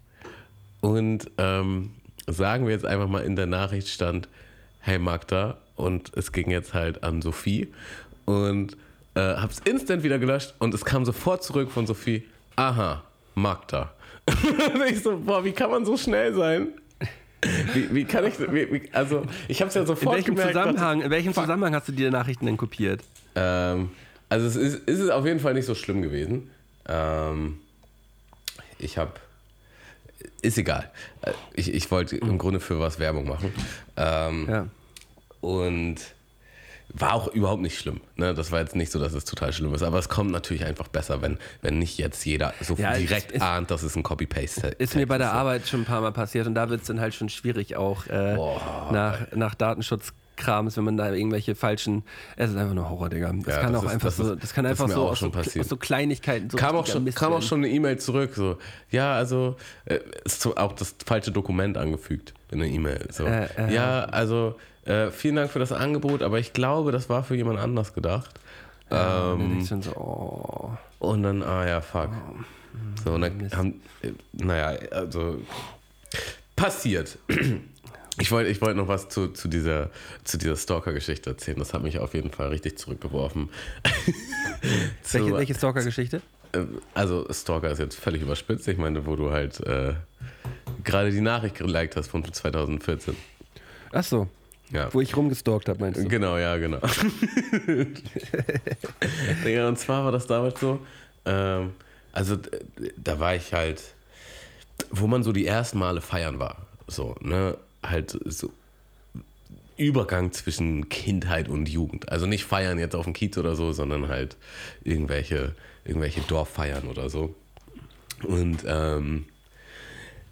und 0.79 1.29
ähm, 1.37 1.89
sagen 2.27 2.65
wir 2.65 2.71
jetzt 2.71 2.85
einfach 2.85 3.09
mal 3.09 3.25
in 3.25 3.35
der 3.35 3.47
Nachricht 3.47 3.89
stand, 3.89 4.29
hey 4.79 4.99
Magda, 4.99 5.57
und 5.75 6.15
es 6.15 6.31
ging 6.31 6.49
jetzt 6.49 6.73
halt 6.73 7.03
an 7.03 7.21
Sophie 7.21 7.73
und 8.23 8.77
äh, 9.15 9.19
habe 9.19 9.51
es 9.51 9.59
instant 9.59 10.03
wieder 10.03 10.17
gelöscht 10.17 10.53
und 10.59 10.73
es 10.73 10.85
kam 10.85 11.03
sofort 11.03 11.43
zurück 11.43 11.69
von 11.69 11.85
Sophie, 11.85 12.23
aha, 12.55 13.03
Magda. 13.35 13.93
ich 14.89 15.01
so, 15.01 15.17
boah, 15.17 15.43
wie 15.43 15.51
kann 15.51 15.69
man 15.69 15.85
so 15.85 15.97
schnell 15.97 16.33
sein? 16.33 16.69
Wie, 17.73 17.93
wie 17.93 18.05
kann 18.05 18.25
ich, 18.25 18.39
wie, 18.39 18.83
also 18.93 19.23
ich 19.47 19.59
habe 19.59 19.67
es 19.67 19.75
ja 19.75 19.85
sofort 19.85 20.03
in 20.03 20.11
welchem 20.11 20.35
gemerkt, 20.35 20.53
Zusammenhang, 20.53 21.01
In 21.01 21.11
welchem 21.11 21.33
Zusammenhang 21.33 21.75
hast 21.75 21.87
du 21.89 21.91
die 21.91 22.09
Nachrichten 22.09 22.45
denn 22.45 22.55
kopiert? 22.55 23.01
Ähm, 23.35 23.89
also 24.29 24.47
es 24.47 24.55
ist, 24.55 24.87
ist 24.87 24.99
es 24.99 25.09
auf 25.09 25.25
jeden 25.25 25.39
Fall 25.39 25.53
nicht 25.53 25.65
so 25.65 25.75
schlimm 25.75 26.01
gewesen. 26.01 26.49
Ähm, 26.87 27.59
ich 28.79 28.97
habe, 28.97 29.11
ist 30.41 30.57
egal. 30.57 30.89
Äh, 31.21 31.33
ich, 31.53 31.73
ich 31.73 31.91
wollte 31.91 32.17
im 32.17 32.37
Grunde 32.37 32.59
für 32.59 32.79
was 32.79 32.99
Werbung 32.99 33.27
machen. 33.27 33.53
Ähm, 33.97 34.47
ja. 34.49 34.67
Und 35.41 35.97
war 36.93 37.13
auch 37.13 37.27
überhaupt 37.27 37.61
nicht 37.61 37.77
schlimm. 37.77 38.01
Ne? 38.15 38.33
Das 38.33 38.51
war 38.51 38.59
jetzt 38.59 38.75
nicht 38.75 38.91
so, 38.91 38.99
dass 38.99 39.13
es 39.13 39.25
total 39.25 39.51
schlimm 39.51 39.73
ist. 39.73 39.83
Aber 39.83 39.97
es 39.97 40.09
kommt 40.09 40.31
natürlich 40.31 40.63
einfach 40.63 40.87
besser, 40.87 41.21
wenn, 41.21 41.39
wenn 41.61 41.79
nicht 41.79 41.97
jetzt 41.97 42.23
jeder 42.25 42.53
so 42.61 42.75
ja, 42.75 42.93
direkt 42.93 43.31
ist, 43.31 43.41
ahnt, 43.41 43.71
dass 43.71 43.83
es 43.83 43.95
ein 43.95 44.03
Copy-Paste 44.03 44.67
ist. 44.67 44.79
Ist 44.79 44.95
mir 44.95 45.07
bei 45.07 45.17
der 45.17 45.33
Arbeit 45.33 45.67
schon 45.67 45.81
ein 45.81 45.85
paar 45.85 46.01
Mal 46.01 46.11
passiert 46.11 46.45
und 46.45 46.55
da 46.55 46.69
wird 46.69 46.81
es 46.81 46.87
dann 46.87 46.99
halt 46.99 47.15
schon 47.15 47.29
schwierig 47.29 47.75
auch 47.75 48.05
äh, 48.07 48.35
nach, 48.91 49.31
nach 49.33 49.55
Datenschutz 49.55 50.13
Krams, 50.35 50.77
wenn 50.77 50.83
man 50.83 50.97
da 50.97 51.11
irgendwelche 51.13 51.55
falschen. 51.55 52.03
Es 52.35 52.49
ist 52.49 52.57
einfach 52.57 52.73
nur 52.73 52.89
Horror, 52.89 53.09
Digga. 53.09 53.31
Das 53.45 53.55
ja, 53.55 53.61
kann 53.61 53.73
das 53.73 53.81
auch 53.81 53.85
ist, 53.85 53.93
einfach 53.93 54.07
das 54.07 54.17
so. 54.17 54.35
Das 54.35 54.53
kann 54.53 54.65
einfach 54.65 54.89
so 54.89 55.07
aus, 55.07 55.19
so 55.19 55.31
aus, 55.31 55.53
so 55.53 55.77
Kleinigkeiten. 55.77 56.49
So 56.49 56.57
kam, 56.57 56.75
auch 56.75 56.87
schon, 56.87 57.05
kam 57.13 57.33
auch 57.33 57.41
schon 57.41 57.59
eine 57.59 57.69
E-Mail 57.69 57.99
zurück. 57.99 58.31
So, 58.35 58.57
ja, 58.89 59.13
also 59.13 59.55
äh, 59.85 59.99
ist 60.25 60.45
auch 60.45 60.73
das 60.73 60.95
falsche 61.05 61.31
Dokument 61.31 61.77
angefügt 61.77 62.33
in 62.51 62.59
der 62.59 62.67
E-Mail. 62.67 63.07
So, 63.11 63.25
äh, 63.25 63.47
äh, 63.57 63.73
ja, 63.73 64.05
also 64.05 64.55
äh, 64.85 65.11
vielen 65.11 65.35
Dank 65.35 65.51
für 65.51 65.59
das 65.59 65.71
Angebot, 65.71 66.21
aber 66.21 66.39
ich 66.39 66.53
glaube, 66.53 66.91
das 66.91 67.09
war 67.09 67.23
für 67.23 67.35
jemand 67.35 67.59
anders 67.59 67.93
gedacht. 67.93 68.39
Ja, 68.91 69.33
ähm, 69.33 69.65
dann 69.67 69.81
so, 69.81 69.91
oh. 69.91 70.77
Und 70.99 71.23
dann, 71.23 71.41
ah 71.41 71.67
ja, 71.67 71.81
fuck. 71.81 72.09
Oh, 72.09 72.43
so, 73.03 73.13
und 73.13 73.21
dann 73.21 73.51
haben, 73.55 73.81
äh, 74.01 74.11
naja, 74.33 74.77
also 74.91 75.39
passiert. 76.55 77.17
Ich 78.19 78.31
wollte 78.31 78.51
ich 78.51 78.61
wollt 78.61 78.77
noch 78.77 78.87
was 78.87 79.09
zu, 79.09 79.29
zu 79.29 79.47
dieser, 79.47 79.89
zu 80.23 80.37
dieser 80.37 80.55
Stalker-Geschichte 80.55 81.31
erzählen. 81.31 81.57
Das 81.57 81.73
hat 81.73 81.81
mich 81.81 81.97
auf 81.97 82.13
jeden 82.13 82.29
Fall 82.29 82.49
richtig 82.49 82.77
zurückgeworfen. 82.77 83.49
zu, 85.01 85.13
welche 85.19 85.33
welche 85.33 85.55
Stalker-Geschichte? 85.55 86.21
Äh, 86.51 86.59
also, 86.93 87.25
Stalker 87.31 87.71
ist 87.71 87.79
jetzt 87.79 87.99
völlig 87.99 88.21
überspitzt. 88.21 88.67
Ich 88.67 88.77
meine, 88.77 89.07
wo 89.07 89.15
du 89.15 89.31
halt 89.31 89.59
äh, 89.61 89.93
gerade 90.83 91.09
die 91.09 91.21
Nachricht 91.21 91.55
geliked 91.55 91.95
hast 91.95 92.09
von 92.09 92.23
2014. 92.23 93.15
Ach 93.91 94.03
so. 94.03 94.27
Ja. 94.73 94.91
Wo 94.91 95.01
ich 95.01 95.15
rumgestalkt 95.15 95.69
habe, 95.69 95.79
meinst 95.79 96.03
du? 96.03 96.07
Genau, 96.07 96.35
ja, 96.37 96.57
genau. 96.57 96.79
ja, 99.45 99.67
und 99.67 99.77
zwar 99.77 100.03
war 100.03 100.11
das 100.11 100.25
damals 100.25 100.59
so, 100.59 100.79
ähm, 101.25 101.73
also 102.11 102.37
da 102.97 103.19
war 103.19 103.35
ich 103.35 103.53
halt, 103.53 103.83
wo 104.89 105.05
man 105.05 105.21
so 105.21 105.31
die 105.31 105.45
ersten 105.45 105.77
Male 105.77 106.01
feiern 106.01 106.39
war. 106.39 106.65
So, 106.87 107.15
ne? 107.21 107.55
Halt 107.83 108.17
so 108.25 108.51
Übergang 109.77 110.31
zwischen 110.31 110.89
Kindheit 110.89 111.49
und 111.49 111.69
Jugend. 111.69 112.11
Also 112.11 112.25
nicht 112.25 112.45
feiern 112.45 112.79
jetzt 112.79 112.95
auf 112.95 113.05
dem 113.05 113.13
Kiez 113.13 113.37
oder 113.37 113.55
so, 113.55 113.73
sondern 113.73 114.07
halt 114.07 114.37
irgendwelche, 114.83 115.53
irgendwelche 115.85 116.21
Dorffeiern 116.21 116.87
oder 116.87 117.11
so. 117.11 117.35
Und 118.23 118.63
ähm, 118.65 119.25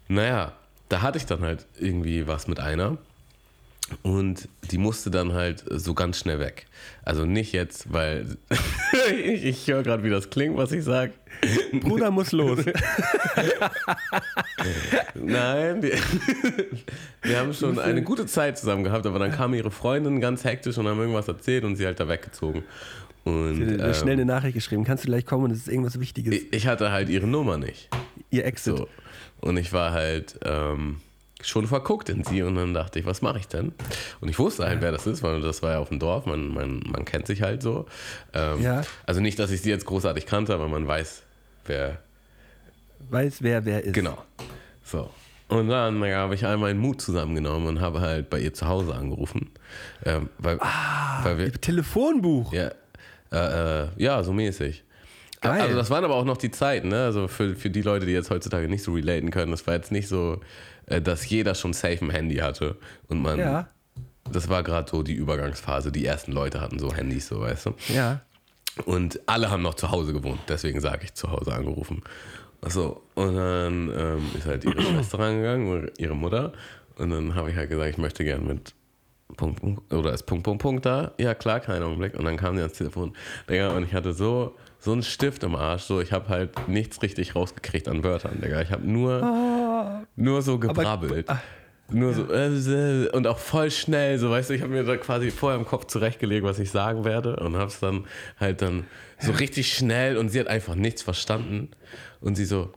naja, 0.08 0.54
da 0.90 1.02
hatte 1.02 1.20
ich 1.20 1.26
dann 1.26 1.42
halt 1.42 1.68
irgendwie 1.78 2.28
was 2.28 2.48
mit 2.48 2.60
einer. 2.60 2.98
Und 4.04 4.48
die 4.72 4.78
musste 4.78 5.12
dann 5.12 5.34
halt 5.34 5.64
so 5.70 5.94
ganz 5.94 6.20
schnell 6.20 6.40
weg. 6.40 6.66
Also 7.04 7.26
nicht 7.26 7.52
jetzt, 7.52 7.92
weil 7.92 8.38
ich, 9.10 9.44
ich 9.44 9.68
höre 9.68 9.84
gerade, 9.84 10.04
wie 10.04 10.10
das 10.10 10.30
klingt, 10.30 10.56
was 10.58 10.72
ich 10.72 10.84
sage. 10.84 11.14
Bruder 11.74 12.12
muss 12.12 12.32
los. 12.32 12.60
Nein, 15.16 15.82
die, 15.82 15.92
wir 17.24 17.40
haben 17.40 17.54
schon 17.54 17.80
eine 17.80 18.04
gute 18.04 18.26
Zeit 18.28 18.58
zusammen 18.58 18.84
gehabt, 18.84 19.06
aber 19.06 19.20
dann 19.20 19.32
kam 19.32 19.54
ihre 19.54 19.72
Freundin 19.72 20.22
ganz 20.22 20.44
hektisch 20.44 20.78
und 20.78 20.88
haben 20.88 21.00
irgendwas 21.00 21.28
erzählt 21.28 21.64
und 21.64 21.76
sie 21.76 21.86
halt 21.86 22.00
da 22.00 22.08
weggezogen. 22.08 22.64
Und, 23.24 23.56
sie 23.56 23.74
hat 23.74 23.82
ähm, 23.82 23.94
schnell 23.94 24.14
eine 24.14 24.26
Nachricht 24.26 24.56
geschrieben. 24.56 24.84
Kannst 24.84 25.04
du 25.04 25.08
gleich 25.08 25.26
kommen 25.26 25.46
und 25.46 25.52
es 25.52 25.60
ist 25.60 25.68
irgendwas 25.68 26.00
Wichtiges? 26.00 26.36
Ich 26.52 26.68
hatte 26.68 26.92
halt 26.92 27.10
ihre 27.10 27.28
Nummer 27.28 27.58
nicht. 27.58 27.90
Ihr 28.30 28.46
Exit. 28.46 28.78
So. 28.78 28.88
Und 29.42 29.58
ich 29.58 29.74
war 29.74 29.92
halt. 29.92 30.40
Ähm, 30.44 30.98
schon 31.44 31.68
verguckt 31.68 32.10
in 32.10 32.24
sie 32.24 32.42
und 32.44 32.56
dann 32.56 32.74
dachte 32.74 33.00
ich, 33.00 33.06
was 33.06 33.22
mache 33.22 33.40
ich 33.40 33.48
denn? 33.48 33.74
Und 34.20 34.30
ich 34.30 34.40
wusste 34.40 34.66
halt, 34.66 34.82
wer 34.82 34.92
das 34.92 35.08
ist, 35.08 35.24
weil 35.24 35.42
das 35.42 35.62
war 35.62 35.72
ja 35.72 35.80
auf 35.80 35.90
dem 35.90 36.00
Dorf, 36.00 36.26
man, 36.26 36.54
man, 36.54 36.82
man 36.88 37.06
kennt 37.06 37.28
sich 37.28 37.42
halt 37.42 37.62
so. 37.62 37.86
Ähm, 38.34 38.62
ja. 38.62 38.82
Also 39.06 39.22
nicht, 39.22 39.40
dass 39.40 39.52
ich 39.52 39.62
sie 39.62 39.70
jetzt 39.70 39.86
großartig 39.86 40.26
kannte, 40.26 40.54
aber 40.54 40.68
man 40.68 40.88
weiß, 40.88 41.24
wer, 41.66 42.00
weiß, 43.10 43.42
wer 43.42 43.66
wer 43.66 43.84
ist. 43.84 43.94
Genau. 43.94 44.18
So. 44.84 45.10
Und 45.48 45.68
dann 45.68 46.00
naja, 46.00 46.20
habe 46.20 46.36
ich 46.36 46.46
all 46.46 46.58
meinen 46.58 46.80
Mut 46.80 47.02
zusammengenommen 47.02 47.68
und 47.68 47.82
habe 47.82 48.00
halt 48.00 48.30
bei 48.30 48.40
ihr 48.40 48.54
zu 48.54 48.68
Hause 48.68 48.96
angerufen. 48.96 49.52
Ähm, 50.06 50.30
weil, 50.38 50.58
weil 51.24 51.38
wir, 51.38 51.52
Telefonbuch. 51.52 52.54
ja, 52.54 52.72
äh, 53.32 53.84
äh, 53.84 53.88
ja, 53.98 54.24
so 54.24 54.32
mäßig. 54.32 54.84
Geil. 55.42 55.62
Also 55.62 55.76
das 55.76 55.90
waren 55.90 56.04
aber 56.06 56.16
auch 56.16 56.26
noch 56.26 56.38
die 56.38 56.52
Zeiten, 56.52 56.90
ne? 56.90 57.06
Also 57.06 57.28
für, 57.28 57.56
für 57.56 57.70
die 57.70 57.82
Leute, 57.82 58.06
die 58.06 58.12
jetzt 58.14 58.30
heutzutage 58.30 58.70
nicht 58.70 58.84
so 58.84 58.94
relaten 58.94 59.32
können, 59.32 59.52
das 59.52 59.66
war 59.66 59.74
jetzt 59.74 59.92
nicht 59.92 60.08
so, 60.08 60.40
äh, 60.86 61.02
dass 61.02 61.28
jeder 61.28 61.56
schon 61.56 61.74
safe 61.74 61.98
ein 62.06 62.12
Handy 62.12 62.36
hatte. 62.38 62.78
Und 63.08 63.22
man, 63.22 63.40
Ja, 63.40 63.68
das 64.32 64.50
war 64.50 64.62
gerade 64.64 64.90
so 64.90 65.02
die 65.04 65.16
Übergangsphase. 65.16 65.92
Die 65.92 66.06
ersten 66.06 66.32
Leute 66.32 66.62
hatten 66.62 66.78
so 66.80 66.94
Handys, 66.94 67.28
so 67.28 67.42
weißt 67.42 67.66
du. 67.68 67.74
ja. 67.90 68.22
Und 68.86 69.20
alle 69.26 69.52
haben 69.52 69.64
noch 69.64 69.74
zu 69.74 69.92
Hause 69.92 70.14
gewohnt, 70.14 70.40
deswegen 70.48 70.80
sage 70.80 71.02
ich 71.04 71.14
zu 71.14 71.30
Hause 71.30 71.54
angerufen. 71.54 72.02
Achso, 72.62 73.02
und 73.16 73.36
dann 73.36 73.92
ähm, 73.94 74.22
ist 74.38 74.46
halt 74.46 74.64
ihre 74.64 74.82
Schwester 74.82 75.20
rangegangen, 75.20 75.68
oder 75.68 75.92
ihre 75.98 76.16
Mutter. 76.16 76.54
Und 76.98 77.10
dann 77.10 77.36
habe 77.36 77.50
ich 77.50 77.58
halt 77.58 77.70
gesagt, 77.70 77.90
ich 77.90 77.98
möchte 77.98 78.24
gern 78.24 78.48
mit 78.48 78.74
Punkt, 79.36 79.60
Punkt, 79.60 79.94
oder 79.94 80.14
ist 80.14 80.24
Punkt, 80.24 80.44
Punkt, 80.46 80.62
Punkt 80.62 80.86
da? 80.86 81.12
Ja, 81.20 81.34
klar, 81.34 81.60
kein 81.60 81.84
Augenblick. 81.84 82.14
Und 82.18 82.24
dann 82.24 82.38
kam 82.38 82.56
die 82.56 82.62
ans 82.62 82.78
Telefon. 82.78 83.14
Digga, 83.50 83.72
und 83.72 83.84
ich 83.84 83.94
hatte 83.94 84.14
so, 84.14 84.56
so 84.82 84.92
einen 84.92 85.04
Stift 85.04 85.44
im 85.44 85.56
Arsch, 85.56 85.84
so, 85.84 86.02
ich 86.02 86.12
habe 86.12 86.28
halt 86.28 86.68
nichts 86.68 87.04
richtig 87.04 87.36
rausgekriegt 87.36 87.88
an 87.88 88.04
Wörtern, 88.04 88.42
Digga. 88.42 88.62
Ich 88.62 88.72
habe 88.72 88.86
nur, 88.86 90.04
nur 90.16 90.42
so 90.42 90.58
gebrabbelt. 90.58 91.28
nur 91.92 92.14
so, 92.14 92.34
äh, 92.34 93.08
und 93.10 93.28
auch 93.28 93.38
voll 93.38 93.70
schnell, 93.70 94.18
so, 94.18 94.32
weißt 94.32 94.50
du, 94.50 94.56
ich 94.56 94.64
habe 94.64 94.74
mir 94.74 94.84
da 94.84 94.98
quasi 94.98 95.30
vorher 95.30 95.60
im 95.60 95.68
Kopf 95.68 95.86
zurechtgelegt, 95.86 96.44
was 96.44 96.58
ich 96.58 96.72
sagen 96.72 97.06
werde 97.06 97.36
und 97.36 97.56
habe 97.58 97.68
es 97.68 97.80
dann 97.80 98.06
halt 98.40 98.64
dann 98.64 98.88
so 99.20 99.32
richtig 99.34 99.72
schnell 99.72 100.18
und 100.18 100.30
sie 100.30 100.40
hat 100.40 100.48
einfach 100.48 100.74
nichts 100.74 101.04
verstanden. 101.04 101.70
Und 102.20 102.34
sie 102.36 102.46
so, 102.46 102.74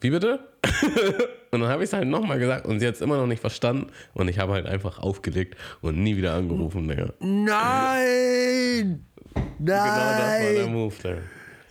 wie 0.00 0.10
bitte? 0.10 0.38
und 1.54 1.60
dann 1.60 1.70
habe 1.70 1.82
ich 1.84 1.88
es 1.90 1.92
halt 1.92 2.08
nochmal 2.08 2.38
gesagt 2.38 2.66
und 2.66 2.80
sie 2.80 2.86
hat 2.86 2.94
es 2.94 3.00
immer 3.00 3.16
noch 3.16 3.26
nicht 3.26 3.40
verstanden 3.40 3.86
und 4.12 4.28
ich 4.28 4.38
habe 4.38 4.52
halt 4.52 4.66
einfach 4.66 4.98
aufgelegt 4.98 5.56
und 5.80 5.98
nie 6.02 6.16
wieder 6.16 6.34
angerufen, 6.34 6.86
Digga. 6.88 7.12
Nein! 7.20 9.04
Genau 9.34 9.44
das 9.58 9.78
war 9.96 10.18
der 10.52 10.62
Nein! 10.64 10.72
Move, 10.72 10.94
Digga. 11.02 11.16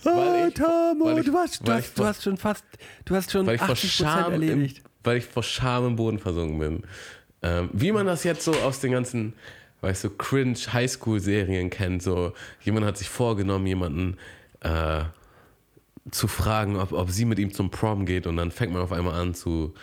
Oh, 0.05 0.09
Weil 0.09 0.47
ich- 0.49 0.53
Tamo, 0.55 1.05
weil 1.05 1.19
ich- 1.19 1.25
du, 1.25 1.33
hast, 1.37 1.67
du, 1.67 1.71
hast, 1.71 1.87
ich- 1.87 1.93
du 1.93 2.05
hast 2.05 2.23
schon 2.23 2.37
fast, 2.37 2.65
du 3.05 3.15
hast 3.15 3.31
schon 3.31 3.45
weil 3.45 3.55
ich 3.55 3.61
vor 3.61 3.69
80 3.71 3.93
Scham, 3.93 4.25
im, 4.33 4.41
erledigt. 4.41 4.81
weil 5.03 5.17
ich 5.17 5.25
vor 5.25 5.43
Scham 5.43 5.87
im 5.87 5.95
Boden 5.95 6.19
versunken 6.19 6.59
bin. 6.59 6.83
Ähm, 7.41 7.69
wie 7.73 7.91
man 7.91 8.05
das 8.05 8.23
jetzt 8.25 8.43
so 8.43 8.51
aus 8.53 8.79
den 8.81 8.91
ganzen, 8.91 9.33
weißt 9.81 10.03
du, 10.05 10.09
cringe 10.09 10.55
Highschool-Serien 10.55 11.69
kennt, 11.69 12.03
so 12.03 12.33
jemand 12.63 12.85
hat 12.85 12.97
sich 12.97 13.07
vorgenommen, 13.09 13.65
jemanden 13.67 14.17
äh, 14.61 15.03
zu 16.11 16.27
fragen, 16.27 16.75
ob, 16.77 16.91
ob 16.91 17.09
sie 17.09 17.25
mit 17.25 17.39
ihm 17.39 17.53
zum 17.53 17.69
Prom 17.71 18.05
geht 18.05 18.27
und 18.27 18.37
dann 18.37 18.51
fängt 18.51 18.73
man 18.73 18.81
auf 18.81 18.91
einmal 18.91 19.19
an 19.19 19.33
zu 19.33 19.73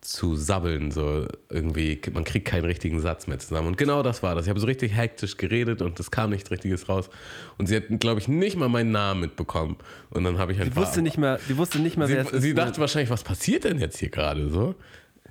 zu 0.00 0.36
sabbeln, 0.36 0.92
so 0.92 1.26
irgendwie, 1.50 2.00
man 2.12 2.22
kriegt 2.22 2.46
keinen 2.46 2.64
richtigen 2.64 3.00
Satz 3.00 3.26
mehr 3.26 3.38
zusammen. 3.40 3.66
Und 3.66 3.78
genau 3.78 4.02
das 4.04 4.22
war 4.22 4.36
das. 4.36 4.44
Ich 4.44 4.50
habe 4.50 4.60
so 4.60 4.66
richtig 4.66 4.94
hektisch 4.94 5.36
geredet 5.36 5.82
und 5.82 5.98
es 5.98 6.10
kam 6.12 6.30
nichts 6.30 6.50
Richtiges 6.52 6.88
raus. 6.88 7.10
Und 7.58 7.66
sie 7.66 7.76
hat, 7.76 7.82
glaube 7.98 8.20
ich, 8.20 8.28
nicht 8.28 8.56
mal 8.56 8.68
meinen 8.68 8.92
Namen 8.92 9.20
mitbekommen. 9.22 9.76
Und 10.10 10.22
dann 10.22 10.38
habe 10.38 10.52
ich 10.52 10.60
einfach. 10.60 10.80
wusste 10.80 11.02
nicht 11.02 11.18
mehr, 11.18 11.40
die 11.48 11.56
wusste 11.56 11.80
nicht 11.80 11.96
mehr, 11.96 12.08
wer 12.08 12.20
es 12.22 12.30
Sie, 12.30 12.36
ist. 12.36 12.42
sie 12.42 12.54
dachte 12.54 12.80
wahrscheinlich, 12.80 13.10
was 13.10 13.24
passiert 13.24 13.64
denn 13.64 13.80
jetzt 13.80 13.98
hier 13.98 14.08
gerade 14.08 14.48
so? 14.48 14.76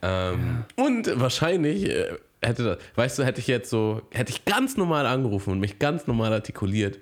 Ähm, 0.01 0.65
Und 0.75 1.17
wahrscheinlich 1.17 1.89
äh, 1.89 2.17
hätte 2.41 2.63
das, 2.63 2.77
weißt 2.95 3.19
du, 3.19 3.23
hätte 3.25 3.39
ich 3.39 3.47
jetzt 3.47 3.69
so, 3.69 4.01
hätte 4.11 4.31
ich 4.31 4.43
ganz 4.43 4.75
normal 4.75 5.05
angerufen 5.05 5.51
und 5.51 5.59
mich 5.59 5.79
ganz 5.79 6.07
normal 6.07 6.33
artikuliert, 6.33 6.99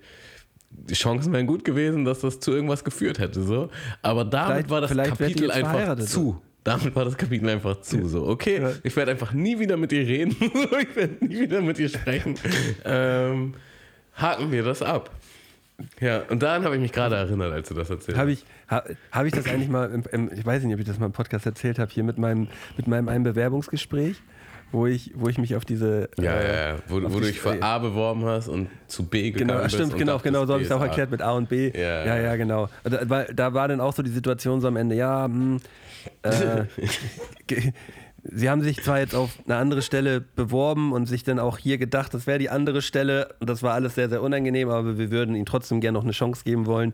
die 0.89 0.93
Chancen 0.93 1.31
wären 1.33 1.47
gut 1.47 1.63
gewesen, 1.65 2.05
dass 2.05 2.19
das 2.19 2.39
zu 2.39 2.51
irgendwas 2.51 2.83
geführt 2.83 3.19
hätte. 3.19 3.41
So. 3.43 3.69
Aber 4.01 4.25
damit 4.25 4.67
Vielleicht- 4.67 4.69
war 4.69 4.81
das 4.81 4.91
Kapitel 4.95 5.51
einfach 5.51 5.97
zu. 6.05 6.41
Damit 6.63 6.95
war 6.95 7.05
das 7.05 7.15
Kapitel 7.15 7.47
einfach 7.49 7.79
zu. 7.81 8.07
So, 8.07 8.25
okay, 8.27 8.59
Ja. 8.59 8.71
ich 8.81 8.95
werde 8.95 9.11
einfach 9.11 9.33
nie 9.33 9.59
wieder 9.59 9.77
mit 9.77 9.91
ihr 9.91 10.05
reden. 10.07 10.35
ich 10.41 10.95
werde 10.95 11.23
nie 11.23 11.41
wieder 11.41 11.61
mit 11.61 11.77
ihr 11.77 11.89
sprechen. 11.89 12.35
ähm, 12.83 13.53
haken 14.15 14.51
wir 14.51 14.63
das 14.63 14.81
ab. 14.81 15.11
Ja, 15.99 16.23
und 16.29 16.41
daran 16.41 16.63
habe 16.63 16.75
ich 16.75 16.81
mich 16.81 16.91
gerade 16.93 17.15
erinnert, 17.15 17.51
als 17.51 17.67
du 17.67 17.73
das 17.73 17.89
erzählt 17.89 18.17
Habe 18.17 18.31
ich, 18.31 18.45
ha, 18.69 18.81
hab 19.11 19.25
ich 19.25 19.33
das 19.33 19.45
eigentlich 19.45 19.67
mal, 19.69 19.91
im, 19.91 20.03
im, 20.11 20.31
ich 20.33 20.45
weiß 20.45 20.63
nicht, 20.63 20.73
ob 20.73 20.79
ich 20.79 20.87
das 20.87 20.97
mal 20.99 21.07
im 21.07 21.11
Podcast 21.11 21.45
erzählt 21.45 21.79
habe, 21.79 21.91
hier 21.91 22.03
mit 22.03 22.17
meinem, 22.17 22.47
mit 22.77 22.87
meinem 22.87 23.09
einem 23.09 23.25
Bewerbungsgespräch, 23.25 24.15
wo 24.71 24.87
ich, 24.87 25.11
wo 25.15 25.29
ich 25.29 25.37
mich 25.37 25.55
auf 25.55 25.65
diese. 25.65 26.09
Ja, 26.19 26.33
äh, 26.33 26.47
ja, 26.47 26.69
ja. 26.71 26.75
Wo, 26.87 26.95
wo 26.95 27.19
du 27.19 27.25
dich 27.25 27.39
für 27.39 27.61
A 27.61 27.79
beworben 27.79 28.25
hast 28.25 28.47
und 28.47 28.69
zu 28.87 29.05
B 29.05 29.31
gegangen 29.31 29.47
Genau, 29.49 29.63
bist. 29.63 29.75
stimmt, 29.75 29.97
genau, 29.97 30.19
genau, 30.19 30.45
so 30.45 30.53
habe 30.53 30.61
ich 30.63 30.69
es 30.69 30.75
auch 30.75 30.81
erklärt 30.81 31.11
mit 31.11 31.21
A 31.21 31.31
und 31.31 31.49
B. 31.49 31.71
Ja, 31.73 32.05
ja, 32.05 32.17
ja. 32.17 32.35
genau. 32.35 32.69
Da, 32.83 33.09
weil, 33.09 33.25
da 33.33 33.53
war 33.53 33.67
dann 33.67 33.79
auch 33.79 33.93
so 33.93 34.03
die 34.03 34.11
Situation 34.11 34.61
so 34.61 34.67
am 34.67 34.75
Ende, 34.75 34.95
ja, 34.95 35.25
hm, 35.25 35.59
äh, 36.23 36.65
Sie 38.27 38.49
haben 38.49 38.61
sich 38.61 38.81
zwar 38.81 38.99
jetzt 38.99 39.13
auf 39.13 39.37
eine 39.45 39.57
andere 39.57 39.83
Stelle 39.83 40.19
beworben 40.19 40.93
und 40.93 41.05
sich 41.05 41.23
dann 41.23 41.37
auch 41.37 41.59
hier 41.59 41.77
gedacht, 41.77 42.11
das 42.13 42.25
wäre 42.25 42.39
die 42.39 42.49
andere 42.49 42.81
Stelle 42.81 43.35
und 43.39 43.49
das 43.49 43.61
war 43.61 43.73
alles 43.75 43.93
sehr, 43.93 44.09
sehr 44.09 44.23
unangenehm, 44.23 44.69
aber 44.69 44.97
wir 44.97 45.11
würden 45.11 45.35
Ihnen 45.35 45.45
trotzdem 45.45 45.79
gerne 45.79 45.95
noch 45.97 46.03
eine 46.03 46.11
Chance 46.11 46.43
geben 46.43 46.65
wollen. 46.65 46.93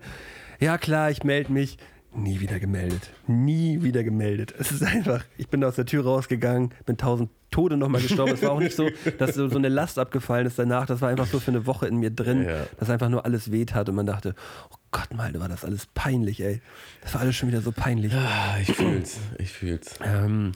Ja, 0.60 0.78
klar, 0.78 1.10
ich 1.10 1.24
melde 1.24 1.54
mich. 1.54 1.78
Nie 2.14 2.42
wieder 2.42 2.60
gemeldet. 2.60 3.10
Nie 3.28 3.82
wieder 3.84 4.04
gemeldet. 4.04 4.54
Es 4.60 4.72
ist 4.72 4.84
einfach, 4.84 5.24
ich 5.38 5.48
bin 5.48 5.64
aus 5.64 5.76
der 5.76 5.86
Tür 5.86 6.04
rausgegangen, 6.04 6.74
bin 6.86 6.98
tausend 6.98 7.30
Tode 7.52 7.78
nochmal 7.78 8.02
gestorben. 8.02 8.34
es 8.34 8.42
war 8.42 8.52
auch 8.52 8.60
nicht 8.60 8.76
so, 8.76 8.90
dass 9.18 9.36
so, 9.36 9.48
so 9.48 9.58
eine 9.58 9.70
Last 9.70 9.98
abgefallen 9.98 10.46
ist 10.46 10.60
danach. 10.60 10.86
Das 10.86 11.00
war 11.02 11.10
einfach 11.10 11.28
so 11.28 11.40
für 11.40 11.52
eine 11.52 11.66
Woche 11.66 11.88
in 11.88 11.98
mir 11.98 12.12
drin, 12.12 12.44
Ja. 12.44 12.66
dass 12.80 12.90
einfach 12.90 13.10
nur 13.10 13.26
alles 13.26 13.52
weht 13.52 13.74
hat 13.74 13.88
und 13.88 13.96
man 13.96 14.06
dachte, 14.06 14.36
oh 14.72 14.76
Gott, 14.92 15.14
Malte, 15.16 15.40
war 15.40 15.48
das 15.48 15.64
alles 15.64 15.86
peinlich, 15.94 16.42
ey. 16.44 16.62
Das 17.02 17.14
war 17.14 17.22
alles 17.22 17.36
schon 17.38 17.48
wieder 17.48 17.62
so 17.62 17.72
peinlich. 17.72 18.14
Ah, 18.14 18.58
ich 18.62 18.74
fühl's, 18.76 19.18
ich 19.38 19.52
fühl's. 19.52 19.96
Ähm, 20.04 20.52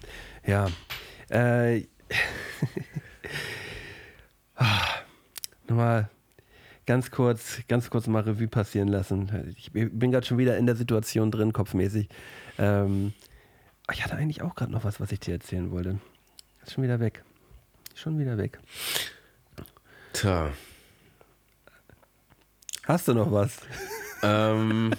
ja. 0.45 0.67
Äh, 1.29 1.83
ah, 4.55 4.81
nochmal 5.67 6.09
ganz 6.85 7.11
kurz, 7.11 7.59
ganz 7.67 7.89
kurz 7.89 8.07
mal 8.07 8.23
Revue 8.23 8.47
passieren 8.47 8.87
lassen. 8.87 9.53
Ich 9.57 9.71
bin 9.71 10.11
gerade 10.11 10.25
schon 10.25 10.37
wieder 10.37 10.57
in 10.57 10.65
der 10.65 10.75
Situation 10.75 11.31
drin, 11.31 11.53
kopfmäßig. 11.53 12.09
Ähm, 12.57 13.13
ich 13.91 14.03
hatte 14.03 14.15
eigentlich 14.15 14.41
auch 14.41 14.55
gerade 14.55 14.71
noch 14.71 14.83
was, 14.83 14.99
was 14.99 15.11
ich 15.11 15.19
dir 15.19 15.33
erzählen 15.33 15.71
wollte. 15.71 15.99
Ist 16.63 16.73
schon 16.73 16.83
wieder 16.83 16.99
weg. 16.99 17.23
Schon 17.93 18.19
wieder 18.19 18.37
weg. 18.37 18.59
Tja. 20.13 20.51
Hast 22.83 23.07
du 23.07 23.13
noch 23.13 23.31
was? 23.31 23.57
Ähm, 24.21 24.91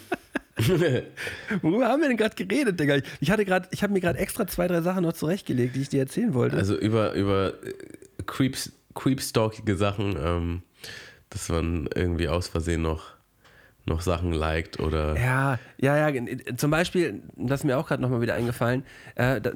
Worüber 1.62 1.89
haben 1.89 2.01
wir 2.01 2.09
denn 2.09 2.16
gerade 2.16 2.34
geredet, 2.34 2.80
Digga? 2.80 3.01
Ich 3.20 3.30
hatte 3.30 3.45
gerade, 3.45 3.68
ich 3.70 3.82
habe 3.82 3.93
mir 3.93 4.01
gerade 4.01 4.18
extra 4.18 4.47
zwei, 4.47 4.66
drei 4.66 4.80
Sachen 4.80 5.03
noch 5.03 5.12
zurechtgelegt, 5.12 5.76
die 5.76 5.82
ich 5.82 5.89
dir 5.91 6.01
erzählen 6.01 6.32
wollte. 6.34 6.57
also 6.57 6.76
über, 6.76 7.12
über 7.12 7.53
äh, 7.64 7.74
Creeps, 8.24 8.72
Creepstalkige 8.95 9.76
Sachen, 9.76 10.16
ähm, 10.18 10.62
dass 11.31 11.49
man 11.49 11.89
irgendwie 11.95 12.29
aus 12.29 12.49
Versehen 12.49 12.83
noch, 12.83 13.14
noch 13.85 14.01
Sachen 14.01 14.33
liked 14.33 14.81
oder. 14.81 15.16
Ja, 15.18 15.59
ja, 15.79 16.09
ja. 16.09 16.22
Zum 16.57 16.70
Beispiel, 16.70 17.22
das 17.37 17.61
ist 17.61 17.64
mir 17.64 17.79
auch 17.79 17.87
gerade 17.89 18.03
nochmal 18.03 18.20
wieder 18.20 18.35
eingefallen, 18.35 18.85
äh, 19.14 19.41
da- 19.41 19.53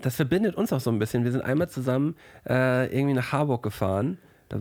das 0.00 0.16
verbindet 0.16 0.54
uns 0.56 0.72
auch 0.72 0.80
so 0.80 0.90
ein 0.90 0.98
bisschen. 0.98 1.24
Wir 1.24 1.32
sind 1.32 1.42
einmal 1.42 1.68
zusammen 1.68 2.16
äh, 2.48 2.86
irgendwie 2.96 3.14
nach 3.14 3.32
Harburg 3.32 3.62
gefahren. 3.62 4.18
Da, 4.48 4.58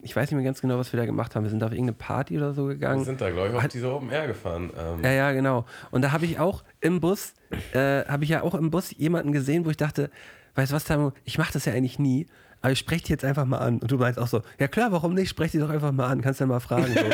ich 0.00 0.14
weiß 0.16 0.30
nicht 0.30 0.36
mehr 0.36 0.44
ganz 0.44 0.60
genau, 0.60 0.78
was 0.78 0.92
wir 0.92 0.98
da 0.98 1.04
gemacht 1.06 1.34
haben. 1.36 1.42
Wir 1.44 1.50
sind 1.50 1.62
auf 1.62 1.72
irgendeine 1.72 1.92
Party 1.96 2.36
oder 2.38 2.54
so 2.54 2.68
Wir 2.68 2.74
gegangen. 2.74 3.04
sind 3.04 3.20
da, 3.20 3.30
glaube 3.30 3.48
ich, 3.50 3.54
auf 3.54 3.68
diese 3.68 3.92
Open 3.92 4.10
Air 4.10 4.28
gefahren. 4.28 4.70
Ähm, 4.78 5.04
Ja, 5.04 5.10
ja, 5.10 5.32
genau. 5.32 5.66
Und 5.90 6.02
da 6.02 6.12
habe 6.12 6.24
ich 6.24 6.38
auch 6.38 6.64
im 6.80 7.00
Bus, 7.00 7.34
äh, 7.74 8.04
habe 8.06 8.24
ich 8.24 8.30
ja 8.30 8.42
auch 8.42 8.54
im 8.54 8.70
Bus 8.70 8.92
jemanden 8.96 9.32
gesehen, 9.32 9.66
wo 9.66 9.70
ich 9.70 9.76
dachte, 9.76 10.10
weißt 10.54 10.72
du 10.72 10.76
was, 10.76 10.84
Tamo, 10.84 11.12
ich 11.24 11.36
mache 11.38 11.52
das 11.52 11.64
ja 11.66 11.72
eigentlich 11.74 11.98
nie, 11.98 12.26
aber 12.60 12.72
ich 12.72 12.78
spreche 12.78 13.04
die 13.04 13.12
jetzt 13.12 13.24
einfach 13.24 13.44
mal 13.44 13.58
an. 13.58 13.78
Und 13.78 13.90
du 13.90 13.98
meinst 13.98 14.18
auch 14.18 14.26
so, 14.26 14.42
ja 14.58 14.68
klar, 14.68 14.90
warum 14.90 15.14
nicht? 15.14 15.28
Sprech 15.28 15.52
die 15.52 15.58
doch 15.58 15.70
einfach 15.70 15.92
mal 15.92 16.08
an, 16.08 16.20
kannst 16.20 16.40
ja 16.40 16.46
mal 16.46 16.60
fragen. 16.60 16.92
So. 16.92 17.00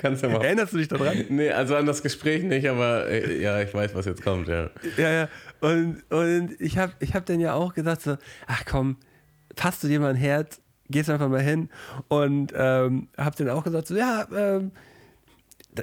Kannst 0.00 0.22
ja 0.22 0.30
mal. 0.30 0.42
Erinnerst 0.42 0.72
du 0.72 0.78
dich 0.78 0.88
daran? 0.88 1.26
Nee, 1.28 1.50
also 1.50 1.76
an 1.76 1.84
das 1.84 2.02
Gespräch 2.02 2.42
nicht, 2.42 2.66
aber 2.66 3.06
äh, 3.06 3.40
ja, 3.42 3.60
ich 3.60 3.74
weiß, 3.74 3.94
was 3.94 4.06
jetzt 4.06 4.22
kommt, 4.22 4.48
ja. 4.48 4.70
Ja, 4.96 5.10
ja. 5.10 5.28
Und, 5.60 6.02
und 6.10 6.58
ich 6.58 6.78
habe 6.78 6.94
ich 7.00 7.14
hab 7.14 7.26
dann 7.26 7.38
ja 7.38 7.52
auch 7.52 7.74
gesagt 7.74 8.00
so, 8.00 8.16
ach 8.46 8.64
komm, 8.64 8.96
passt 9.56 9.84
du 9.84 9.88
dir 9.88 10.00
mal 10.00 10.08
ein 10.08 10.16
Herz, 10.16 10.62
gehst 10.88 11.10
einfach 11.10 11.28
mal 11.28 11.42
hin. 11.42 11.68
Und 12.08 12.54
ähm, 12.56 13.08
habe 13.18 13.36
dann 13.36 13.50
auch 13.50 13.62
gesagt 13.62 13.88
so, 13.88 13.94
ja, 13.94 14.26
ähm, 14.34 14.72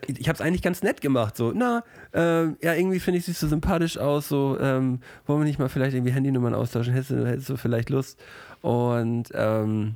ich 0.07 0.27
habe 0.27 0.35
es 0.35 0.41
eigentlich 0.41 0.61
ganz 0.61 0.83
nett 0.83 1.01
gemacht, 1.01 1.37
so, 1.37 1.53
na, 1.55 1.83
ähm, 2.13 2.57
ja, 2.61 2.73
irgendwie 2.73 2.99
finde 2.99 3.19
ich, 3.19 3.25
siehst 3.25 3.41
du 3.41 3.47
sympathisch 3.47 3.97
aus, 3.97 4.27
so, 4.27 4.57
ähm, 4.59 4.99
wollen 5.25 5.39
wir 5.39 5.45
nicht 5.45 5.59
mal 5.59 5.69
vielleicht 5.69 5.95
irgendwie 5.95 6.11
Handynummern 6.11 6.53
austauschen, 6.53 6.93
hättest 6.93 7.11
du, 7.11 7.25
hättest 7.25 7.49
du 7.49 7.57
vielleicht 7.57 7.89
Lust 7.89 8.19
und 8.61 9.29
ähm, 9.33 9.95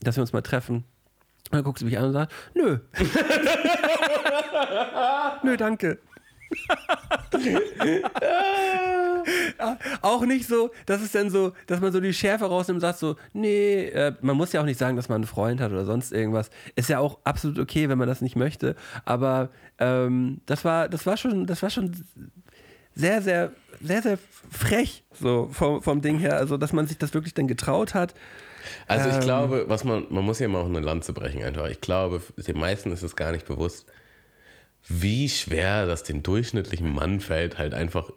dass 0.00 0.16
wir 0.16 0.22
uns 0.22 0.32
mal 0.32 0.42
treffen. 0.42 0.76
Und 0.76 1.54
dann 1.54 1.64
guckst 1.64 1.82
du 1.82 1.86
mich 1.86 1.98
an 1.98 2.04
und 2.04 2.12
sagst, 2.12 2.36
nö. 2.54 2.78
nö, 5.42 5.56
danke. 5.56 5.98
Auch 10.02 10.24
nicht 10.24 10.46
so, 10.46 10.70
dass 10.86 11.00
es 11.02 11.12
dann 11.12 11.30
so, 11.30 11.52
dass 11.66 11.80
man 11.80 11.92
so 11.92 12.00
die 12.00 12.12
Schärfe 12.14 12.46
rausnimmt 12.46 12.76
und 12.76 12.80
sagt 12.80 12.98
so, 12.98 13.16
nee, 13.32 13.86
äh, 13.86 14.14
man 14.20 14.36
muss 14.36 14.52
ja 14.52 14.60
auch 14.60 14.64
nicht 14.64 14.78
sagen, 14.78 14.96
dass 14.96 15.08
man 15.08 15.16
einen 15.16 15.26
Freund 15.26 15.60
hat 15.60 15.72
oder 15.72 15.84
sonst 15.84 16.12
irgendwas. 16.12 16.50
Ist 16.76 16.88
ja 16.88 16.98
auch 16.98 17.18
absolut 17.24 17.58
okay, 17.58 17.88
wenn 17.88 17.98
man 17.98 18.08
das 18.08 18.20
nicht 18.20 18.36
möchte. 18.36 18.76
Aber 19.04 19.50
ähm, 19.78 20.40
das 20.46 20.64
war, 20.64 20.88
das 20.88 21.06
war 21.06 21.16
schon, 21.16 21.46
das 21.46 21.62
war 21.62 21.70
schon 21.70 21.92
sehr, 22.94 23.22
sehr, 23.22 23.52
sehr, 23.80 24.02
sehr 24.02 24.18
frech, 24.50 25.04
so 25.20 25.48
vom, 25.52 25.82
vom 25.82 26.00
Ding 26.00 26.18
her. 26.18 26.36
Also, 26.36 26.56
dass 26.56 26.72
man 26.72 26.86
sich 26.86 26.98
das 26.98 27.14
wirklich 27.14 27.34
dann 27.34 27.46
getraut 27.48 27.94
hat. 27.94 28.14
Also 28.86 29.08
ich 29.08 29.14
Ähm. 29.16 29.20
glaube, 29.22 29.64
was 29.68 29.84
man, 29.84 30.06
man 30.10 30.24
muss 30.24 30.40
ja 30.40 30.48
mal 30.48 30.60
auch 30.60 30.66
eine 30.66 30.80
Lanze 30.80 31.12
brechen 31.12 31.42
einfach. 31.42 31.68
Ich 31.68 31.80
glaube, 31.80 32.20
den 32.36 32.58
meisten 32.58 32.92
ist 32.92 33.02
es 33.02 33.16
gar 33.16 33.32
nicht 33.32 33.46
bewusst, 33.46 33.86
wie 34.88 35.28
schwer 35.28 35.86
das 35.86 36.02
den 36.02 36.22
durchschnittlichen 36.22 36.92
Mann 36.92 37.20
fällt, 37.20 37.58
halt 37.58 37.74
einfach 37.74 38.10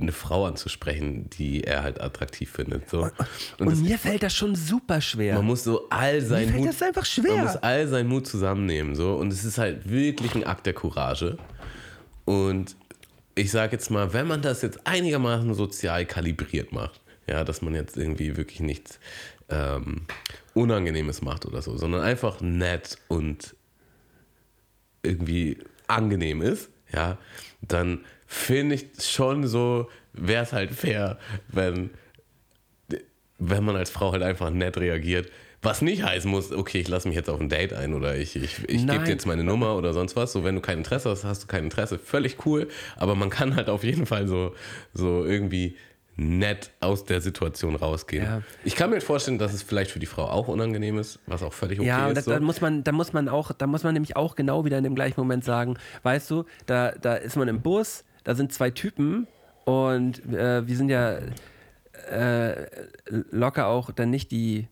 eine 0.00 0.12
Frau 0.12 0.46
anzusprechen, 0.46 1.30
die 1.30 1.62
er 1.62 1.82
halt 1.82 2.00
attraktiv 2.00 2.50
findet. 2.50 2.90
So. 2.90 3.02
Und, 3.02 3.12
Und, 3.58 3.70
das, 3.70 3.78
mir 3.78 3.98
fällt 3.98 4.22
das 4.22 4.34
schon 4.34 4.56
super 4.56 5.00
schwer. 5.00 5.36
man 5.36 5.46
muss 5.46 5.64
so 5.64 5.88
all 5.88 6.14
mir 6.14 6.26
sein 6.26 6.48
fällt 6.48 6.58
Mut, 6.60 6.68
das 6.68 6.82
einfach 6.82 7.04
schwer. 7.04 7.36
man 7.36 7.44
muss 7.44 7.56
all 7.56 7.86
seinen 7.86 8.08
Mut 8.08 8.26
zusammennehmen. 8.26 8.96
So. 8.96 9.14
Und 9.14 9.32
es 9.32 9.44
ist 9.44 9.58
halt 9.58 9.88
wirklich 9.88 10.34
ein 10.34 10.44
Akt 10.44 10.66
der 10.66 10.72
Courage. 10.72 11.38
Und 12.24 12.76
ich 13.36 13.50
sage 13.50 13.72
jetzt 13.72 13.90
mal, 13.90 14.12
wenn 14.12 14.26
man 14.26 14.42
das 14.42 14.62
jetzt 14.62 14.86
einigermaßen 14.86 15.54
sozial 15.54 16.06
kalibriert 16.06 16.72
macht, 16.72 17.00
ja, 17.28 17.44
dass 17.44 17.62
man 17.62 17.74
jetzt 17.74 17.96
irgendwie 17.96 18.36
wirklich 18.36 18.60
nichts 18.60 18.98
ähm, 19.48 20.06
Unangenehmes 20.54 21.22
macht 21.22 21.46
oder 21.46 21.62
so, 21.62 21.76
sondern 21.76 22.02
einfach 22.02 22.40
nett 22.40 22.98
und 23.08 23.54
irgendwie 25.02 25.58
angenehm 25.86 26.42
ist, 26.42 26.70
ja, 26.92 27.18
dann 27.60 28.04
finde 28.34 28.74
ich 28.74 28.86
schon 28.98 29.46
so, 29.46 29.88
wäre 30.12 30.42
es 30.42 30.52
halt 30.52 30.72
fair, 30.72 31.18
wenn, 31.48 31.90
wenn 33.38 33.64
man 33.64 33.76
als 33.76 33.90
Frau 33.90 34.12
halt 34.12 34.22
einfach 34.22 34.50
nett 34.50 34.76
reagiert. 34.76 35.30
Was 35.62 35.80
nicht 35.80 36.02
heißen 36.02 36.30
muss, 36.30 36.52
okay, 36.52 36.80
ich 36.80 36.88
lasse 36.88 37.08
mich 37.08 37.16
jetzt 37.16 37.30
auf 37.30 37.40
ein 37.40 37.48
Date 37.48 37.72
ein 37.72 37.94
oder 37.94 38.16
ich, 38.16 38.36
ich, 38.36 38.58
ich 38.68 38.86
gebe 38.86 39.04
dir 39.04 39.12
jetzt 39.12 39.26
meine 39.26 39.44
Nummer 39.44 39.76
oder 39.76 39.94
sonst 39.94 40.14
was. 40.14 40.32
So, 40.32 40.44
wenn 40.44 40.56
du 40.56 40.60
kein 40.60 40.78
Interesse 40.78 41.08
hast, 41.08 41.24
hast 41.24 41.44
du 41.44 41.46
kein 41.46 41.64
Interesse. 41.64 41.98
Völlig 41.98 42.44
cool. 42.44 42.68
Aber 42.96 43.14
man 43.14 43.30
kann 43.30 43.56
halt 43.56 43.70
auf 43.70 43.82
jeden 43.82 44.04
Fall 44.04 44.28
so, 44.28 44.54
so 44.92 45.24
irgendwie 45.24 45.76
nett 46.16 46.70
aus 46.80 47.06
der 47.06 47.22
Situation 47.22 47.76
rausgehen. 47.76 48.24
Ja. 48.24 48.42
Ich 48.62 48.76
kann 48.76 48.90
mir 48.90 49.00
vorstellen, 49.00 49.38
dass 49.38 49.54
es 49.54 49.62
vielleicht 49.62 49.90
für 49.90 49.98
die 50.00 50.06
Frau 50.06 50.24
auch 50.24 50.48
unangenehm 50.48 50.98
ist, 50.98 51.18
was 51.26 51.42
auch 51.42 51.52
völlig 51.52 51.80
okay 51.80 51.88
ja, 51.88 52.08
ist. 52.08 52.16
das, 52.18 52.24
so. 52.26 52.32
da 52.32 52.40
muss 52.40 52.60
man, 52.60 52.84
da 52.84 52.92
muss 52.92 53.12
man 53.12 53.28
auch, 53.28 53.52
da 53.52 53.66
muss 53.66 53.84
man 53.84 53.94
nämlich 53.94 54.16
auch 54.16 54.36
genau 54.36 54.64
wieder 54.64 54.76
in 54.76 54.84
dem 54.84 54.94
gleichen 54.94 55.18
Moment 55.18 55.44
sagen, 55.44 55.76
weißt 56.02 56.30
du, 56.30 56.44
da, 56.66 56.92
da 56.92 57.14
ist 57.14 57.36
man 57.36 57.48
im 57.48 57.62
Bus, 57.62 58.04
da 58.24 58.34
sind 58.34 58.52
zwei 58.52 58.70
Typen 58.70 59.26
und 59.64 60.24
äh, 60.32 60.66
wir 60.66 60.76
sind 60.76 60.88
ja 60.88 61.18
äh, 62.10 62.66
locker 63.30 63.66
auch 63.66 63.90
dann 63.90 64.10
nicht 64.10 64.30
die, 64.30 64.68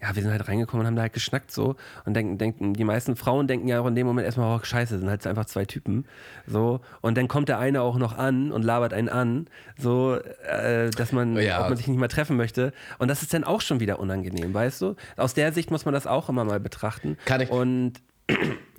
ja, 0.00 0.14
wir 0.14 0.22
sind 0.22 0.30
halt 0.30 0.46
reingekommen 0.46 0.82
und 0.82 0.86
haben 0.86 0.96
da 0.96 1.02
halt 1.02 1.14
geschnackt 1.14 1.50
so 1.50 1.76
und 2.04 2.14
denken, 2.14 2.36
denken, 2.38 2.74
die 2.74 2.84
meisten 2.84 3.16
Frauen 3.16 3.46
denken 3.48 3.66
ja 3.68 3.80
auch 3.80 3.86
in 3.86 3.94
dem 3.94 4.06
Moment 4.06 4.26
erstmal, 4.26 4.56
oh 4.58 4.62
scheiße, 4.62 4.98
sind 4.98 5.08
halt 5.08 5.26
einfach 5.26 5.46
zwei 5.46 5.64
Typen. 5.64 6.04
So, 6.46 6.80
und 7.00 7.16
dann 7.16 7.28
kommt 7.28 7.48
der 7.48 7.58
eine 7.58 7.80
auch 7.80 7.96
noch 7.96 8.16
an 8.16 8.52
und 8.52 8.62
labert 8.62 8.92
einen 8.92 9.08
an, 9.08 9.46
so, 9.78 10.16
äh, 10.48 10.90
dass 10.90 11.12
man, 11.12 11.36
Ja. 11.38 11.62
ob 11.62 11.68
man 11.70 11.76
sich 11.78 11.88
nicht 11.88 11.98
mehr 11.98 12.08
treffen 12.10 12.36
möchte. 12.36 12.72
Und 12.98 13.08
das 13.08 13.22
ist 13.22 13.32
dann 13.32 13.44
auch 13.44 13.62
schon 13.62 13.80
wieder 13.80 13.98
unangenehm, 13.98 14.52
weißt 14.52 14.82
du? 14.82 14.96
Aus 15.16 15.32
der 15.34 15.52
Sicht 15.52 15.70
muss 15.70 15.84
man 15.86 15.94
das 15.94 16.06
auch 16.06 16.28
immer 16.28 16.44
mal 16.44 16.60
betrachten. 16.60 17.16
Kann 17.24 17.40
ich- 17.40 17.50
Und 17.50 17.94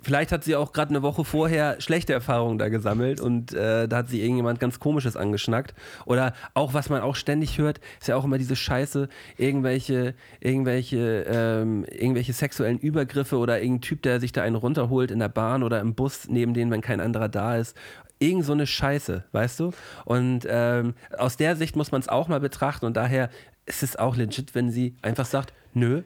vielleicht 0.02 0.32
hat 0.32 0.44
sie 0.44 0.56
auch 0.56 0.72
gerade 0.72 0.90
eine 0.90 1.02
Woche 1.02 1.24
vorher 1.24 1.80
schlechte 1.80 2.12
Erfahrungen 2.12 2.58
da 2.58 2.68
gesammelt 2.68 3.20
und 3.20 3.52
äh, 3.52 3.86
da 3.86 3.98
hat 3.98 4.08
sie 4.08 4.22
irgendjemand 4.22 4.60
ganz 4.60 4.80
Komisches 4.80 5.16
angeschnackt. 5.16 5.74
Oder 6.06 6.34
auch, 6.54 6.74
was 6.74 6.88
man 6.88 7.02
auch 7.02 7.14
ständig 7.14 7.58
hört, 7.58 7.80
ist 8.00 8.08
ja 8.08 8.16
auch 8.16 8.24
immer 8.24 8.38
diese 8.38 8.56
Scheiße, 8.56 9.08
irgendwelche, 9.36 10.14
irgendwelche, 10.40 11.26
ähm, 11.28 11.84
irgendwelche 11.84 12.32
sexuellen 12.32 12.78
Übergriffe 12.78 13.36
oder 13.36 13.60
irgendein 13.60 13.82
Typ, 13.82 14.02
der 14.02 14.20
sich 14.20 14.32
da 14.32 14.42
einen 14.42 14.56
runterholt 14.56 15.10
in 15.10 15.18
der 15.18 15.28
Bahn 15.28 15.62
oder 15.62 15.80
im 15.80 15.94
Bus 15.94 16.28
neben 16.28 16.54
denen, 16.54 16.70
wenn 16.70 16.80
kein 16.80 17.00
anderer 17.00 17.28
da 17.28 17.56
ist. 17.56 17.76
Irgend 18.18 18.46
so 18.46 18.52
eine 18.52 18.66
Scheiße, 18.66 19.24
weißt 19.32 19.60
du? 19.60 19.72
Und 20.04 20.46
ähm, 20.48 20.94
aus 21.16 21.36
der 21.36 21.54
Sicht 21.54 21.76
muss 21.76 21.92
man 21.92 22.00
es 22.00 22.08
auch 22.08 22.28
mal 22.28 22.40
betrachten 22.40 22.86
und 22.86 22.96
daher 22.96 23.30
ist 23.66 23.82
es 23.82 23.96
auch 23.96 24.16
legit, 24.16 24.54
wenn 24.54 24.70
sie 24.70 24.96
einfach 25.02 25.26
sagt, 25.26 25.52
nö, 25.74 26.02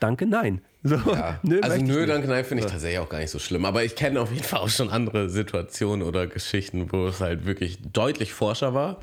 danke, 0.00 0.26
nein. 0.26 0.60
So, 0.84 0.94
Ja. 0.94 1.40
nö, 1.42 1.60
also 1.60 1.76
nö, 1.76 2.00
nicht. 2.00 2.08
danke, 2.08 2.28
nein, 2.28 2.44
finde 2.44 2.64
ich 2.64 2.70
tatsächlich 2.70 3.00
auch 3.00 3.08
gar 3.08 3.18
nicht 3.18 3.30
so 3.30 3.38
schlimm. 3.38 3.64
Aber 3.64 3.82
ich 3.84 3.96
kenne 3.96 4.20
auf 4.20 4.30
jeden 4.30 4.44
Fall 4.44 4.60
auch 4.60 4.68
schon 4.68 4.90
andere 4.90 5.28
Situationen 5.28 6.06
oder 6.06 6.26
Geschichten, 6.26 6.92
wo 6.92 7.08
es 7.08 7.20
halt 7.20 7.46
wirklich 7.46 7.78
deutlich 7.92 8.32
forscher 8.32 8.74
war. 8.74 8.98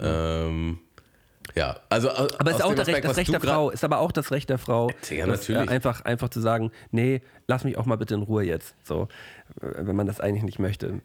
Ähm, 0.00 0.78
ja, 1.54 1.76
also 1.90 2.10
Aber 2.10 2.50
es 2.50 2.56
ist 2.56 2.62
auch 2.64 2.74
das 2.74 2.88
Recht, 2.88 3.04
das 3.04 3.16
Recht 3.16 3.32
der 3.32 3.40
Frau, 3.40 3.70
ist 3.70 3.84
aber 3.84 3.98
auch 3.98 4.12
das 4.12 4.30
Recht 4.30 4.48
der 4.48 4.58
Frau, 4.58 4.90
Ja, 5.10 5.26
das, 5.26 5.40
natürlich. 5.48 5.68
Äh, 5.70 5.74
einfach, 5.74 6.04
einfach 6.04 6.30
zu 6.30 6.40
sagen, 6.40 6.70
nee, 6.92 7.20
lass 7.46 7.64
mich 7.64 7.76
auch 7.76 7.84
mal 7.84 7.96
bitte 7.96 8.14
in 8.14 8.22
Ruhe 8.22 8.44
jetzt. 8.44 8.74
So, 8.82 9.08
äh, 9.60 9.66
wenn 9.78 9.96
man 9.96 10.06
das 10.06 10.18
eigentlich 10.20 10.44
nicht 10.44 10.58
möchte. 10.58 11.00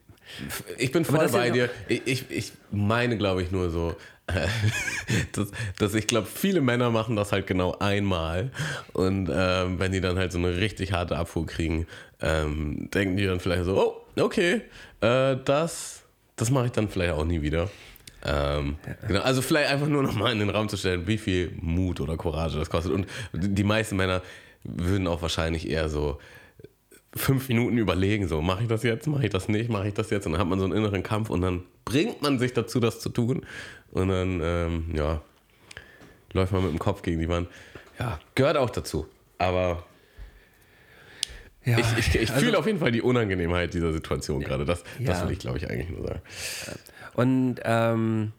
Ich 0.78 0.92
bin 0.92 1.04
voll 1.04 1.28
bei 1.28 1.48
ja 1.48 1.52
dir. 1.52 1.70
Ich, 1.88 2.06
ich, 2.06 2.30
ich 2.30 2.52
meine, 2.70 3.18
glaube 3.18 3.42
ich, 3.42 3.50
nur 3.50 3.70
so, 3.70 3.94
dass, 5.32 5.50
dass 5.78 5.94
ich 5.94 6.06
glaube, 6.06 6.26
viele 6.26 6.60
Männer 6.60 6.90
machen 6.90 7.16
das 7.16 7.32
halt 7.32 7.46
genau 7.46 7.76
einmal. 7.78 8.50
Und 8.92 9.30
ähm, 9.32 9.78
wenn 9.78 9.92
die 9.92 10.00
dann 10.00 10.18
halt 10.18 10.32
so 10.32 10.38
eine 10.38 10.56
richtig 10.56 10.92
harte 10.92 11.16
Abfuhr 11.16 11.46
kriegen, 11.46 11.86
ähm, 12.20 12.90
denken 12.92 13.16
die 13.16 13.26
dann 13.26 13.40
vielleicht 13.40 13.64
so, 13.64 13.76
oh, 13.76 14.22
okay, 14.22 14.62
äh, 15.00 15.36
das, 15.44 16.02
das 16.36 16.50
mache 16.50 16.66
ich 16.66 16.72
dann 16.72 16.88
vielleicht 16.88 17.12
auch 17.12 17.24
nie 17.24 17.42
wieder. 17.42 17.70
Ähm, 18.24 18.76
genau, 19.06 19.20
also 19.20 19.42
vielleicht 19.42 19.70
einfach 19.70 19.86
nur 19.86 20.02
nochmal 20.02 20.32
in 20.32 20.40
den 20.40 20.50
Raum 20.50 20.68
zu 20.68 20.76
stellen, 20.76 21.06
wie 21.06 21.18
viel 21.18 21.52
Mut 21.60 22.00
oder 22.00 22.16
Courage 22.16 22.58
das 22.58 22.68
kostet. 22.68 22.92
Und 22.92 23.06
die 23.32 23.64
meisten 23.64 23.96
Männer 23.96 24.22
würden 24.64 25.06
auch 25.06 25.22
wahrscheinlich 25.22 25.68
eher 25.68 25.88
so 25.88 26.18
fünf 27.14 27.48
Minuten 27.48 27.78
überlegen, 27.78 28.28
so 28.28 28.42
mache 28.42 28.62
ich 28.62 28.68
das 28.68 28.82
jetzt, 28.82 29.06
mache 29.06 29.24
ich 29.24 29.30
das 29.30 29.48
nicht, 29.48 29.70
mache 29.70 29.88
ich 29.88 29.94
das 29.94 30.10
jetzt 30.10 30.26
und 30.26 30.32
dann 30.32 30.40
hat 30.40 30.48
man 30.48 30.58
so 30.58 30.64
einen 30.66 30.74
inneren 30.74 31.02
Kampf 31.02 31.30
und 31.30 31.40
dann 31.40 31.64
bringt 31.84 32.20
man 32.22 32.38
sich 32.38 32.52
dazu, 32.52 32.80
das 32.80 33.00
zu 33.00 33.08
tun 33.08 33.46
und 33.92 34.08
dann, 34.08 34.40
ähm, 34.42 34.90
ja, 34.94 35.22
läuft 36.32 36.52
man 36.52 36.62
mit 36.62 36.70
dem 36.72 36.78
Kopf 36.78 37.02
gegen 37.02 37.18
die 37.20 37.28
Wand. 37.28 37.48
Ja, 37.98 38.20
gehört 38.34 38.56
auch 38.58 38.70
dazu, 38.70 39.06
aber 39.38 39.84
Ja, 41.64 41.78
ich, 41.78 41.98
ich, 41.98 42.14
ich 42.14 42.30
also- 42.30 42.44
fühle 42.44 42.58
auf 42.58 42.66
jeden 42.66 42.78
Fall 42.78 42.92
die 42.92 43.02
Unangenehmheit 43.02 43.72
dieser 43.74 43.92
Situation 43.92 44.40
gerade, 44.40 44.64
das, 44.64 44.82
das 45.00 45.20
Ja. 45.20 45.24
will 45.26 45.32
ich 45.32 45.38
glaube 45.38 45.58
ich 45.58 45.68
eigentlich 45.68 45.90
nur 45.90 46.06
sagen. 46.06 46.20
Und 47.14 47.56
ähm, 47.64 48.32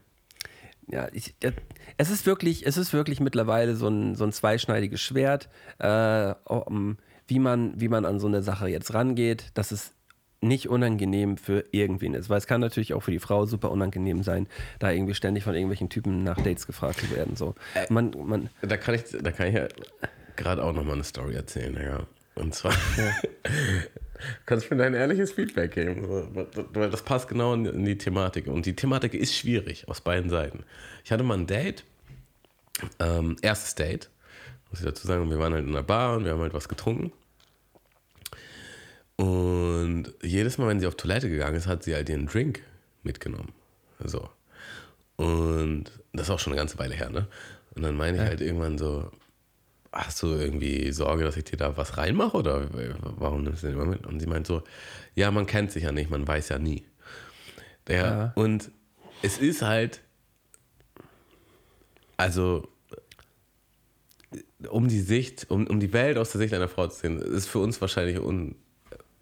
ja, 0.87 1.07
ich, 1.11 1.35
ja, 1.43 1.51
es 1.97 2.09
ist 2.09 2.25
wirklich, 2.25 2.65
es 2.65 2.77
ist 2.77 2.93
wirklich 2.93 3.19
mittlerweile 3.19 3.75
so 3.75 3.87
ein, 3.87 4.15
so 4.15 4.23
ein 4.23 4.31
zweischneidiges 4.31 5.01
Schwert, 5.01 5.49
äh, 5.79 6.33
um, 6.45 6.97
wie, 7.29 7.39
man, 7.39 7.79
wie 7.79 7.87
man 7.87 8.05
an 8.05 8.19
so 8.19 8.27
eine 8.27 8.41
Sache 8.41 8.67
jetzt 8.67 8.93
rangeht, 8.93 9.51
dass 9.53 9.71
es 9.71 9.93
nicht 10.41 10.69
unangenehm 10.69 11.37
für 11.37 11.65
irgendwen 11.71 12.13
ist. 12.13 12.29
Weil 12.29 12.37
es 12.37 12.47
kann 12.47 12.61
natürlich 12.61 12.93
auch 12.93 13.01
für 13.01 13.11
die 13.11 13.19
Frau 13.19 13.45
super 13.45 13.71
unangenehm 13.71 14.23
sein, 14.23 14.47
da 14.79 14.91
irgendwie 14.91 15.13
ständig 15.13 15.43
von 15.43 15.53
irgendwelchen 15.53 15.89
Typen 15.89 16.23
nach 16.23 16.37
Dates 16.37 16.65
gefragt 16.65 16.99
zu 16.99 17.11
werden. 17.15 17.35
So. 17.35 17.55
Man, 17.89 18.11
man, 18.25 18.49
Da 18.61 18.77
kann 18.77 18.95
ich, 18.95 19.03
da 19.21 19.31
kann 19.31 19.47
ich 19.47 19.55
ja 19.55 19.67
gerade 20.35 20.63
auch 20.63 20.73
nochmal 20.73 20.95
eine 20.95 21.03
Story 21.03 21.35
erzählen, 21.35 21.75
ja. 21.75 22.05
Und 22.35 22.55
zwar, 22.55 22.73
kannst 24.45 24.69
du 24.69 24.75
mir 24.75 24.81
dein 24.81 24.93
ehrliches 24.93 25.33
Feedback 25.33 25.73
geben, 25.73 26.07
weil 26.73 26.89
das 26.89 27.03
passt 27.03 27.27
genau 27.27 27.53
in, 27.53 27.65
in 27.65 27.83
die 27.83 27.97
Thematik. 27.97 28.47
Und 28.47 28.65
die 28.65 28.75
Thematik 28.75 29.13
ist 29.13 29.35
schwierig 29.35 29.89
aus 29.89 29.99
beiden 29.99 30.29
Seiten. 30.29 30.63
Ich 31.03 31.11
hatte 31.11 31.23
mal 31.23 31.37
ein 31.37 31.47
Date, 31.47 31.83
ähm, 32.99 33.35
erstes 33.41 33.75
Date, 33.75 34.09
muss 34.69 34.79
ich 34.79 34.85
dazu 34.85 35.05
sagen, 35.05 35.29
wir 35.29 35.39
waren 35.39 35.53
halt 35.53 35.65
in 35.65 35.71
einer 35.71 35.83
Bar 35.83 36.15
und 36.15 36.23
wir 36.23 36.31
haben 36.31 36.41
halt 36.41 36.53
was 36.53 36.69
getrunken. 36.69 37.11
Und 39.19 40.13
jedes 40.21 40.57
Mal, 40.57 40.69
wenn 40.69 40.79
sie 40.79 40.87
auf 40.87 40.95
Toilette 40.95 41.29
gegangen 41.29 41.57
ist, 41.57 41.67
hat 41.67 41.83
sie 41.83 41.93
halt 41.93 42.07
ihren 42.07 42.25
Drink 42.25 42.63
mitgenommen. 43.03 43.51
So. 44.01 44.29
Und 45.17 45.91
das 46.13 46.27
ist 46.27 46.29
auch 46.29 46.39
schon 46.39 46.53
eine 46.53 46.59
ganze 46.61 46.79
Weile 46.79 46.95
her, 46.95 47.09
ne? 47.09 47.27
Und 47.75 47.83
dann 47.83 47.97
meine 47.97 48.15
ich 48.15 48.23
halt 48.23 48.39
irgendwann 48.39 48.77
so, 48.77 49.11
hast 49.91 50.23
du 50.23 50.27
irgendwie 50.27 50.93
Sorge, 50.93 51.25
dass 51.25 51.35
ich 51.35 51.43
dir 51.43 51.57
da 51.57 51.75
was 51.75 51.97
reinmache 51.97 52.37
oder 52.37 52.69
warum 53.17 53.43
nimmst 53.43 53.63
du 53.63 53.67
den 53.67 53.75
immer 53.75 53.87
mit? 53.87 54.07
Und 54.07 54.21
sie 54.21 54.25
meint 54.25 54.47
so, 54.47 54.63
ja, 55.15 55.31
man 55.31 55.45
kennt 55.45 55.73
sich 55.73 55.83
ja 55.83 55.91
nicht, 55.91 56.09
man 56.09 56.25
weiß 56.25 56.47
ja 56.47 56.57
nie. 56.57 56.85
Der, 57.87 58.05
Ja. 58.05 58.31
Und 58.35 58.71
es 59.21 59.37
ist 59.37 59.61
halt, 59.63 59.99
also 62.15 62.69
um 64.69 64.87
die 64.87 65.01
Sicht, 65.01 65.47
um, 65.49 65.67
um 65.67 65.81
die 65.81 65.91
Welt 65.91 66.17
aus 66.17 66.31
der 66.31 66.39
Sicht 66.39 66.53
einer 66.53 66.69
Frau 66.69 66.87
zu 66.87 67.01
sehen, 67.01 67.19
ist 67.21 67.47
für 67.47 67.59
uns 67.59 67.81
wahrscheinlich 67.81 68.19
un, 68.19 68.55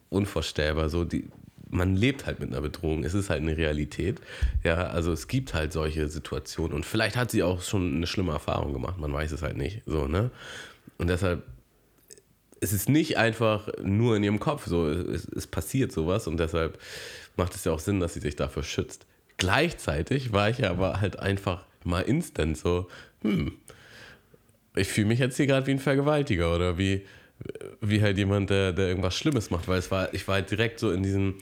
unvorstellbar. 0.09 0.89
So 0.89 1.03
die, 1.03 1.29
man 1.69 1.95
lebt 1.95 2.25
halt 2.25 2.39
mit 2.39 2.49
einer 2.49 2.61
Bedrohung. 2.61 3.03
Es 3.03 3.13
ist 3.13 3.29
halt 3.29 3.41
eine 3.41 3.57
Realität. 3.57 4.21
Ja, 4.63 4.87
also 4.87 5.11
es 5.11 5.27
gibt 5.27 5.53
halt 5.53 5.73
solche 5.73 6.07
Situationen 6.07 6.73
und 6.73 6.85
vielleicht 6.85 7.17
hat 7.17 7.31
sie 7.31 7.43
auch 7.43 7.61
schon 7.61 7.95
eine 7.95 8.07
schlimme 8.07 8.31
Erfahrung 8.31 8.73
gemacht. 8.73 8.97
Man 8.97 9.13
weiß 9.13 9.31
es 9.31 9.41
halt 9.41 9.57
nicht. 9.57 9.81
So 9.85 10.07
ne. 10.07 10.31
Und 10.97 11.07
deshalb 11.07 11.43
es 12.59 12.73
ist 12.73 12.89
nicht 12.89 13.17
einfach 13.17 13.67
nur 13.83 14.15
in 14.15 14.23
ihrem 14.23 14.39
Kopf 14.39 14.65
so, 14.65 14.87
es, 14.89 15.25
es 15.25 15.47
passiert 15.47 15.91
sowas 15.91 16.27
und 16.27 16.39
deshalb 16.39 16.79
macht 17.35 17.55
es 17.55 17.63
ja 17.65 17.71
auch 17.71 17.79
Sinn, 17.79 17.99
dass 17.99 18.13
sie 18.13 18.19
sich 18.19 18.35
dafür 18.35 18.63
schützt. 18.63 19.05
Gleichzeitig 19.37 20.31
war 20.31 20.49
ich 20.49 20.65
aber 20.65 20.99
halt 20.99 21.19
einfach 21.19 21.63
mal 21.83 22.01
instant 22.01 22.57
so, 22.57 22.87
hm, 23.21 23.53
ich 24.75 24.87
fühle 24.87 25.07
mich 25.07 25.19
jetzt 25.19 25.37
hier 25.37 25.47
gerade 25.47 25.67
wie 25.67 25.71
ein 25.71 25.79
Vergewaltiger 25.79 26.55
oder 26.55 26.77
wie, 26.77 27.05
wie 27.81 28.01
halt 28.01 28.17
jemand, 28.17 28.49
der, 28.49 28.73
der 28.73 28.87
irgendwas 28.87 29.15
Schlimmes 29.15 29.49
macht, 29.49 29.67
weil 29.67 29.79
es 29.79 29.91
war, 29.91 30.13
ich 30.13 30.27
war 30.27 30.35
halt 30.35 30.49
direkt 30.51 30.79
so 30.79 30.91
in 30.91 31.03
diesem, 31.03 31.35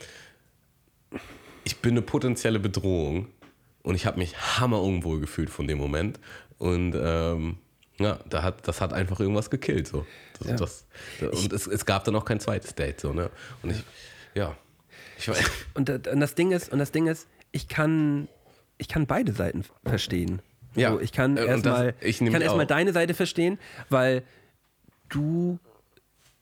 ich 1.63 1.77
bin 1.77 1.91
eine 1.91 2.01
potenzielle 2.01 2.59
Bedrohung 2.59 3.27
und 3.83 3.95
ich 3.95 4.05
habe 4.05 4.17
mich 4.19 4.35
hammer 4.59 4.81
unwohl 4.81 5.19
gefühlt 5.19 5.49
von 5.49 5.67
dem 5.67 5.77
Moment 5.77 6.19
und 6.57 6.93
ähm, 6.99 7.57
ja, 7.97 8.19
da 8.29 8.43
hat, 8.43 8.67
das 8.67 8.81
hat 8.81 8.91
einfach 8.93 9.19
irgendwas 9.19 9.49
gekillt 9.49 9.87
so. 9.87 10.05
Das, 10.39 10.47
Ja. 10.49 10.55
das, 10.57 10.85
und 11.43 11.53
es, 11.53 11.65
es 11.67 11.85
gab 11.85 12.03
dann 12.03 12.15
auch 12.15 12.25
kein 12.25 12.39
zweites 12.41 12.75
Date 12.75 12.99
so, 12.99 13.13
ne? 13.13 13.29
Und 13.63 13.71
ich, 13.71 13.83
ja, 14.33 14.55
ich 15.17 15.29
war, 15.29 15.35
Und, 15.75 15.89
und 15.89 16.19
das 16.19 16.35
Ding 16.35 16.51
ist, 16.51 16.71
und 16.73 16.79
das 16.79 16.91
Ding 16.91 17.07
ist, 17.07 17.27
ich 17.53 17.69
kann, 17.69 18.27
ich 18.77 18.89
kann 18.89 19.07
beide 19.07 19.31
Seiten 19.31 19.63
verstehen. 19.85 20.41
Ja. 20.75 20.91
So, 20.91 20.99
ich 20.99 21.13
kann 21.13 21.37
Äh, 21.37 21.45
erstmal 21.45 21.93
ich 22.01 22.19
ich 22.19 22.31
kann 22.31 22.43
auch. 22.43 22.61
deine 22.65 22.91
Seite 22.91 23.13
verstehen, 23.13 23.57
weil 23.89 24.23
du 25.07 25.57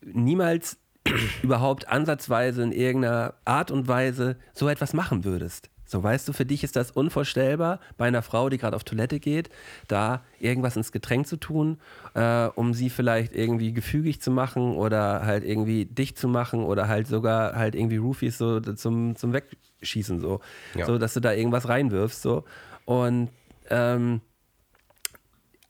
niemals 0.06 0.78
überhaupt 1.44 1.88
ansatzweise 1.88 2.64
in 2.64 2.72
irgendeiner 2.72 3.34
Art 3.46 3.72
und 3.72 3.88
Weise 3.88 4.38
so 4.54 4.70
etwas 4.70 4.94
machen 4.94 5.24
würdest. 5.24 5.70
So, 5.86 6.02
weißt 6.02 6.28
du, 6.28 6.34
für 6.34 6.46
dich 6.46 6.64
ist 6.64 6.76
das 6.76 6.90
unvorstellbar, 6.90 7.80
bei 7.98 8.08
einer 8.08 8.24
Frau, 8.24 8.50
die 8.50 8.58
gerade 8.58 8.76
auf 8.76 8.84
Toilette 8.84 9.20
geht, 9.20 9.50
da 9.88 10.24
irgendwas 10.40 10.76
ins 10.76 10.92
Getränk 10.92 11.28
zu 11.28 11.38
tun, 11.38 11.78
äh, 12.16 12.48
um 12.56 12.74
sie 12.74 12.90
vielleicht 12.90 13.36
irgendwie 13.36 13.74
gefügig 13.74 14.20
zu 14.20 14.32
machen 14.32 14.76
oder 14.76 15.24
halt 15.24 15.44
irgendwie 15.44 15.86
dicht 15.86 16.18
zu 16.18 16.28
machen 16.28 16.64
oder 16.64 16.88
halt 16.88 17.06
sogar 17.06 17.56
halt 17.56 17.76
irgendwie 17.76 17.98
Roofies 17.98 18.40
so 18.40 18.60
zum, 18.60 19.16
zum 19.16 19.34
Wegschießen, 19.34 20.20
so. 20.20 20.40
Ja. 20.74 20.88
So, 20.88 20.98
dass 20.98 21.14
du 21.14 21.20
da 21.20 21.32
irgendwas 21.32 21.70
reinwirfst, 21.70 22.24
so. 22.24 22.44
Und 22.86 23.30
ähm, 23.70 24.22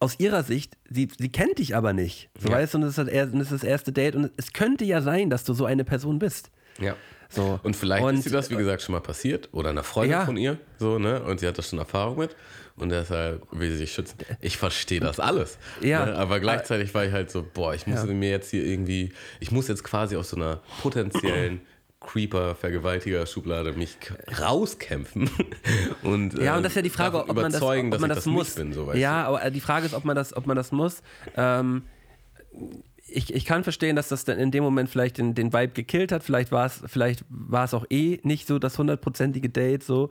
aus 0.04 0.20
ihrer 0.20 0.43
Sicht, 0.43 0.78
sie, 0.89 1.08
sie 1.18 1.30
kennt 1.32 1.58
dich 1.60 1.76
aber 1.76 1.93
nicht. 1.93 2.30
So 2.39 2.49
Ja. 2.49 2.56
weißt 2.56 2.74
du, 2.74 2.78
und 2.78 2.82
das, 2.84 2.97
ist 2.97 3.08
das, 3.08 3.30
und 3.32 3.39
das 3.39 3.51
ist 3.51 3.64
das 3.64 3.64
erste 3.64 3.91
Date 3.91 4.16
und 4.16 4.32
es 4.38 4.54
könnte 4.54 4.86
ja 4.86 5.01
sein, 5.01 5.30
dass 5.30 5.43
du 5.43 5.54
so 5.54 5.66
eine 5.66 5.84
Person 5.84 6.20
bist. 6.20 6.51
ja. 6.80 6.95
So. 7.30 7.60
Und 7.64 7.76
vielleicht 7.76 8.04
Und- 8.04 8.18
ist 8.18 8.28
dir 8.28 8.30
das, 8.30 8.51
wie 8.51 8.56
gesagt, 8.56 8.84
schon 8.84 8.93
mal 8.93 8.99
passiert 9.01 9.49
oder 9.54 9.72
einer 9.72 9.82
Freundin 9.82 10.12
Ja. 10.20 10.24
von 10.26 10.38
ihr, 10.38 10.60
so, 10.78 10.99
ne? 10.99 11.24
Und 11.24 11.39
sie 11.39 11.47
hat 11.47 11.58
da 11.58 11.64
schon 11.64 11.80
Erfahrung 11.80 12.20
mit 12.20 12.36
und 12.76 12.89
deshalb 12.89 13.41
will 13.51 13.72
sie 13.72 13.78
sich 13.78 13.91
schützen. 13.91 14.18
Ich 14.39 14.58
verstehe 14.58 14.99
das 14.99 15.20
alles. 15.20 15.58
Ja. 15.82 16.06
Ne? 16.06 16.16
Aber 16.16 16.39
gleichzeitig 16.39 16.93
war 16.93 17.06
ich 17.06 17.12
halt 17.12 17.32
so, 17.32 17.43
boah, 17.43 17.74
ich 17.74 17.88
muss 17.88 18.01
Ja. 18.01 18.06
mir 18.14 18.30
jetzt 18.30 18.51
hier 18.51 18.64
irgendwie, 18.64 19.14
ich 19.39 19.49
muss 19.51 19.68
jetzt 19.68 19.84
quasi 19.84 20.16
aus 20.16 20.30
so 20.30 20.36
einer 20.36 20.62
potenziellen 20.84 21.62
Creeper, 22.04 22.56
Vergewaltiger 22.56 23.26
Schublade 23.26 23.74
mich 23.74 23.97
rauskämpfen 24.39 25.30
und 26.04 26.38
Ja, 26.39 26.58
und 26.58 26.64
das 26.64 26.74
ist 26.74 26.76
ja 26.76 26.82
die 26.82 26.89
Frage, 26.89 27.18
ob 27.20 27.28
man 27.28 27.38
das, 27.38 27.54
überzeugen, 27.56 27.93
ob 27.93 27.99
man 27.99 28.10
dass 28.10 28.18
das 28.18 28.26
ich 28.28 28.34
das 28.34 28.47
muss. 28.47 28.56
bin, 28.56 28.74
so 28.74 28.93
ja, 28.93 29.26
aber 29.26 29.49
die 29.49 29.62
Frage 29.62 29.86
ist, 29.86 29.93
ob 29.93 30.06
man 30.06 30.16
das, 30.16 30.36
ob 30.36 30.45
man 30.45 30.56
das 30.56 30.72
muss. 30.72 31.01
Ähm, 31.36 31.84
ich, 33.08 33.34
ich 33.34 33.45
kann 33.45 33.64
verstehen, 33.64 33.95
dass 33.95 34.10
das 34.10 34.26
dann 34.26 34.39
in 34.39 34.51
dem 34.51 34.64
Moment 34.64 34.89
vielleicht 34.89 35.18
den, 35.18 35.36
den 35.36 35.54
Vibe 35.54 35.74
gekillt 35.74 36.12
hat. 36.12 36.24
Vielleicht 36.24 36.51
war 36.51 36.66
es, 36.66 36.82
vielleicht 36.86 37.24
auch 37.51 37.86
eh 37.89 38.20
nicht 38.24 38.47
so 38.47 38.60
das 38.60 38.78
hundertprozentige 38.78 39.49
Date 39.49 39.84
so. 39.84 40.10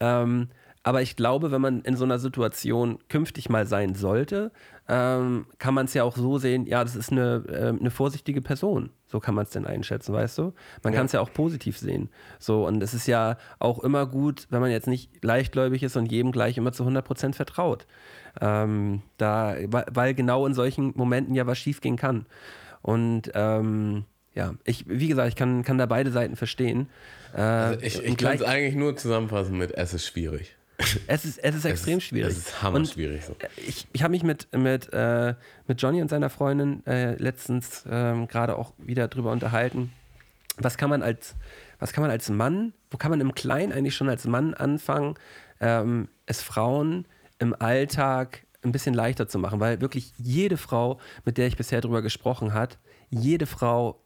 Ähm, 0.00 0.48
aber 0.84 1.02
ich 1.02 1.16
glaube, 1.16 1.50
wenn 1.50 1.60
man 1.60 1.80
in 1.82 1.96
so 1.96 2.04
einer 2.04 2.18
Situation 2.20 2.98
künftig 3.08 3.48
mal 3.48 3.66
sein 3.66 3.94
sollte, 3.94 4.52
ähm, 4.88 5.46
kann 5.58 5.74
man 5.74 5.86
es 5.86 5.94
ja 5.94 6.04
auch 6.04 6.16
so 6.16 6.38
sehen, 6.38 6.66
ja, 6.66 6.84
das 6.84 6.94
ist 6.94 7.10
eine, 7.10 7.42
ähm, 7.50 7.78
eine 7.80 7.90
vorsichtige 7.90 8.40
Person. 8.42 8.90
So 9.08 9.18
kann 9.18 9.34
man 9.34 9.44
es 9.44 9.50
denn 9.50 9.66
einschätzen, 9.66 10.12
weißt 10.12 10.36
du? 10.38 10.52
Man 10.82 10.92
Ja. 10.92 10.98
kann 10.98 11.06
es 11.06 11.12
ja 11.12 11.20
auch 11.20 11.32
positiv 11.32 11.78
sehen. 11.78 12.10
So, 12.38 12.66
und 12.66 12.82
es 12.82 12.92
ist 12.94 13.06
ja 13.06 13.38
auch 13.58 13.78
immer 13.82 14.06
gut, 14.06 14.46
wenn 14.50 14.60
man 14.60 14.70
jetzt 14.70 14.86
nicht 14.86 15.24
leichtgläubig 15.24 15.82
ist 15.82 15.96
und 15.96 16.12
jedem 16.12 16.32
gleich 16.32 16.58
immer 16.58 16.72
zu 16.72 16.84
100% 16.84 17.34
vertraut. 17.34 17.86
Ähm, 18.40 19.02
da, 19.16 19.54
weil- 19.68 20.14
genau 20.14 20.46
in 20.46 20.54
solchen 20.54 20.92
Momenten 20.96 21.34
ja 21.34 21.46
was 21.46 21.58
schiefgehen 21.58 21.96
kann. 21.96 22.26
Und 22.82 23.30
ähm, 23.34 24.04
ja, 24.34 24.54
ich, 24.64 24.84
wie 24.88 25.08
gesagt, 25.08 25.28
ich 25.28 25.36
kann, 25.36 25.62
kann 25.62 25.78
da 25.78 25.86
beide 25.86 26.10
Seiten 26.10 26.36
verstehen. 26.36 26.88
Äh, 27.34 27.40
Also 27.40 27.80
ich 27.80 28.02
ich 28.04 28.16
kann 28.18 28.34
es 28.34 28.42
eigentlich 28.42 28.74
nur 28.74 28.96
zusammenfassen 28.96 29.56
mit, 29.56 29.72
es 29.72 29.94
ist 29.94 30.04
schwierig. 30.06 30.56
Es 31.06 31.24
ist, 31.24 31.38
es 31.38 31.54
ist 31.54 31.64
extrem 31.64 31.98
es, 31.98 32.04
schwierig. 32.04 32.32
Es 32.32 32.38
ist 32.38 32.62
hammer 32.62 32.76
Und 32.76 32.88
schwierig. 32.88 33.24
So. 33.24 33.36
ich, 33.56 33.86
ich 33.92 34.02
habe 34.02 34.12
mich 34.12 34.22
mit, 34.22 34.48
mit, 34.56 34.92
äh, 34.92 35.34
mit 35.66 35.80
Johnny 35.80 36.00
und 36.02 36.08
seiner 36.08 36.30
Freundin 36.30 36.84
äh, 36.86 37.14
letztens 37.16 37.84
ähm, 37.90 38.28
gerade 38.28 38.56
auch 38.56 38.72
wieder 38.78 39.08
drüber 39.08 39.32
unterhalten. 39.32 39.92
Was 40.56 40.76
kann 40.76 40.90
man 40.90 41.02
als, 41.02 41.34
was 41.78 41.92
kann 41.92 42.02
man 42.02 42.10
als 42.10 42.28
Mann, 42.30 42.72
wo 42.90 42.96
kann 42.96 43.10
man 43.10 43.20
im 43.20 43.34
Kleinen 43.34 43.72
eigentlich 43.72 43.96
schon 43.96 44.08
als 44.08 44.24
Mann 44.24 44.54
anfangen, 44.54 45.14
ähm, 45.60 46.08
es 46.26 46.42
Frauen 46.42 47.06
im 47.38 47.54
Alltag 47.60 48.44
ein 48.62 48.72
bisschen 48.72 48.94
leichter 48.94 49.28
zu 49.28 49.38
machen? 49.38 49.60
Weil 49.60 49.80
wirklich 49.80 50.12
jede 50.16 50.56
Frau, 50.56 51.00
mit 51.24 51.38
der 51.38 51.48
ich 51.48 51.56
bisher 51.56 51.80
drüber 51.80 52.02
gesprochen 52.02 52.54
hat, 52.54 52.78
jede 53.10 53.46
Frau 53.46 54.00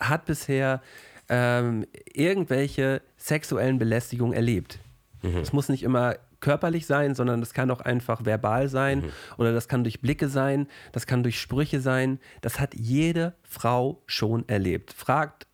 hat 0.00 0.24
bisher 0.26 0.80
ähm, 1.28 1.86
irgendwelche 2.12 3.02
sexuellen 3.16 3.78
Belästigungen 3.78 4.32
erlebt. 4.32 4.78
Es 5.22 5.52
muss 5.52 5.68
nicht 5.68 5.82
immer 5.82 6.16
körperlich 6.40 6.86
sein, 6.86 7.14
sondern 7.14 7.40
das 7.40 7.52
kann 7.52 7.70
auch 7.70 7.80
einfach 7.80 8.24
verbal 8.24 8.68
sein 8.68 9.04
oder 9.36 9.52
das 9.52 9.68
kann 9.68 9.82
durch 9.82 10.00
Blicke 10.00 10.28
sein, 10.28 10.68
das 10.92 11.06
kann 11.06 11.22
durch 11.22 11.40
Sprüche 11.40 11.80
sein. 11.80 12.20
Das 12.40 12.60
hat 12.60 12.74
jede 12.74 13.34
Frau 13.42 14.02
schon 14.06 14.48
erlebt. 14.48 14.92
Fragt 14.92 15.46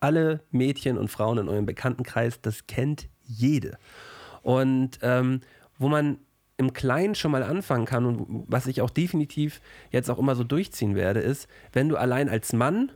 alle 0.00 0.40
Mädchen 0.50 0.98
und 0.98 1.08
Frauen 1.08 1.38
in 1.38 1.48
eurem 1.48 1.66
Bekanntenkreis, 1.66 2.40
das 2.40 2.66
kennt 2.66 3.08
jede. 3.22 3.78
Und 4.42 4.98
ähm, 5.02 5.40
wo 5.78 5.88
man 5.88 6.18
im 6.56 6.72
Kleinen 6.72 7.14
schon 7.14 7.30
mal 7.30 7.42
anfangen 7.42 7.86
kann 7.86 8.06
und 8.06 8.44
was 8.46 8.66
ich 8.66 8.80
auch 8.80 8.90
definitiv 8.90 9.60
jetzt 9.90 10.10
auch 10.10 10.18
immer 10.18 10.34
so 10.34 10.44
durchziehen 10.44 10.94
werde, 10.94 11.20
ist, 11.20 11.48
wenn 11.72 11.88
du 11.88 11.96
allein 11.96 12.28
als 12.28 12.52
Mann 12.52 12.90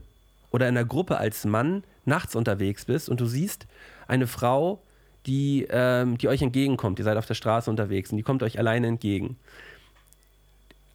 oder 0.50 0.68
in 0.68 0.76
einer 0.76 0.86
Gruppe 0.86 1.18
als 1.18 1.44
Mann 1.44 1.84
nachts 2.04 2.36
unterwegs 2.36 2.84
bist 2.84 3.08
und 3.08 3.20
du 3.20 3.26
siehst 3.26 3.66
eine 4.06 4.26
Frau, 4.26 4.82
die, 5.26 5.66
ähm, 5.70 6.18
die 6.18 6.28
euch 6.28 6.42
entgegenkommt, 6.42 6.98
ihr 6.98 7.04
seid 7.04 7.16
auf 7.16 7.26
der 7.26 7.34
Straße 7.34 7.68
unterwegs 7.68 8.10
und 8.10 8.16
die 8.16 8.22
kommt 8.22 8.42
euch 8.42 8.58
alleine 8.58 8.86
entgegen. 8.86 9.36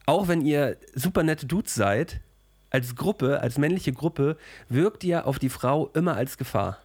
Auch 0.06 0.28
wenn 0.28 0.40
ihr 0.42 0.76
super 0.94 1.22
nette 1.22 1.46
Dudes 1.46 1.74
seid, 1.74 2.20
als 2.70 2.96
Gruppe, 2.96 3.40
als 3.40 3.58
männliche 3.58 3.92
Gruppe, 3.92 4.36
wirkt 4.68 5.04
ihr 5.04 5.26
auf 5.26 5.38
die 5.38 5.50
Frau 5.50 5.90
immer 5.94 6.16
als 6.16 6.38
Gefahr. 6.38 6.78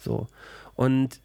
So. 0.00 0.26
Und 0.74 1.20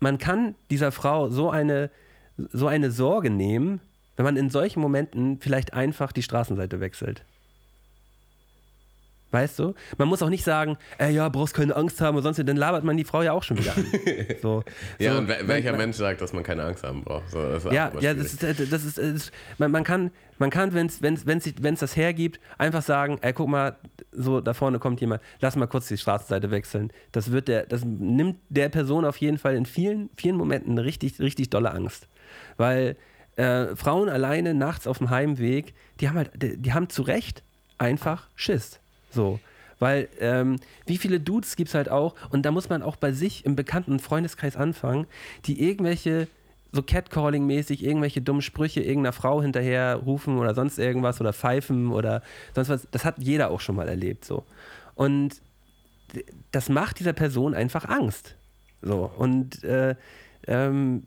man 0.00 0.18
kann 0.18 0.54
dieser 0.70 0.92
Frau 0.92 1.28
so 1.28 1.50
eine, 1.50 1.90
so 2.36 2.66
eine 2.66 2.90
Sorge 2.90 3.30
nehmen, 3.30 3.80
wenn 4.16 4.24
man 4.24 4.36
in 4.36 4.50
solchen 4.50 4.80
Momenten 4.80 5.40
vielleicht 5.40 5.74
einfach 5.74 6.12
die 6.12 6.22
Straßenseite 6.22 6.80
wechselt. 6.80 7.24
Weißt 9.30 9.58
du? 9.58 9.74
Man 9.98 10.08
muss 10.08 10.22
auch 10.22 10.30
nicht 10.30 10.44
sagen, 10.44 10.78
ey, 10.96 11.14
ja, 11.14 11.28
brauchst 11.28 11.54
keine 11.54 11.76
Angst 11.76 12.00
haben 12.00 12.16
oder 12.16 12.22
sonst, 12.22 12.38
dann 12.38 12.56
labert 12.56 12.84
man 12.84 12.96
die 12.96 13.04
Frau 13.04 13.22
ja 13.22 13.32
auch 13.32 13.42
schon 13.42 13.58
wieder 13.58 13.76
an. 13.76 13.86
So, 14.40 14.62
Ja, 14.98 15.12
so, 15.12 15.18
und 15.18 15.28
welcher 15.28 15.72
man, 15.72 15.80
Mensch 15.80 15.96
sagt, 15.96 16.20
dass 16.20 16.32
man 16.32 16.42
keine 16.42 16.64
Angst 16.64 16.82
haben 16.82 17.02
braucht? 17.02 17.30
So, 17.30 17.42
das 17.42 17.64
ist 17.64 17.72
ja, 17.72 17.92
ja, 18.00 18.14
das 18.14 18.32
ist, 18.32 18.42
das 18.42 18.58
ist, 18.58 18.72
das 18.72 18.84
ist 18.84 19.32
man, 19.58 19.70
man 19.70 19.84
kann, 19.84 20.10
man 20.38 20.50
kann, 20.50 20.72
wenn 20.72 20.86
es 20.86 21.02
wenn's, 21.02 21.26
wenn's, 21.26 21.52
wenn's 21.60 21.80
das 21.80 21.96
hergibt, 21.96 22.40
einfach 22.56 22.82
sagen, 22.82 23.18
ey, 23.20 23.32
guck 23.32 23.48
mal, 23.48 23.76
so 24.12 24.40
da 24.40 24.54
vorne 24.54 24.78
kommt 24.78 25.00
jemand, 25.00 25.20
lass 25.40 25.56
mal 25.56 25.66
kurz 25.66 25.88
die 25.88 25.98
Straßenseite 25.98 26.50
wechseln. 26.50 26.92
Das 27.12 27.30
wird 27.30 27.48
der, 27.48 27.66
das 27.66 27.84
nimmt 27.84 28.38
der 28.48 28.68
Person 28.68 29.04
auf 29.04 29.16
jeden 29.18 29.38
Fall 29.38 29.56
in 29.56 29.66
vielen, 29.66 30.10
vielen 30.16 30.36
Momenten 30.36 30.78
richtig, 30.78 31.18
richtig 31.20 31.50
dolle 31.50 31.72
Angst. 31.72 32.08
Weil 32.56 32.96
äh, 33.36 33.76
Frauen 33.76 34.08
alleine 34.08 34.54
nachts 34.54 34.86
auf 34.86 34.98
dem 34.98 35.10
Heimweg, 35.10 35.74
die 36.00 36.08
haben 36.08 36.16
halt, 36.16 36.30
die, 36.42 36.56
die 36.56 36.72
haben 36.72 36.88
zu 36.88 37.02
Recht 37.02 37.42
einfach 37.78 38.28
Schiss. 38.34 38.80
So. 39.10 39.40
Weil, 39.78 40.08
ähm, 40.18 40.56
wie 40.86 40.98
viele 40.98 41.20
Dudes 41.20 41.54
gibt 41.54 41.68
es 41.68 41.74
halt 41.74 41.88
auch, 41.88 42.14
und 42.30 42.42
da 42.44 42.50
muss 42.50 42.68
man 42.68 42.82
auch 42.82 42.96
bei 42.96 43.12
sich 43.12 43.46
im 43.46 43.54
Bekannten- 43.54 43.92
und 43.92 44.02
Freundeskreis 44.02 44.56
anfangen, 44.56 45.06
die 45.44 45.62
irgendwelche, 45.62 46.26
so 46.72 46.82
Catcalling-mäßig, 46.82 47.84
irgendwelche 47.84 48.20
dummen 48.20 48.42
Sprüche 48.42 48.80
irgendeiner 48.80 49.12
Frau 49.12 49.40
hinterher 49.40 49.94
rufen 49.96 50.38
oder 50.38 50.54
sonst 50.54 50.78
irgendwas 50.78 51.20
oder 51.20 51.32
pfeifen 51.32 51.92
oder 51.92 52.22
sonst 52.54 52.68
was. 52.68 52.88
Das 52.90 53.04
hat 53.04 53.18
jeder 53.18 53.50
auch 53.50 53.60
schon 53.60 53.76
mal 53.76 53.88
erlebt, 53.88 54.24
so. 54.24 54.44
Und 54.94 55.40
das 56.50 56.68
macht 56.68 56.98
dieser 56.98 57.12
Person 57.12 57.54
einfach 57.54 57.88
Angst. 57.88 58.34
So. 58.82 59.10
Und 59.16 59.62
äh, 59.64 59.94
ähm, 60.46 61.04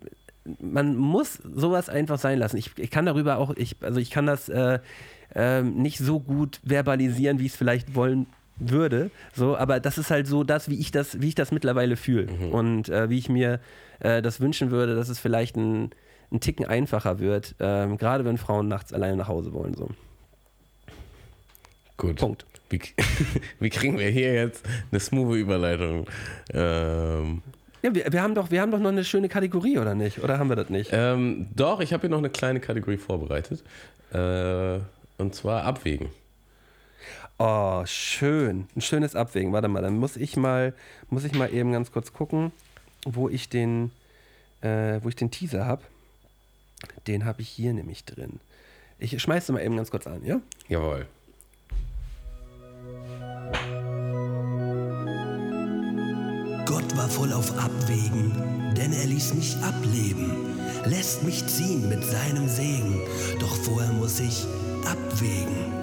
man 0.59 0.95
muss 0.95 1.35
sowas 1.35 1.89
einfach 1.89 2.19
sein 2.19 2.39
lassen. 2.39 2.57
Ich, 2.57 2.71
ich 2.77 2.91
kann 2.91 3.05
darüber 3.05 3.37
auch, 3.37 3.55
ich, 3.55 3.75
also 3.81 3.99
ich 3.99 4.09
kann 4.09 4.25
das 4.25 4.49
äh, 4.49 4.79
ähm, 5.35 5.75
nicht 5.75 5.99
so 5.99 6.19
gut 6.19 6.59
verbalisieren, 6.63 7.39
wie 7.39 7.45
ich 7.45 7.51
es 7.51 7.57
vielleicht 7.57 7.95
wollen 7.95 8.27
würde. 8.57 9.11
So, 9.33 9.57
aber 9.57 9.79
das 9.79 9.97
ist 9.97 10.11
halt 10.11 10.27
so 10.27 10.43
das, 10.43 10.69
wie 10.69 10.79
ich 10.79 10.91
das, 10.91 11.21
wie 11.21 11.29
ich 11.29 11.35
das 11.35 11.51
mittlerweile 11.51 11.95
fühle. 11.95 12.27
Und 12.51 12.89
äh, 12.89 13.09
wie 13.09 13.17
ich 13.17 13.29
mir 13.29 13.59
äh, 13.99 14.21
das 14.21 14.39
wünschen 14.39 14.71
würde, 14.71 14.95
dass 14.95 15.09
es 15.09 15.19
vielleicht 15.19 15.55
ein, 15.55 15.91
ein 16.31 16.39
Ticken 16.39 16.65
einfacher 16.65 17.19
wird, 17.19 17.55
ähm, 17.59 17.97
gerade 17.97 18.25
wenn 18.25 18.37
Frauen 18.37 18.67
nachts 18.67 18.93
alleine 18.93 19.17
nach 19.17 19.27
Hause 19.27 19.53
wollen. 19.53 19.73
So. 19.75 19.89
Gut. 21.97 22.17
Punkt. 22.17 22.45
Wie, 22.69 22.79
wie 23.59 23.69
kriegen 23.69 23.97
wir 23.99 24.09
hier 24.09 24.33
jetzt 24.33 24.65
eine 24.91 24.99
smooth 24.99 25.37
Überleitung? 25.37 26.07
Ähm, 26.53 27.41
Ja, 27.81 27.95
wir, 27.95 28.11
wir, 28.11 28.21
haben 28.21 28.35
doch, 28.35 28.51
wir 28.51 28.61
haben 28.61 28.71
doch 28.71 28.79
noch 28.79 28.89
eine 28.89 29.03
schöne 29.03 29.27
Kategorie, 29.27 29.79
oder 29.79 29.95
nicht? 29.95 30.23
Oder 30.23 30.37
haben 30.37 30.49
wir 30.49 30.55
das 30.55 30.69
nicht? 30.69 30.91
Ähm, 30.93 31.47
doch, 31.55 31.79
ich 31.79 31.93
habe 31.93 32.01
hier 32.01 32.09
noch 32.09 32.19
eine 32.19 32.29
kleine 32.29 32.59
Kategorie 32.59 32.97
vorbereitet. 32.97 33.63
Äh, 34.13 34.79
und 35.17 35.33
zwar 35.33 35.63
Abwägen. 35.63 36.09
Oh, 37.39 37.83
schön. 37.85 38.67
Ein 38.75 38.81
schönes 38.81 39.15
Abwägen. 39.15 39.51
Warte 39.51 39.67
mal, 39.67 39.81
dann 39.81 39.97
muss 39.97 40.15
ich 40.15 40.37
mal, 40.37 40.73
muss 41.09 41.23
ich 41.23 41.33
mal 41.33 41.51
eben 41.51 41.71
ganz 41.71 41.91
kurz 41.91 42.13
gucken, 42.13 42.51
wo 43.05 43.29
ich 43.29 43.49
den, 43.49 43.91
äh, 44.61 44.99
wo 45.01 45.09
ich 45.09 45.15
den 45.15 45.31
Teaser 45.31 45.65
habe. 45.65 45.81
Den 47.07 47.25
habe 47.25 47.41
ich 47.41 47.49
hier 47.49 47.73
nämlich 47.73 48.05
drin. 48.05 48.39
Ich 48.99 49.19
schmeiße 49.19 49.51
mal 49.53 49.61
eben 49.61 49.75
ganz 49.75 49.89
kurz 49.89 50.05
an, 50.05 50.23
ja? 50.23 50.39
Jawohl. 50.67 51.07
Gott 56.71 56.95
war 56.95 57.09
voll 57.09 57.33
auf 57.33 57.51
Abwägen, 57.59 58.31
denn 58.77 58.93
er 58.93 59.05
ließ 59.05 59.33
mich 59.33 59.57
ableben, 59.57 60.31
lässt 60.85 61.21
mich 61.21 61.45
ziehen 61.47 61.89
mit 61.89 62.01
seinem 62.01 62.47
Segen. 62.47 63.01
Doch 63.41 63.53
vorher 63.53 63.91
muss 63.91 64.21
ich 64.21 64.45
abwägen, 64.85 65.73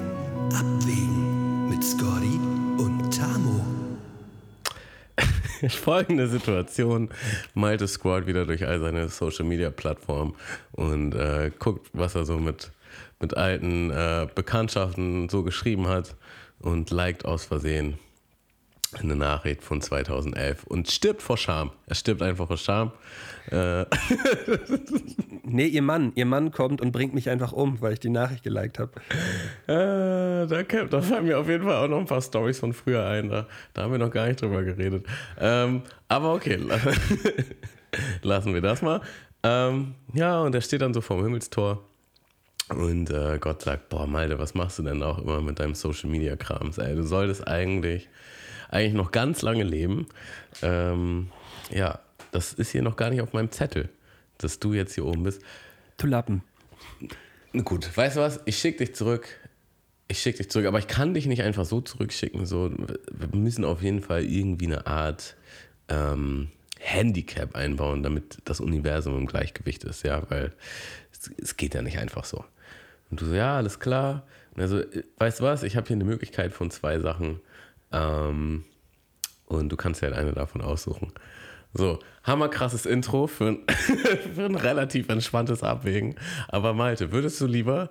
abwägen 0.49 1.68
mit 1.68 1.84
Scotty 1.84 2.41
und 2.78 3.14
Tamo. 3.14 3.62
Folgende 5.68 6.26
Situation: 6.26 7.11
Malte 7.53 7.86
Squad 7.86 8.26
wieder 8.26 8.47
durch 8.47 8.66
all 8.66 8.80
seine 8.80 9.11
Social 9.11 9.45
Media 9.45 9.68
Plattformen 9.68 10.36
und 10.72 11.14
äh, 11.14 11.51
guckt, 11.59 11.91
was 11.93 12.14
er 12.14 12.24
so 12.24 12.39
mit, 12.39 12.70
mit 13.20 13.36
alten 13.36 13.91
äh, 13.91 14.26
Bekanntschaften 14.34 15.28
so 15.28 15.43
geschrieben 15.43 15.86
hat 15.86 16.16
und 16.61 16.91
liked 16.91 17.26
aus 17.26 17.45
Versehen 17.45 17.99
eine 18.99 19.16
Nachricht 19.16 19.62
von 19.62 19.80
2011 19.82 20.64
und 20.64 20.91
stirbt 20.91 21.20
vor 21.22 21.36
Scham. 21.36 21.72
Er 21.86 21.95
stirbt 21.95 22.22
einfach 22.22 22.47
vor 22.47 22.57
Scham. 22.57 22.93
Äh, 23.51 23.84
Nee, 25.51 25.66
ihr 25.66 25.80
Mann, 25.80 26.12
ihr 26.14 26.26
Mann 26.26 26.51
kommt 26.51 26.82
und 26.82 26.93
bringt 26.93 27.14
mich 27.14 27.30
einfach 27.30 27.53
um, 27.53 27.80
weil 27.80 27.95
ich 27.95 28.01
die 28.01 28.11
Nachricht 28.11 28.43
geliked 28.45 28.78
habe. 28.78 28.93
äh, 29.66 30.47
da, 30.47 30.62
da 30.62 31.01
fallen 31.01 31.24
mir 31.24 31.39
auf 31.39 31.49
jeden 31.49 31.64
Fall 31.64 31.76
auch 31.84 31.89
noch 31.89 31.99
ein 32.01 32.05
paar 32.05 32.20
Stories 32.20 32.59
von 32.59 32.74
früher 32.74 33.07
ein. 33.07 33.30
Da, 33.30 33.47
da 33.72 33.82
haben 33.82 33.93
wir 33.93 33.99
noch 33.99 34.11
gar 34.11 34.26
nicht 34.26 34.43
drüber 34.43 34.62
geredet. 34.62 35.07
Ähm, 35.39 35.82
aber 36.09 36.34
okay, 36.34 36.57
la- 36.57 36.78
lassen 38.22 38.53
wir 38.53 38.61
das 38.61 38.82
mal. 38.82 39.01
Ähm, 39.43 39.95
ja, 40.12 40.41
und 40.43 40.55
er 40.55 40.61
steht 40.61 40.82
dann 40.82 40.93
so 40.93 41.01
vorm 41.01 41.22
Himmelstor. 41.22 41.82
Und 42.68 43.09
äh, 43.11 43.39
Gott 43.41 43.62
sagt, 43.62 43.89
boah, 43.89 44.07
Malte, 44.07 44.39
was 44.39 44.53
machst 44.55 44.78
du 44.78 44.82
denn 44.82 45.03
auch 45.03 45.16
immer 45.18 45.41
mit 45.41 45.59
deinem 45.61 45.74
Social 45.74 46.11
Media 46.11 46.36
Krams? 46.36 46.76
Ey, 46.76 46.95
du 46.95 47.03
solltest 47.05 47.49
eigentlich, 47.49 48.09
eigentlich 48.68 48.94
noch 48.94 49.10
ganz 49.10 49.42
lange 49.42 49.64
leben. 49.64 50.06
Ähm, 50.62 51.30
ja, 51.70 52.00
das 52.30 52.52
ist 52.52 52.70
hier 52.70 52.82
noch 52.82 52.96
gar 52.96 53.10
nicht 53.10 53.20
auf 53.20 53.32
meinem 53.32 53.50
Zettel, 53.50 53.88
dass 54.38 54.58
du 54.58 54.74
jetzt 54.74 54.94
hier 54.94 55.06
oben 55.06 55.22
bist. 55.22 55.42
Du 55.96 56.06
Lappen. 56.06 56.42
Na 57.52 57.62
Gut, 57.62 57.96
weißt 57.96 58.16
du 58.16 58.20
was? 58.20 58.40
Ich 58.44 58.58
schicke 58.58 58.84
dich 58.84 58.94
zurück. 58.94 59.28
Ich 60.06 60.20
schicke 60.20 60.38
dich 60.38 60.50
zurück, 60.50 60.66
aber 60.66 60.78
ich 60.78 60.86
kann 60.86 61.14
dich 61.14 61.26
nicht 61.26 61.42
einfach 61.42 61.64
so 61.64 61.80
zurückschicken. 61.80 62.46
So, 62.46 62.70
wir 62.70 63.38
müssen 63.38 63.64
auf 63.64 63.82
jeden 63.82 64.00
Fall 64.00 64.24
irgendwie 64.24 64.66
eine 64.66 64.86
Art 64.86 65.36
ähm, 65.88 66.48
Handicap 66.78 67.54
einbauen, 67.54 68.02
damit 68.02 68.38
das 68.44 68.60
Universum 68.60 69.18
im 69.18 69.26
Gleichgewicht 69.26 69.84
ist, 69.84 70.04
ja, 70.04 70.22
weil 70.30 70.52
es, 71.12 71.30
es 71.42 71.56
geht 71.56 71.74
ja 71.74 71.82
nicht 71.82 71.98
einfach 71.98 72.24
so. 72.24 72.44
Und 73.10 73.20
du 73.20 73.26
so, 73.26 73.34
ja, 73.34 73.56
alles 73.56 73.80
klar. 73.80 74.26
Und 74.54 74.62
also, 74.62 74.82
weißt 75.18 75.40
du 75.40 75.44
was? 75.44 75.62
Ich 75.62 75.76
habe 75.76 75.86
hier 75.86 75.96
eine 75.96 76.04
Möglichkeit 76.04 76.52
von 76.52 76.70
zwei 76.70 77.00
Sachen. 77.00 77.40
Ähm, 77.93 78.64
und 79.47 79.70
du 79.70 79.76
kannst 79.76 80.03
ja 80.03 80.09
halt 80.09 80.18
eine 80.18 80.32
davon 80.32 80.61
aussuchen. 80.61 81.12
So, 81.74 81.99
hammerkrasses 82.24 82.86
Intro 82.86 83.26
für 83.26 83.49
ein, 83.49 83.59
für 84.34 84.45
ein 84.45 84.55
relativ 84.55 85.09
entspanntes 85.09 85.62
Abwägen. 85.62 86.16
Aber 86.49 86.74
Malte, 86.74 87.12
würdest 87.12 87.41
du 87.41 87.47
lieber 87.47 87.91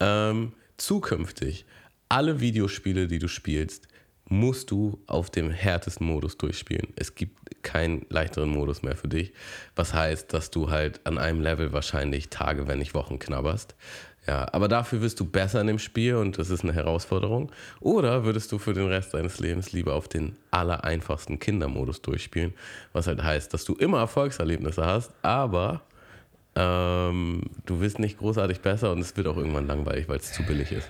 ähm, 0.00 0.52
zukünftig 0.76 1.66
alle 2.08 2.40
Videospiele, 2.40 3.06
die 3.06 3.18
du 3.18 3.28
spielst, 3.28 3.88
musst 4.28 4.70
du 4.70 5.02
auf 5.06 5.30
dem 5.30 5.50
härtesten 5.50 6.06
Modus 6.06 6.38
durchspielen. 6.38 6.92
Es 6.96 7.14
gibt 7.14 7.62
keinen 7.62 8.06
leichteren 8.08 8.50
Modus 8.50 8.82
mehr 8.82 8.96
für 8.96 9.08
dich. 9.08 9.32
Was 9.74 9.92
heißt, 9.92 10.32
dass 10.32 10.50
du 10.50 10.70
halt 10.70 11.00
an 11.04 11.18
einem 11.18 11.40
Level 11.40 11.72
wahrscheinlich 11.72 12.30
Tage, 12.30 12.66
wenn 12.66 12.78
nicht 12.78 12.94
Wochen 12.94 13.18
knabberst. 13.18 13.74
Ja, 14.26 14.48
aber 14.52 14.68
dafür 14.68 15.02
wirst 15.02 15.20
du 15.20 15.26
besser 15.26 15.60
in 15.60 15.66
dem 15.66 15.78
Spiel 15.78 16.16
und 16.16 16.38
das 16.38 16.48
ist 16.48 16.62
eine 16.62 16.72
Herausforderung. 16.72 17.52
Oder 17.80 18.24
würdest 18.24 18.50
du 18.52 18.58
für 18.58 18.72
den 18.72 18.86
Rest 18.86 19.12
deines 19.12 19.38
Lebens 19.38 19.72
lieber 19.72 19.94
auf 19.94 20.08
den 20.08 20.36
allereinfachsten 20.50 21.38
Kindermodus 21.38 22.00
durchspielen, 22.00 22.54
was 22.94 23.06
halt 23.06 23.22
heißt, 23.22 23.52
dass 23.52 23.66
du 23.66 23.74
immer 23.74 23.98
Erfolgserlebnisse 23.98 24.84
hast, 24.84 25.12
aber 25.20 25.82
ähm, 26.56 27.42
du 27.66 27.80
wirst 27.80 27.98
nicht 27.98 28.18
großartig 28.18 28.60
besser 28.60 28.92
und 28.92 29.00
es 29.00 29.16
wird 29.16 29.26
auch 29.26 29.36
irgendwann 29.36 29.66
langweilig, 29.66 30.08
weil 30.08 30.18
es 30.18 30.32
zu 30.32 30.42
billig 30.44 30.72
ist. 30.72 30.88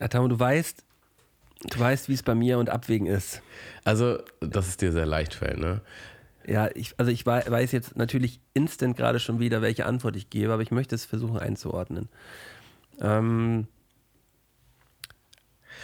Ja, 0.00 0.08
Tamo, 0.08 0.28
du 0.28 0.38
weißt, 0.38 0.84
du 1.70 1.78
weißt, 1.78 2.08
wie 2.08 2.14
es 2.14 2.22
bei 2.22 2.34
mir 2.34 2.58
und 2.58 2.68
Abwägen 2.68 3.06
ist. 3.06 3.42
Also, 3.84 4.18
dass 4.40 4.68
es 4.68 4.76
dir 4.76 4.92
sehr 4.92 5.06
leicht 5.06 5.34
fällt, 5.34 5.58
ne? 5.58 5.80
Ja, 6.48 6.70
ich, 6.74 6.94
also 6.96 7.10
ich 7.10 7.26
wei- 7.26 7.44
weiß 7.46 7.72
jetzt 7.72 7.96
natürlich 7.96 8.40
instant 8.54 8.96
gerade 8.96 9.20
schon 9.20 9.38
wieder, 9.38 9.60
welche 9.60 9.84
Antwort 9.84 10.16
ich 10.16 10.30
gebe, 10.30 10.50
aber 10.52 10.62
ich 10.62 10.70
möchte 10.70 10.94
es 10.94 11.04
versuchen 11.04 11.38
einzuordnen. 11.38 12.08
Ähm, 13.00 13.68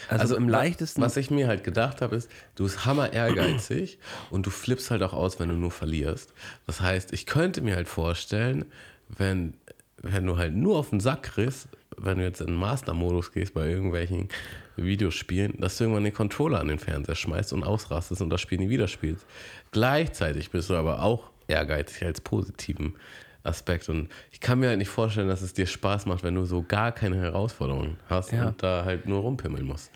also, 0.09 0.37
im 0.37 0.47
wa- 0.47 0.53
leichtesten. 0.53 1.03
Was 1.03 1.17
ich 1.19 1.31
mir 1.31 1.49
halt 1.49 1.65
gedacht 1.65 2.01
habe, 2.01 2.17
ist, 2.17 2.31
du 2.55 2.65
bist 2.65 2.85
hammer 2.87 3.13
ehrgeizig 3.13 3.99
und 4.31 4.47
du 4.47 4.51
flippst 4.51 4.91
halt 4.91 5.03
auch 5.03 5.13
aus, 5.13 5.39
wenn 5.39 5.51
du 5.51 5.55
nur 5.55 5.71
verlierst. 5.71 6.33
Das 6.67 6.81
heißt, 6.81 7.13
ich 7.13 7.27
könnte 7.27 7.61
mir 7.61 7.77
halt 7.77 7.89
vorstellen, 7.89 8.65
wenn, 9.09 9.55
wenn 9.99 10.27
du 10.27 10.39
halt 10.39 10.55
nur 10.55 10.79
auf 10.79 10.91
den 10.91 11.01
Sack 11.01 11.25
kriegst, 11.25 11.69
wenn 11.97 12.19
du 12.19 12.25
jetzt 12.25 12.41
in 12.41 12.49
den 12.49 12.57
Master-Modus 12.57 13.33
gehst 13.33 13.53
bei 13.55 13.69
irgendwelchen 13.69 14.29
Videospielen, 14.77 15.55
dass 15.61 15.79
du 15.79 15.85
irgendwann 15.85 16.05
den 16.05 16.15
Controller 16.15 16.61
an 16.61 16.69
den 16.69 16.79
Fernseher 16.79 17.15
schmeißt 17.15 17.53
und 17.53 17.63
ausrastest 17.65 18.21
und 18.23 18.31
das 18.31 18.41
Spiel 18.41 18.59
nie 18.59 18.69
wieder 18.71 18.89
spielst. 18.89 19.27
Gleichzeitig 19.73 20.51
bist 20.51 20.71
du 20.71 20.75
aber 20.75 21.03
auch 21.03 21.31
ehrgeizig 21.49 22.05
als 22.05 22.21
positiven 22.21 22.95
Aspekt. 23.43 23.89
Und 23.89 24.09
ich 24.33 24.41
kann 24.41 24.59
mir 24.61 24.69
halt 24.69 24.79
nicht 24.79 24.89
vorstellen, 24.89 25.29
dass 25.29 25.43
es 25.43 25.53
dir 25.53 25.67
Spaß 25.67 26.07
macht, 26.07 26.23
wenn 26.23 26.35
du 26.35 26.45
so 26.45 26.63
gar 26.67 26.93
keine 26.93 27.17
Herausforderungen 27.21 27.99
hast 28.09 28.33
Ja. 28.33 28.49
und 28.49 28.63
da 28.63 28.85
halt 28.85 29.07
nur 29.07 29.21
rumpimmeln 29.21 29.67
musst. 29.67 29.91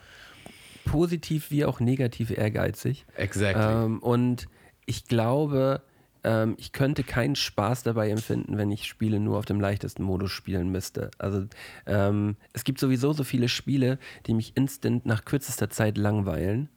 positiv 0.84 1.50
wie 1.50 1.64
auch 1.66 1.80
negativ 1.80 2.30
ehrgeizig. 2.30 3.04
Exactly. 3.16 3.62
Ähm, 3.62 3.98
und 3.98 4.48
ich 4.86 5.04
glaube, 5.06 5.82
ähm, 6.24 6.54
ich 6.58 6.72
könnte 6.72 7.02
keinen 7.04 7.36
Spaß 7.36 7.82
dabei 7.82 8.10
empfinden, 8.10 8.58
wenn 8.58 8.70
ich 8.70 8.84
Spiele 8.84 9.20
nur 9.20 9.38
auf 9.38 9.44
dem 9.44 9.60
leichtesten 9.60 10.02
Modus 10.02 10.30
spielen 10.30 10.70
müsste. 10.70 11.10
Also 11.18 11.46
ähm, 11.86 12.36
es 12.52 12.64
gibt 12.64 12.78
sowieso 12.80 13.12
so 13.12 13.24
viele 13.24 13.48
Spiele, 13.48 13.98
die 14.26 14.34
mich 14.34 14.56
instant 14.56 15.06
nach 15.06 15.24
kürzester 15.24 15.70
Zeit 15.70 15.98
langweilen. 15.98 16.68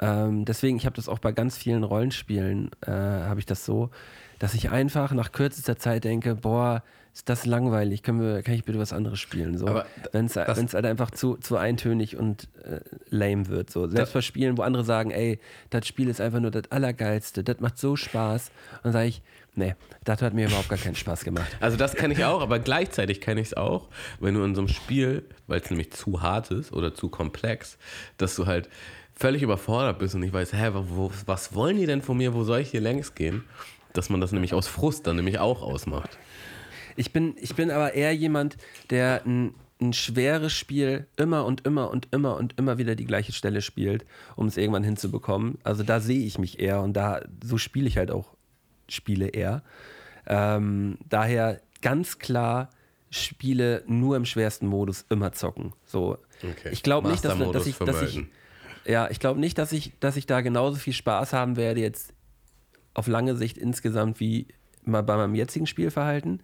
Ähm, 0.00 0.44
deswegen, 0.44 0.76
ich 0.76 0.86
habe 0.86 0.96
das 0.96 1.08
auch 1.08 1.20
bei 1.20 1.32
ganz 1.32 1.56
vielen 1.56 1.84
Rollenspielen, 1.84 2.70
äh, 2.84 2.90
habe 2.90 3.40
ich 3.40 3.46
das 3.46 3.64
so, 3.64 3.90
dass 4.38 4.54
ich 4.54 4.70
einfach 4.70 5.12
nach 5.12 5.32
kürzester 5.32 5.76
Zeit 5.76 6.04
denke, 6.04 6.34
boah, 6.34 6.82
ist 7.14 7.28
das 7.28 7.46
langweilig, 7.46 8.02
können 8.02 8.20
wir, 8.20 8.42
kann 8.42 8.54
ich 8.54 8.64
bitte 8.64 8.78
was 8.80 8.92
anderes 8.92 9.20
spielen? 9.20 9.56
So, 9.56 9.82
wenn 10.10 10.26
es 10.26 10.36
halt 10.36 10.84
einfach 10.84 11.12
zu, 11.12 11.36
zu 11.36 11.56
eintönig 11.56 12.16
und 12.16 12.48
äh, 12.64 12.80
lame 13.08 13.46
wird. 13.46 13.70
So. 13.70 13.86
Selbst 13.88 14.14
bei 14.14 14.20
Spielen, 14.20 14.58
wo 14.58 14.62
andere 14.62 14.82
sagen, 14.82 15.12
ey, 15.12 15.38
das 15.70 15.86
Spiel 15.86 16.08
ist 16.08 16.20
einfach 16.20 16.40
nur 16.40 16.50
das 16.50 16.72
Allergeilste, 16.72 17.44
das 17.44 17.60
macht 17.60 17.78
so 17.78 17.94
Spaß. 17.94 18.50
Und 18.78 18.86
dann 18.86 18.92
sage 18.92 19.06
ich, 19.06 19.22
nee, 19.54 19.76
das 20.02 20.22
hat 20.22 20.34
mir 20.34 20.48
überhaupt 20.48 20.68
gar 20.68 20.78
keinen 20.78 20.96
Spaß 20.96 21.22
gemacht. 21.22 21.56
Also 21.60 21.76
das 21.76 21.94
kenne 21.94 22.14
ich 22.14 22.24
auch, 22.24 22.42
aber 22.42 22.58
gleichzeitig 22.58 23.20
kenne 23.20 23.40
ich 23.40 23.48
es 23.48 23.54
auch, 23.54 23.88
wenn 24.18 24.34
du 24.34 24.42
in 24.42 24.56
so 24.56 24.62
einem 24.62 24.68
Spiel, 24.68 25.22
weil 25.46 25.60
es 25.60 25.70
nämlich 25.70 25.92
zu 25.92 26.20
hart 26.20 26.50
ist 26.50 26.72
oder 26.72 26.94
zu 26.94 27.08
komplex, 27.08 27.78
dass 28.16 28.34
du 28.34 28.46
halt 28.46 28.68
völlig 29.14 29.42
überfordert 29.42 30.00
bist 30.00 30.16
und 30.16 30.22
nicht 30.22 30.32
weißt, 30.32 30.52
hä, 30.52 30.70
wo, 30.72 31.12
was 31.26 31.54
wollen 31.54 31.76
die 31.76 31.86
denn 31.86 32.02
von 32.02 32.16
mir, 32.16 32.34
wo 32.34 32.42
soll 32.42 32.58
ich 32.58 32.72
hier 32.72 32.80
längs 32.80 33.14
gehen? 33.14 33.44
Dass 33.92 34.10
man 34.10 34.20
das 34.20 34.32
nämlich 34.32 34.52
aus 34.52 34.66
Frust 34.66 35.06
dann 35.06 35.14
nämlich 35.14 35.38
auch 35.38 35.62
ausmacht. 35.62 36.18
Ich 36.96 37.12
bin, 37.12 37.34
ich 37.40 37.54
bin 37.54 37.70
aber 37.70 37.94
eher 37.94 38.14
jemand, 38.14 38.56
der 38.90 39.22
ein, 39.24 39.54
ein 39.80 39.92
schweres 39.92 40.52
Spiel 40.52 41.06
immer 41.16 41.44
und 41.44 41.66
immer 41.66 41.90
und 41.90 42.08
immer 42.12 42.36
und 42.36 42.58
immer 42.58 42.78
wieder 42.78 42.94
die 42.94 43.04
gleiche 43.04 43.32
Stelle 43.32 43.62
spielt, 43.62 44.04
um 44.36 44.46
es 44.46 44.56
irgendwann 44.56 44.84
hinzubekommen. 44.84 45.58
Also 45.64 45.82
da 45.82 46.00
sehe 46.00 46.24
ich 46.24 46.38
mich 46.38 46.60
eher 46.60 46.80
und 46.82 46.94
da 46.94 47.22
so 47.42 47.58
spiele 47.58 47.88
ich 47.88 47.98
halt 47.98 48.10
auch 48.10 48.34
Spiele 48.88 49.28
eher. 49.28 49.62
Ähm, 50.26 50.98
daher 51.08 51.60
ganz 51.82 52.18
klar 52.18 52.70
Spiele 53.10 53.82
nur 53.86 54.16
im 54.16 54.24
schwersten 54.24 54.66
Modus 54.66 55.04
immer 55.08 55.32
zocken. 55.32 55.72
So, 55.84 56.18
Okay. 56.42 56.70
ich 56.72 56.82
glaube 56.82 57.08
nicht, 57.08 57.24
dass, 57.24 57.38
dass 57.38 57.66
ich, 57.66 57.78
dass 57.78 58.02
ich 58.02 58.22
ja, 58.86 59.08
ich 59.10 59.18
glaube 59.18 59.40
nicht, 59.40 59.56
dass 59.56 59.72
ich, 59.72 59.92
dass 60.00 60.16
ich 60.16 60.26
da 60.26 60.40
genauso 60.40 60.76
viel 60.76 60.92
Spaß 60.92 61.32
haben 61.32 61.56
werde 61.56 61.80
jetzt 61.80 62.12
auf 62.92 63.06
lange 63.06 63.34
Sicht 63.36 63.56
insgesamt 63.56 64.20
wie 64.20 64.46
mal 64.84 65.02
bei 65.02 65.16
meinem 65.16 65.34
jetzigen 65.34 65.66
Spielverhalten. 65.66 66.40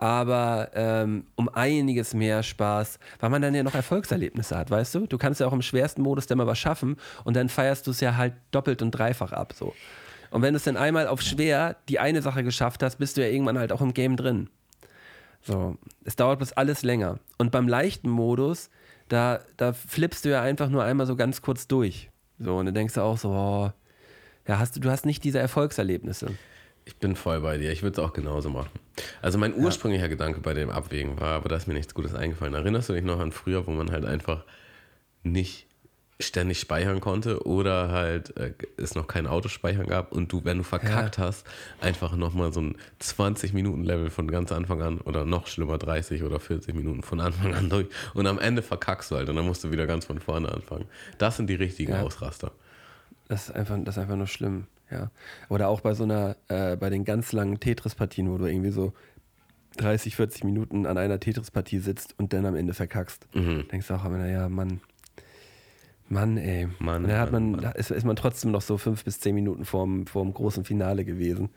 Aber 0.00 0.70
ähm, 0.72 1.26
um 1.36 1.50
einiges 1.50 2.14
mehr 2.14 2.42
Spaß, 2.42 2.98
weil 3.20 3.28
man 3.28 3.42
dann 3.42 3.54
ja 3.54 3.62
noch 3.62 3.74
Erfolgserlebnisse 3.74 4.56
hat, 4.56 4.70
weißt 4.70 4.94
du? 4.94 5.06
Du 5.06 5.18
kannst 5.18 5.40
ja 5.40 5.46
auch 5.46 5.52
im 5.52 5.60
schwersten 5.60 6.00
Modus 6.00 6.26
dann 6.26 6.38
mal 6.38 6.46
was 6.46 6.58
schaffen 6.58 6.96
und 7.24 7.36
dann 7.36 7.50
feierst 7.50 7.86
du 7.86 7.90
es 7.90 8.00
ja 8.00 8.16
halt 8.16 8.32
doppelt 8.50 8.80
und 8.80 8.92
dreifach 8.92 9.32
ab, 9.32 9.52
so. 9.54 9.74
Und 10.30 10.40
wenn 10.40 10.54
du 10.54 10.56
es 10.56 10.64
dann 10.64 10.78
einmal 10.78 11.06
auf 11.06 11.20
schwer 11.20 11.76
die 11.90 11.98
eine 11.98 12.22
Sache 12.22 12.42
geschafft 12.42 12.82
hast, 12.82 12.96
bist 12.96 13.18
du 13.18 13.20
ja 13.20 13.28
irgendwann 13.28 13.58
halt 13.58 13.72
auch 13.72 13.82
im 13.82 13.92
Game 13.92 14.16
drin. 14.16 14.48
So, 15.42 15.76
es 16.04 16.16
dauert 16.16 16.38
bis 16.38 16.54
alles 16.54 16.82
länger. 16.82 17.18
Und 17.36 17.50
beim 17.50 17.68
leichten 17.68 18.08
Modus, 18.08 18.70
da, 19.08 19.40
da 19.58 19.74
flippst 19.74 20.24
du 20.24 20.30
ja 20.30 20.40
einfach 20.40 20.70
nur 20.70 20.82
einmal 20.82 21.06
so 21.06 21.14
ganz 21.14 21.42
kurz 21.42 21.68
durch. 21.68 22.08
So, 22.38 22.56
und 22.56 22.66
dann 22.66 22.74
denkst 22.74 22.94
du 22.94 23.02
auch 23.02 23.18
so, 23.18 23.30
oh, 23.30 23.70
ja, 24.48 24.58
hast 24.58 24.76
du, 24.76 24.80
du 24.80 24.90
hast 24.90 25.04
nicht 25.04 25.24
diese 25.24 25.40
Erfolgserlebnisse. 25.40 26.28
Ich 26.84 26.96
bin 26.96 27.14
voll 27.16 27.40
bei 27.40 27.56
dir. 27.58 27.70
Ich 27.72 27.82
würde 27.82 28.00
es 28.00 28.06
auch 28.06 28.12
genauso 28.12 28.50
machen. 28.50 28.70
Also 29.22 29.38
mein 29.38 29.54
ursprünglicher 29.54 30.08
Gedanke 30.08 30.40
bei 30.40 30.54
dem 30.54 30.70
Abwägen 30.70 31.20
war, 31.20 31.34
aber 31.34 31.48
da 31.48 31.56
ist 31.56 31.66
mir 31.68 31.74
nichts 31.74 31.94
Gutes 31.94 32.14
eingefallen. 32.14 32.54
Erinnerst 32.54 32.88
du 32.88 32.92
dich 32.94 33.04
noch 33.04 33.20
an 33.20 33.32
früher, 33.32 33.66
wo 33.66 33.70
man 33.70 33.90
halt 33.90 34.04
einfach 34.04 34.44
nicht 35.22 35.66
ständig 36.18 36.60
speichern 36.60 37.00
konnte 37.00 37.46
oder 37.46 37.88
halt 37.88 38.36
äh, 38.36 38.52
es 38.76 38.94
noch 38.94 39.06
kein 39.06 39.26
Autospeichern 39.26 39.86
gab 39.86 40.12
und 40.12 40.30
du, 40.30 40.44
wenn 40.44 40.58
du 40.58 40.64
verkackt 40.64 41.16
hast, 41.16 41.46
einfach 41.80 42.14
nochmal 42.14 42.52
so 42.52 42.60
ein 42.60 42.76
20-Minuten-Level 43.00 44.10
von 44.10 44.28
ganz 44.28 44.52
Anfang 44.52 44.82
an 44.82 44.98
oder 45.00 45.24
noch 45.24 45.46
schlimmer 45.46 45.78
30 45.78 46.22
oder 46.22 46.38
40 46.38 46.74
Minuten 46.74 47.02
von 47.02 47.20
Anfang 47.20 47.54
an 47.54 47.70
durch 47.70 47.86
und 48.12 48.26
am 48.26 48.38
Ende 48.38 48.60
verkackst 48.62 49.10
du 49.10 49.16
halt 49.16 49.30
und 49.30 49.36
dann 49.36 49.46
musst 49.46 49.64
du 49.64 49.70
wieder 49.72 49.86
ganz 49.86 50.04
von 50.04 50.20
vorne 50.20 50.52
anfangen. 50.52 50.84
Das 51.16 51.36
sind 51.38 51.48
die 51.48 51.54
richtigen 51.54 51.92
Ja. 51.92 52.02
Ausraster. 52.02 52.52
Das 53.30 53.48
ist 53.48 53.54
einfach, 53.54 53.78
das 53.84 53.96
ist 53.96 54.02
einfach 54.02 54.16
nur 54.16 54.26
schlimm, 54.26 54.66
ja. 54.90 55.12
Oder 55.48 55.68
auch 55.68 55.82
bei 55.82 55.94
so 55.94 56.02
einer, 56.02 56.36
äh, 56.48 56.76
bei 56.76 56.90
den 56.90 57.04
ganz 57.04 57.30
langen 57.30 57.60
Tetris-Partien, 57.60 58.28
wo 58.28 58.38
du 58.38 58.46
irgendwie 58.46 58.72
so 58.72 58.92
30, 59.76 60.16
40 60.16 60.42
Minuten 60.42 60.84
an 60.84 60.98
einer 60.98 61.20
Tetris-Partie 61.20 61.78
sitzt 61.78 62.18
und 62.18 62.32
dann 62.32 62.44
am 62.44 62.56
Ende 62.56 62.74
verkackst. 62.74 63.28
Mhm. 63.32 63.68
Denkst 63.70 63.86
du 63.86 63.94
auch, 63.94 64.02
aber 64.02 64.18
naja, 64.18 64.48
Mann. 64.48 64.80
Mann, 66.08 66.38
ey. 66.38 66.66
Mann, 66.80 67.04
und 67.04 67.08
dann 67.08 67.20
hat 67.20 67.30
man, 67.30 67.52
Mann. 67.52 67.60
da 67.60 67.70
ist, 67.70 67.92
ist 67.92 68.04
man 68.04 68.16
trotzdem 68.16 68.50
noch 68.50 68.62
so 68.62 68.78
fünf 68.78 69.04
bis 69.04 69.20
zehn 69.20 69.36
Minuten 69.36 69.64
vorm, 69.64 70.08
vorm 70.08 70.34
großen 70.34 70.64
Finale 70.64 71.04
gewesen. 71.04 71.50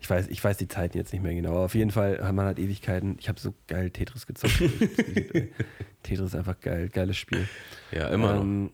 Ich 0.00 0.10
weiß, 0.10 0.26
ich 0.26 0.42
weiß 0.42 0.56
die 0.56 0.66
Zeiten 0.66 0.98
jetzt 0.98 1.12
nicht 1.12 1.22
mehr 1.22 1.34
genau, 1.36 1.50
aber 1.50 1.66
auf 1.66 1.76
jeden 1.76 1.92
Fall 1.92 2.18
hat 2.20 2.34
man 2.34 2.46
halt 2.46 2.58
Ewigkeiten. 2.58 3.14
Ich 3.20 3.28
habe 3.28 3.38
so 3.38 3.54
geil 3.68 3.92
Tetris 3.92 4.26
gezockt. 4.26 4.58
Tetris 6.02 6.26
ist 6.26 6.34
einfach 6.34 6.58
geil, 6.60 6.88
geiles 6.88 7.16
Spiel. 7.16 7.46
Ja, 7.92 8.08
immer 8.08 8.34
noch. 8.34 8.70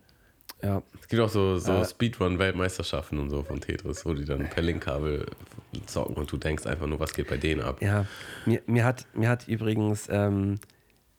Ja, 0.63 0.83
Es 1.01 1.09
gibt 1.09 1.23
auch 1.23 1.29
so, 1.29 1.59
so 1.59 1.73
Äh. 1.73 1.85
Speedrun-Weltmeisterschaften 1.85 3.19
und 3.19 3.31
so 3.31 3.43
von 3.43 3.61
Tetris, 3.61 4.05
wo 4.05 4.13
die 4.15 4.25
dann 4.25 4.49
per 4.51 4.63
Linkkabel 4.63 5.27
zocken 5.87 6.17
und 6.17 6.31
du 6.31 6.37
denkst 6.37 6.67
einfach 6.67 6.87
nur, 6.87 6.99
was 7.01 7.13
geht 7.15 7.29
bei 7.29 7.37
denen 7.37 7.61
ab. 7.63 7.81
Ja, 7.81 8.07
mir, 8.45 8.61
mir, 8.67 8.85
hat, 8.85 9.07
mir 9.15 9.29
hat 9.29 9.47
übrigens, 9.47 10.09
ähm, 10.11 10.59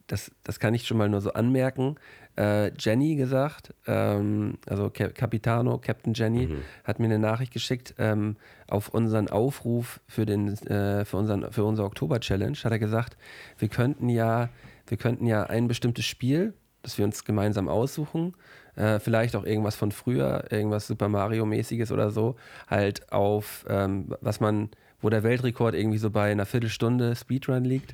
das, 0.08 0.32
das 0.44 0.60
kann 0.60 0.74
ich 0.74 0.86
schon 0.88 0.98
mal 0.98 1.08
nur 1.08 1.22
so 1.22 1.32
anmerken, 1.34 1.96
äh, 2.38 2.72
Jenny 2.78 3.16
gesagt, 3.16 3.74
ähm, 3.88 4.58
also 4.68 4.90
Cap 4.90 5.14
Capitano, 5.16 5.78
Captain 5.78 6.14
Jenny, 6.14 6.50
hat 6.84 7.00
mir 7.00 7.06
eine 7.06 7.20
Nachricht 7.20 7.54
geschickt 7.54 7.96
ähm, 7.98 8.36
auf 8.68 8.90
unseren 8.90 9.30
Aufruf 9.30 10.00
für, 10.08 10.26
den, 10.26 10.50
äh, 10.68 11.06
für, 11.06 11.18
unseren, 11.18 11.52
für 11.52 11.64
unsere 11.64 11.88
Oktober-Challenge, 11.88 12.58
hat 12.64 12.72
er 12.72 12.80
gesagt, 12.80 13.18
wir 13.58 13.68
könnten 13.68 14.10
ja, 14.10 14.50
wir 14.88 14.98
könnten 14.98 15.28
ja 15.28 15.44
ein 15.44 15.68
bestimmtes 15.68 16.06
Spiel, 16.06 16.54
das 16.82 16.98
wir 16.98 17.06
uns 17.06 17.24
gemeinsam 17.26 17.68
aussuchen, 17.68 18.34
äh, 18.80 19.00
vielleicht 19.00 19.36
auch 19.36 19.46
irgendwas 19.46 19.76
von 19.76 19.92
früher, 19.92 20.46
irgendwas 20.50 20.88
Super 20.88 21.10
Mario-mäßiges 21.10 21.92
oder 21.92 22.12
so, 22.12 22.36
halt 22.68 23.12
auf, 23.12 23.66
ähm, 23.70 24.16
was 24.22 24.40
man, 24.40 24.70
wo 25.02 25.10
der 25.10 25.24
Weltrekord 25.24 25.76
irgendwie 25.76 25.98
so 25.98 26.10
bei 26.10 26.32
einer 26.32 26.46
Viertelstunde 26.46 27.16
Speedrun 27.16 27.66
liegt, 27.66 27.94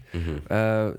äh, 0.49 0.91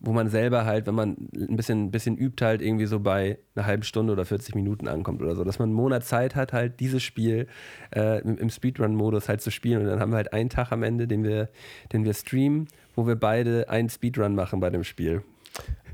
wo 0.00 0.12
man 0.12 0.28
selber 0.28 0.66
halt, 0.66 0.86
wenn 0.86 0.94
man 0.94 1.16
ein 1.34 1.56
bisschen, 1.56 1.90
bisschen 1.90 2.18
übt, 2.18 2.44
halt 2.44 2.60
irgendwie 2.60 2.86
so 2.86 3.00
bei 3.00 3.38
einer 3.54 3.64
halben 3.66 3.84
Stunde 3.84 4.12
oder 4.12 4.24
40 4.26 4.54
Minuten 4.54 4.86
ankommt 4.86 5.22
oder 5.22 5.34
so, 5.34 5.44
dass 5.44 5.58
man 5.58 5.68
einen 5.68 5.76
Monat 5.76 6.04
Zeit 6.04 6.34
hat, 6.34 6.52
halt 6.52 6.80
dieses 6.80 7.02
Spiel 7.02 7.46
äh, 7.94 8.20
im, 8.20 8.36
im 8.36 8.50
Speedrun-Modus 8.50 9.28
halt 9.28 9.40
zu 9.40 9.50
spielen. 9.50 9.80
Und 9.80 9.86
dann 9.86 10.00
haben 10.00 10.10
wir 10.10 10.16
halt 10.16 10.32
einen 10.32 10.50
Tag 10.50 10.72
am 10.72 10.82
Ende, 10.82 11.06
den 11.06 11.24
wir, 11.24 11.48
den 11.92 12.04
wir 12.04 12.12
streamen, 12.12 12.68
wo 12.96 13.06
wir 13.06 13.16
beide 13.16 13.68
einen 13.70 13.88
Speedrun 13.88 14.34
machen 14.34 14.60
bei 14.60 14.70
dem 14.70 14.84
Spiel. 14.84 15.22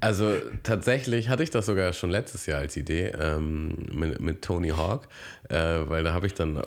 Also 0.00 0.34
tatsächlich 0.62 1.28
hatte 1.28 1.42
ich 1.42 1.50
das 1.50 1.66
sogar 1.66 1.92
schon 1.92 2.10
letztes 2.10 2.46
Jahr 2.46 2.60
als 2.60 2.76
Idee 2.76 3.12
ähm, 3.18 3.86
mit, 3.92 4.20
mit 4.20 4.42
Tony 4.42 4.70
Hawk, 4.70 5.08
äh, 5.50 5.56
weil 5.56 6.02
da 6.04 6.14
habe 6.14 6.26
ich 6.26 6.32
dann 6.32 6.62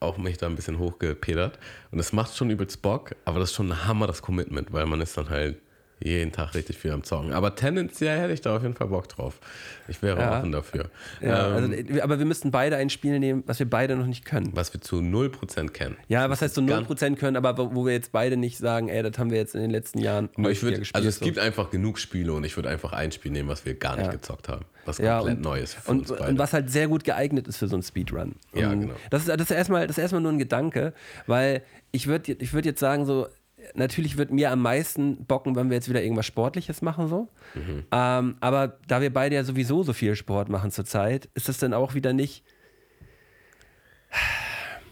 auch 0.00 0.18
mich 0.18 0.36
da 0.36 0.46
ein 0.46 0.54
bisschen 0.54 0.78
hochgepedert. 0.78 1.58
Und 1.90 1.98
es 1.98 2.12
macht 2.12 2.36
schon 2.36 2.50
übelst 2.50 2.82
Bock, 2.82 3.16
aber 3.24 3.38
das 3.40 3.50
ist 3.50 3.56
schon 3.56 3.72
ein 3.72 3.86
Hammer 3.86 4.06
das 4.06 4.20
Commitment, 4.20 4.72
weil 4.72 4.84
man 4.84 5.00
ist 5.00 5.16
dann 5.16 5.30
halt 5.30 5.56
jeden 6.04 6.32
Tag 6.32 6.54
richtig 6.54 6.78
viel 6.78 6.92
am 6.92 7.02
Zocken. 7.02 7.32
Aber 7.32 7.54
tendenziell 7.54 8.18
hätte 8.20 8.32
ich 8.32 8.40
da 8.40 8.56
auf 8.56 8.62
jeden 8.62 8.74
Fall 8.74 8.88
Bock 8.88 9.08
drauf. 9.08 9.40
Ich 9.88 10.00
wäre 10.02 10.20
Ja. 10.20 10.38
offen 10.38 10.52
dafür. 10.52 10.90
Ja, 11.20 11.58
ähm, 11.58 11.72
also, 11.88 12.02
aber 12.02 12.18
wir 12.18 12.26
müssten 12.26 12.50
beide 12.50 12.76
ein 12.76 12.90
Spiel 12.90 13.18
nehmen, 13.18 13.42
was 13.46 13.58
wir 13.58 13.68
beide 13.68 13.96
noch 13.96 14.06
nicht 14.06 14.24
können. 14.24 14.50
was 14.54 14.72
wir 14.72 14.80
zu 14.80 15.00
0% 15.00 15.72
kennen. 15.74 15.96
Ja, 16.08 16.28
was 16.30 16.42
heißt 16.42 16.54
so 16.54 16.64
Ganz- 16.64 16.88
0% 16.88 17.18
können, 17.18 17.36
aber 17.36 17.56
wo 17.74 17.84
wir 17.86 17.92
jetzt 17.92 18.12
beide 18.12 18.36
nicht 18.36 18.58
sagen, 18.58 18.88
ey, 18.88 19.02
das 19.02 19.18
haben 19.18 19.30
wir 19.30 19.38
jetzt 19.38 19.54
in 19.54 19.62
den 19.62 19.70
letzten 19.70 19.98
Jahren 19.98 20.28
ich 20.36 20.62
würd, 20.62 20.78
gespielt. 20.78 20.94
also 20.94 21.08
es 21.08 21.18
so. 21.18 21.24
gibt 21.24 21.38
einfach 21.38 21.70
genug 21.70 21.98
Spiele 21.98 22.32
und 22.32 22.44
ich 22.44 22.56
würde 22.56 22.68
einfach 22.68 22.92
ein 22.92 23.10
Spiel 23.12 23.32
nehmen, 23.32 23.48
was 23.48 23.64
wir 23.66 23.74
gar 23.74 23.96
nicht 23.96 24.06
Ja. 24.06 24.12
gezockt 24.12 24.48
haben. 24.48 24.64
Was 24.84 24.98
komplett 24.98 25.36
und, 25.38 25.40
neu 25.40 25.60
ist 25.60 25.74
für 25.74 25.90
und, 25.90 25.98
uns 26.00 26.08
beide. 26.10 26.30
und 26.30 26.38
was 26.38 26.52
halt 26.52 26.70
sehr 26.70 26.88
gut 26.88 27.04
geeignet 27.04 27.48
ist 27.48 27.56
für 27.56 27.68
so 27.68 27.76
einen 27.76 27.82
Speedrun. 27.82 28.34
Ja, 28.54 28.70
Und 28.70 28.80
genau. 28.82 28.94
Das 29.10 29.22
ist, 29.22 29.28
das 29.28 29.40
ist, 29.40 29.50
erstmal, 29.50 29.86
das 29.86 29.96
ist 29.96 30.02
erstmal 30.02 30.20
nur 30.20 30.32
ein 30.32 30.38
Gedanke, 30.38 30.92
weil 31.26 31.62
ich 31.92 32.06
würde 32.06 32.32
ich 32.32 32.52
würd 32.52 32.66
jetzt 32.66 32.80
sagen, 32.80 33.06
so, 33.06 33.26
natürlich 33.74 34.16
wird 34.16 34.30
mir 34.30 34.50
am 34.50 34.62
meisten 34.62 35.24
bocken, 35.26 35.56
wenn 35.56 35.70
wir 35.70 35.76
jetzt 35.76 35.88
wieder 35.88 36.02
irgendwas 36.02 36.26
Sportliches 36.26 36.82
machen, 36.82 37.08
so. 37.08 37.28
Mhm. 37.54 37.84
Ähm, 37.90 38.36
aber 38.40 38.78
da 38.88 39.00
wir 39.00 39.12
beide 39.12 39.34
ja 39.36 39.44
sowieso 39.44 39.82
so 39.82 39.92
viel 39.92 40.16
Sport 40.16 40.48
machen 40.48 40.70
zurzeit, 40.70 41.28
ist 41.34 41.48
das 41.48 41.58
dann 41.58 41.74
auch 41.74 41.94
wieder 41.94 42.12
nicht. 42.12 42.44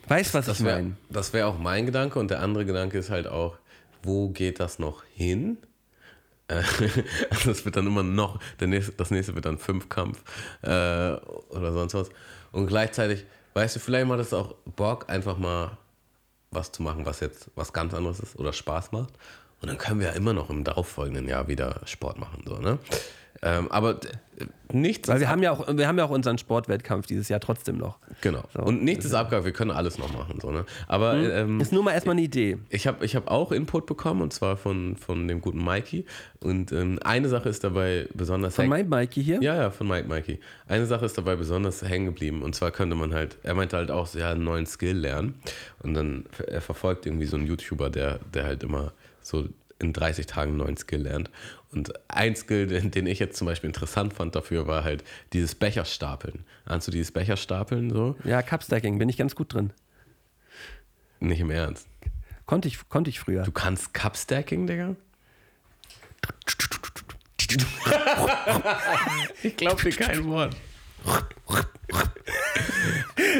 Weißt 0.08 0.34
was 0.34 0.46
ich 0.46 0.54
Das 0.58 0.64
wäre 0.64 0.76
meine? 0.76 0.96
das 1.10 1.32
wär 1.32 1.48
auch 1.48 1.58
mein 1.58 1.86
Gedanke 1.86 2.18
und 2.18 2.30
der 2.30 2.40
andere 2.40 2.64
Gedanke 2.64 2.98
ist 2.98 3.10
halt 3.10 3.26
auch, 3.26 3.56
wo 4.02 4.30
geht 4.30 4.60
das 4.60 4.78
noch 4.78 5.04
hin? 5.14 5.58
Äh, 6.48 6.62
Das 7.46 7.64
wird 7.64 7.76
dann 7.76 7.86
immer 7.86 8.02
noch, 8.02 8.40
nächste, 8.60 8.92
das 8.92 9.10
nächste 9.10 9.34
wird 9.34 9.44
dann 9.44 9.58
Fünfkampf 9.58 10.22
äh, 10.62 10.68
oder 10.68 11.72
sonst 11.72 11.94
was. 11.94 12.10
Und 12.50 12.66
gleichzeitig, 12.66 13.24
weißt 13.54 13.76
du, 13.76 13.80
vielleicht 13.80 14.06
macht 14.06 14.20
es 14.20 14.32
auch 14.34 14.54
Bock, 14.76 15.08
einfach 15.08 15.38
mal 15.38 15.78
was 16.52 16.72
zu 16.72 16.82
machen, 16.82 17.06
was 17.06 17.20
jetzt 17.20 17.50
was 17.54 17.72
ganz 17.72 17.94
anderes 17.94 18.20
ist 18.20 18.38
oder 18.38 18.52
Spaß 18.52 18.92
macht. 18.92 19.14
Und 19.60 19.68
dann 19.68 19.78
können 19.78 20.00
wir 20.00 20.08
ja 20.08 20.12
immer 20.12 20.32
noch 20.32 20.50
im 20.50 20.64
darauffolgenden 20.64 21.28
Jahr 21.28 21.48
wieder 21.48 21.80
Sport 21.84 22.18
machen. 22.18 22.42
So, 22.46 22.58
ne? 22.58 22.78
Ähm, 23.44 23.70
aber 23.70 23.98
äh, 24.38 24.46
nichts 24.72 25.08
Weil 25.08 25.16
ist 25.16 25.20
wir 25.22 25.28
haben 25.28 25.42
ja 25.42 25.50
auch, 25.50 25.66
wir 25.76 25.88
haben 25.88 25.98
ja 25.98 26.04
auch 26.04 26.10
unseren 26.10 26.38
Sportwettkampf 26.38 27.06
dieses 27.06 27.28
Jahr 27.28 27.40
trotzdem 27.40 27.76
noch. 27.76 27.98
Genau. 28.20 28.44
So. 28.54 28.62
Und 28.62 28.84
nichts 28.84 29.04
ist 29.04 29.14
abgehakt, 29.14 29.44
wir 29.44 29.52
können 29.52 29.72
alles 29.72 29.98
noch 29.98 30.12
machen. 30.12 30.38
So, 30.40 30.52
ne? 30.52 30.64
Aber 30.86 31.14
ähm, 31.16 31.60
Ist 31.60 31.72
nur 31.72 31.82
mal 31.82 31.92
erstmal 31.92 32.14
eine 32.14 32.22
Idee. 32.22 32.58
ich 32.70 32.86
habe 32.86 33.04
ich 33.04 33.16
hab 33.16 33.28
auch 33.28 33.50
Input 33.50 33.86
bekommen 33.86 34.22
und 34.22 34.32
zwar 34.32 34.56
von, 34.56 34.96
von 34.96 35.26
dem 35.26 35.40
guten 35.40 35.62
Mikey. 35.62 36.04
Und 36.40 36.70
ähm, 36.70 37.00
eine 37.02 37.28
Sache 37.28 37.48
ist 37.48 37.64
dabei 37.64 38.06
besonders 38.14 38.54
Von 38.54 38.68
meinem 38.68 38.88
Mikey 38.88 39.22
hier. 39.24 39.42
ja, 39.42 39.56
ja, 39.56 39.70
von 39.70 39.88
Mike 39.88 40.08
Mikey. 40.08 40.38
Eine 40.68 40.86
Sache 40.86 41.04
ist 41.04 41.18
dabei 41.18 41.34
besonders 41.34 41.82
hängen 41.82 42.06
geblieben. 42.06 42.42
Und 42.42 42.54
zwar 42.54 42.70
könnte 42.70 42.94
man 42.94 43.12
halt, 43.12 43.38
er 43.42 43.54
meinte 43.54 43.76
halt 43.76 43.90
auch, 43.90 44.14
ja, 44.14 44.30
einen 44.30 44.44
neuen 44.44 44.66
Skill 44.66 44.96
lernen. 44.98 45.34
Und 45.82 45.94
dann, 45.94 46.26
er 46.46 46.60
verfolgt 46.60 47.06
irgendwie 47.06 47.26
so 47.26 47.36
einen 47.36 47.46
YouTuber, 47.46 47.90
der, 47.90 48.20
der 48.32 48.44
halt 48.44 48.62
immer 48.62 48.92
so 49.20 49.48
in 49.82 49.92
30 49.92 50.26
Tagen 50.26 50.50
einen 50.52 50.58
neuen 50.58 50.76
Skill 50.76 51.02
lernt. 51.02 51.30
Und 51.70 51.92
ein 52.08 52.36
Skill, 52.36 52.66
den, 52.66 52.90
den 52.90 53.06
ich 53.06 53.18
jetzt 53.18 53.36
zum 53.36 53.46
Beispiel 53.46 53.68
interessant 53.68 54.12
fand 54.12 54.34
dafür, 54.36 54.66
war 54.66 54.84
halt 54.84 55.04
dieses 55.32 55.54
Becherstapeln. 55.54 56.44
Ahnst 56.64 56.86
du 56.86 56.92
dieses 56.92 57.12
Becherstapeln 57.12 57.90
so? 57.90 58.16
Ja, 58.24 58.42
Cupstacking, 58.42 58.98
bin 58.98 59.08
ich 59.08 59.16
ganz 59.16 59.34
gut 59.34 59.54
drin. 59.54 59.72
Nicht 61.20 61.40
im 61.40 61.50
Ernst. 61.50 61.86
Konnte 62.46 62.68
ich, 62.68 62.88
konnte 62.88 63.08
ich 63.08 63.20
früher. 63.20 63.44
Du 63.44 63.52
kannst 63.52 63.94
Cup-Stacking, 63.94 64.66
Digga? 64.66 64.96
ich 69.42 69.56
glaube 69.56 69.82
dir 69.82 69.92
kein 69.92 70.26
Wort. 70.26 70.56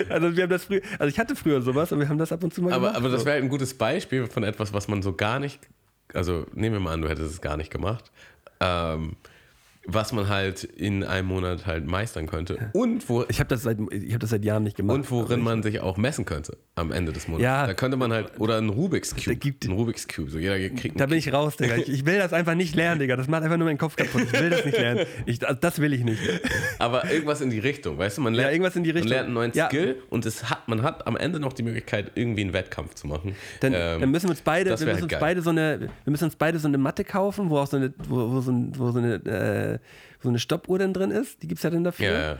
Also 0.08 0.36
wir 0.36 0.42
haben 0.44 0.50
das 0.50 0.64
früher, 0.64 0.80
also 0.98 1.08
ich 1.08 1.18
hatte 1.18 1.36
früher 1.36 1.62
sowas 1.62 1.92
und 1.92 2.00
wir 2.00 2.08
haben 2.08 2.18
das 2.18 2.32
ab 2.32 2.42
und 2.42 2.52
zu 2.54 2.62
mal 2.62 2.72
Aber, 2.72 2.88
gemacht. 2.88 2.96
aber 2.96 3.08
das 3.08 3.24
wäre 3.24 3.34
halt 3.34 3.44
ein 3.44 3.48
gutes 3.48 3.74
Beispiel 3.74 4.26
von 4.26 4.42
etwas, 4.44 4.72
was 4.72 4.88
man 4.88 5.02
so 5.02 5.12
gar 5.14 5.38
nicht, 5.38 5.60
also 6.14 6.46
nehmen 6.52 6.76
wir 6.76 6.80
mal 6.80 6.92
an, 6.92 7.02
du 7.02 7.08
hättest 7.08 7.32
es 7.32 7.40
gar 7.40 7.56
nicht 7.56 7.70
gemacht. 7.70 8.10
Ähm, 8.60 9.16
was 9.86 10.12
man 10.12 10.28
halt 10.28 10.62
in 10.62 11.02
einem 11.02 11.26
Monat 11.28 11.66
halt 11.66 11.86
meistern 11.86 12.26
könnte. 12.28 12.70
Und, 12.72 13.08
wo, 13.08 13.24
Ich 13.28 13.40
habe 13.40 13.48
das, 13.48 13.62
seit- 13.62 13.78
ich 13.90 14.12
hab 14.14 14.20
das 14.20 14.30
seit 14.30 14.44
Jahren 14.44 14.62
nicht 14.62 14.76
gemacht. 14.76 14.94
und 14.96 15.10
worin 15.10 15.40
man 15.40 15.62
sich 15.62 15.80
auch 15.80 15.96
messen 15.96 16.24
könnte 16.24 16.56
am 16.76 16.92
Ende 16.92 17.12
des 17.12 17.26
Monats. 17.26 17.42
Ja. 17.42 17.66
Da 17.66 17.74
könnte 17.74 17.96
man 17.96 18.12
halt, 18.12 18.38
oder 18.38 18.58
ein 18.58 18.68
Rubik's 18.68 19.14
Cube. 19.16 19.36
gibt- 19.36 19.64
ein 19.64 19.72
Rubik's 19.72 20.06
Cube. 20.06 20.30
So 20.30 20.38
jeder 20.38 20.56
kriegt 20.70 20.98
Da 21.00 21.04
einen 21.04 21.10
bin 21.10 21.18
ich 21.18 21.32
raus, 21.32 21.56
Digga. 21.56 21.76
Ich, 21.76 21.88
ich 21.88 22.06
will 22.06 22.18
das 22.18 22.32
einfach 22.32 22.54
nicht 22.54 22.76
lernen, 22.76 23.00
Digga. 23.00 23.16
Das 23.16 23.26
macht 23.28 23.42
einfach 23.42 23.56
nur 23.56 23.66
meinen 23.66 23.78
Kopf 23.78 23.96
kaputt. 23.96 24.22
Ich 24.32 24.32
will 24.40 24.50
das 24.50 24.64
nicht 24.64 24.78
lernen. 24.78 25.04
Ich, 25.26 25.38
das 25.40 25.78
will 25.80 25.92
ich 25.92 26.04
nicht. 26.04 26.20
Aber 26.78 27.10
irgendwas 27.10 27.40
in 27.40 27.50
die 27.50 27.58
Richtung, 27.58 27.98
weißt 27.98 28.18
du? 28.18 28.22
Man 28.22 28.34
lernt, 28.34 28.52
irgendwas 28.52 28.76
in 28.76 28.84
die 28.84 28.90
Richtung. 28.90 29.08
Man 29.08 29.14
lernt 29.16 29.26
einen 29.26 29.34
neuen 29.34 29.52
Ja. 29.54 29.66
Skill 29.66 29.96
und 30.10 30.24
es 30.26 30.48
hat, 30.48 30.68
man 30.68 30.82
hat 30.82 31.06
am 31.06 31.16
Ende 31.16 31.40
noch 31.40 31.52
die 31.52 31.62
Möglichkeit, 31.64 32.12
irgendwie 32.14 32.42
einen 32.42 32.52
Wettkampf 32.52 32.94
zu 32.94 33.06
machen. 33.08 33.34
Dann, 33.60 33.72
Ähm, 33.74 34.00
dann 34.00 34.10
müssen 34.12 34.26
wir 34.26 34.30
uns 34.30 34.42
beide, 34.42 34.70
wir 34.78 34.86
müssen 34.86 35.02
uns 35.02 35.08
geil. 35.10 35.20
beide 35.20 35.42
so 35.42 35.50
eine, 35.50 35.80
wir 36.04 36.10
müssen 36.10 36.24
uns 36.24 36.36
beide 36.36 36.58
so 36.60 36.68
eine 36.68 36.78
Matte 36.78 37.02
kaufen, 37.04 37.50
wo 37.50 37.58
auch 37.58 37.66
so 37.66 37.76
eine, 37.78 37.92
wo, 38.08 38.30
wo 38.30 38.40
so, 38.40 38.52
ein, 38.52 38.72
wo 38.78 38.90
so 38.92 38.98
eine, 38.98 39.14
äh, 39.14 39.71
so 40.20 40.28
eine 40.28 40.38
Stoppuhr 40.38 40.78
dann 40.78 40.92
drin 40.92 41.10
ist. 41.10 41.42
Die 41.42 41.48
gibt 41.48 41.58
es 41.58 41.62
ja 41.62 41.70
dann 41.70 41.84
dafür. 41.84 42.06
ja, 42.06 42.20
ja. 42.32 42.38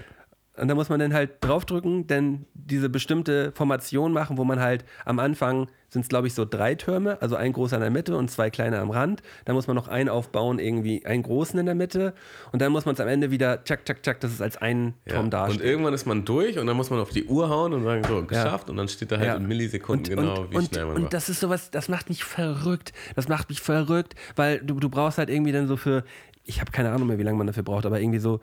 Und 0.55 0.69
da 0.69 0.75
muss 0.75 0.91
man 0.91 1.01
dann 1.01 1.15
halt 1.15 1.31
draufdrücken, 1.41 2.07
dann 2.09 2.45
diese 2.53 2.91
bestimmte 2.91 3.53
Formation 3.53 4.13
machen, 4.13 4.37
wo 4.37 4.45
man 4.45 4.61
halt 4.61 4.85
am 5.07 5.19
Anfang 5.19 5.69
sind 5.89 6.03
es, 6.03 6.09
glaube 6.09 6.27
ich, 6.27 6.35
so 6.35 6.45
drei 6.45 6.75
Türme, 6.75 7.21
also 7.23 7.37
ein 7.37 7.55
großer 7.55 7.77
in 7.77 7.81
der 7.83 7.91
Mitte 7.91 8.17
und 8.19 8.31
zwei 8.31 8.51
kleine 8.51 8.79
am 8.79 8.91
Rand. 8.91 9.23
Da 9.47 9.55
muss 9.55 9.67
man 9.67 9.77
noch 9.77 9.89
einen 9.89 10.11
aufbauen, 10.11 10.59
irgendwie 10.59 11.07
einen 11.07 11.23
großen 11.23 11.59
in 11.59 11.65
der 11.65 11.75
Mitte. 11.75 12.13
Und 12.53 12.61
dann 12.61 12.71
muss 12.71 12.85
man 12.85 12.95
es 12.95 13.01
am 13.01 13.09
Ende 13.09 13.31
wieder, 13.31 13.65
tschak, 13.65 13.87
tschak, 13.87 14.03
tschak, 14.03 14.21
dass 14.21 14.31
es 14.31 14.43
als 14.43 14.59
einen 14.59 14.93
Ja. 15.07 15.15
Turm 15.15 15.25
Und 15.25 15.31
dasteht. 15.33 15.63
irgendwann 15.63 15.95
ist 15.95 16.05
man 16.07 16.27
durch 16.27 16.59
und 16.59 16.67
dann 16.67 16.77
muss 16.77 16.91
man 16.91 17.01
auf 17.01 17.11
die 17.11 17.25
Uhr 17.25 17.49
hauen 17.49 17.73
und 17.73 17.85
sagen, 17.85 18.05
so, 18.07 18.23
geschafft. 18.23 18.69
Und 18.69 18.77
dann 18.77 18.89
steht 18.89 19.11
da 19.11 19.17
halt 19.17 19.27
Ja. 19.29 19.37
in 19.37 19.47
Millisekunden 19.49 20.19
und, 20.19 20.25
genau, 20.27 20.41
und, 20.43 20.51
wie 20.51 20.57
und, 20.57 20.67
schnell 20.69 20.85
man 20.85 20.97
und 20.97 21.03
war. 21.05 21.09
das 21.11 21.31
ist 21.31 21.41
sowas, 21.41 21.71
das 21.71 21.89
macht 21.89 22.11
mich 22.11 22.25
verrückt. 22.25 22.93
Das 23.17 23.27
macht 23.29 23.49
mich 23.49 23.63
verrückt, 23.63 24.15
weil 24.37 24.59
du, 24.61 24.75
du 24.81 24.91
brauchst 24.91 25.17
halt 25.17 25.31
irgendwie 25.31 25.53
dann 25.53 25.67
so 25.67 25.77
für, 25.79 26.05
ich 26.45 26.61
habe 26.61 26.71
keine 26.71 26.91
Ahnung 26.91 27.09
mehr, 27.09 27.19
wie 27.19 27.23
lange 27.23 27.39
man 27.39 27.47
dafür 27.47 27.63
braucht, 27.63 27.87
aber 27.87 28.01
irgendwie 28.01 28.19
so 28.19 28.41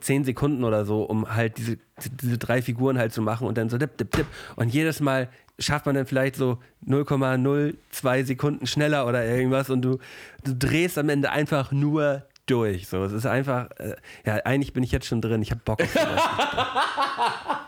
zehn 0.00 0.24
Sekunden 0.24 0.64
oder 0.64 0.84
so, 0.84 1.02
um 1.02 1.34
halt 1.34 1.58
diese, 1.58 1.78
diese 2.22 2.38
drei 2.38 2.62
Figuren 2.62 2.98
halt 2.98 3.12
zu 3.12 3.22
machen 3.22 3.46
und 3.46 3.58
dann 3.58 3.68
so 3.68 3.78
dip, 3.78 3.96
dip, 3.98 4.10
dip. 4.12 4.26
Und 4.56 4.72
jedes 4.72 5.00
Mal 5.00 5.28
schafft 5.58 5.86
man 5.86 5.94
dann 5.94 6.06
vielleicht 6.06 6.36
so 6.36 6.58
0,02 6.86 8.24
Sekunden 8.24 8.66
schneller 8.66 9.06
oder 9.06 9.24
irgendwas 9.24 9.68
und 9.70 9.82
du, 9.82 9.98
du 10.44 10.54
drehst 10.54 10.96
am 10.98 11.08
Ende 11.10 11.30
einfach 11.30 11.70
nur 11.70 12.26
durch. 12.46 12.88
So, 12.88 13.04
es 13.04 13.12
ist 13.12 13.26
einfach, 13.26 13.70
äh, 13.78 13.96
ja, 14.24 14.36
eigentlich 14.44 14.72
bin 14.72 14.82
ich 14.82 14.92
jetzt 14.92 15.06
schon 15.06 15.20
drin. 15.20 15.42
Ich 15.42 15.50
habe 15.50 15.60
Bock 15.64 15.80
auf. 15.80 15.88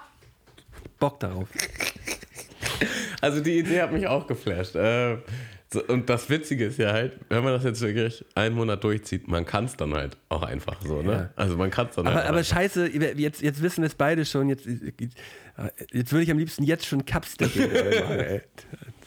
Bock 0.98 1.20
darauf. 1.20 1.48
Also 3.20 3.40
die 3.40 3.58
Idee 3.58 3.82
hat 3.82 3.92
mich 3.92 4.06
auch 4.06 4.26
geflasht. 4.26 4.74
Äh, 4.74 5.18
und 5.76 6.08
das 6.08 6.28
Witzige 6.30 6.66
ist 6.66 6.78
ja 6.78 6.92
halt, 6.92 7.12
wenn 7.28 7.42
man 7.44 7.52
das 7.52 7.64
jetzt 7.64 7.80
wirklich 7.80 8.24
einen 8.34 8.54
Monat 8.54 8.82
durchzieht, 8.84 9.28
man 9.28 9.44
kann 9.44 9.64
es 9.66 9.76
dann 9.76 9.94
halt 9.94 10.16
auch 10.28 10.42
einfach 10.42 10.80
so, 10.82 11.02
ne? 11.02 11.12
Ja. 11.12 11.30
Also 11.36 11.56
man 11.56 11.70
kann 11.70 11.88
es 11.88 11.96
dann 11.96 12.06
Aber, 12.06 12.16
halt 12.16 12.28
aber 12.28 12.38
einfach. 12.38 12.56
scheiße, 12.56 12.88
jetzt, 12.88 13.42
jetzt 13.42 13.62
wissen 13.62 13.84
es 13.84 13.94
beide 13.94 14.24
schon. 14.24 14.48
Jetzt, 14.48 14.66
jetzt 15.92 16.12
würde 16.12 16.22
ich 16.24 16.30
am 16.30 16.38
liebsten 16.38 16.64
jetzt 16.64 16.86
schon 16.86 17.04
Cupstick 17.04 17.54
machen, 18.00 18.18
ey. 18.20 18.40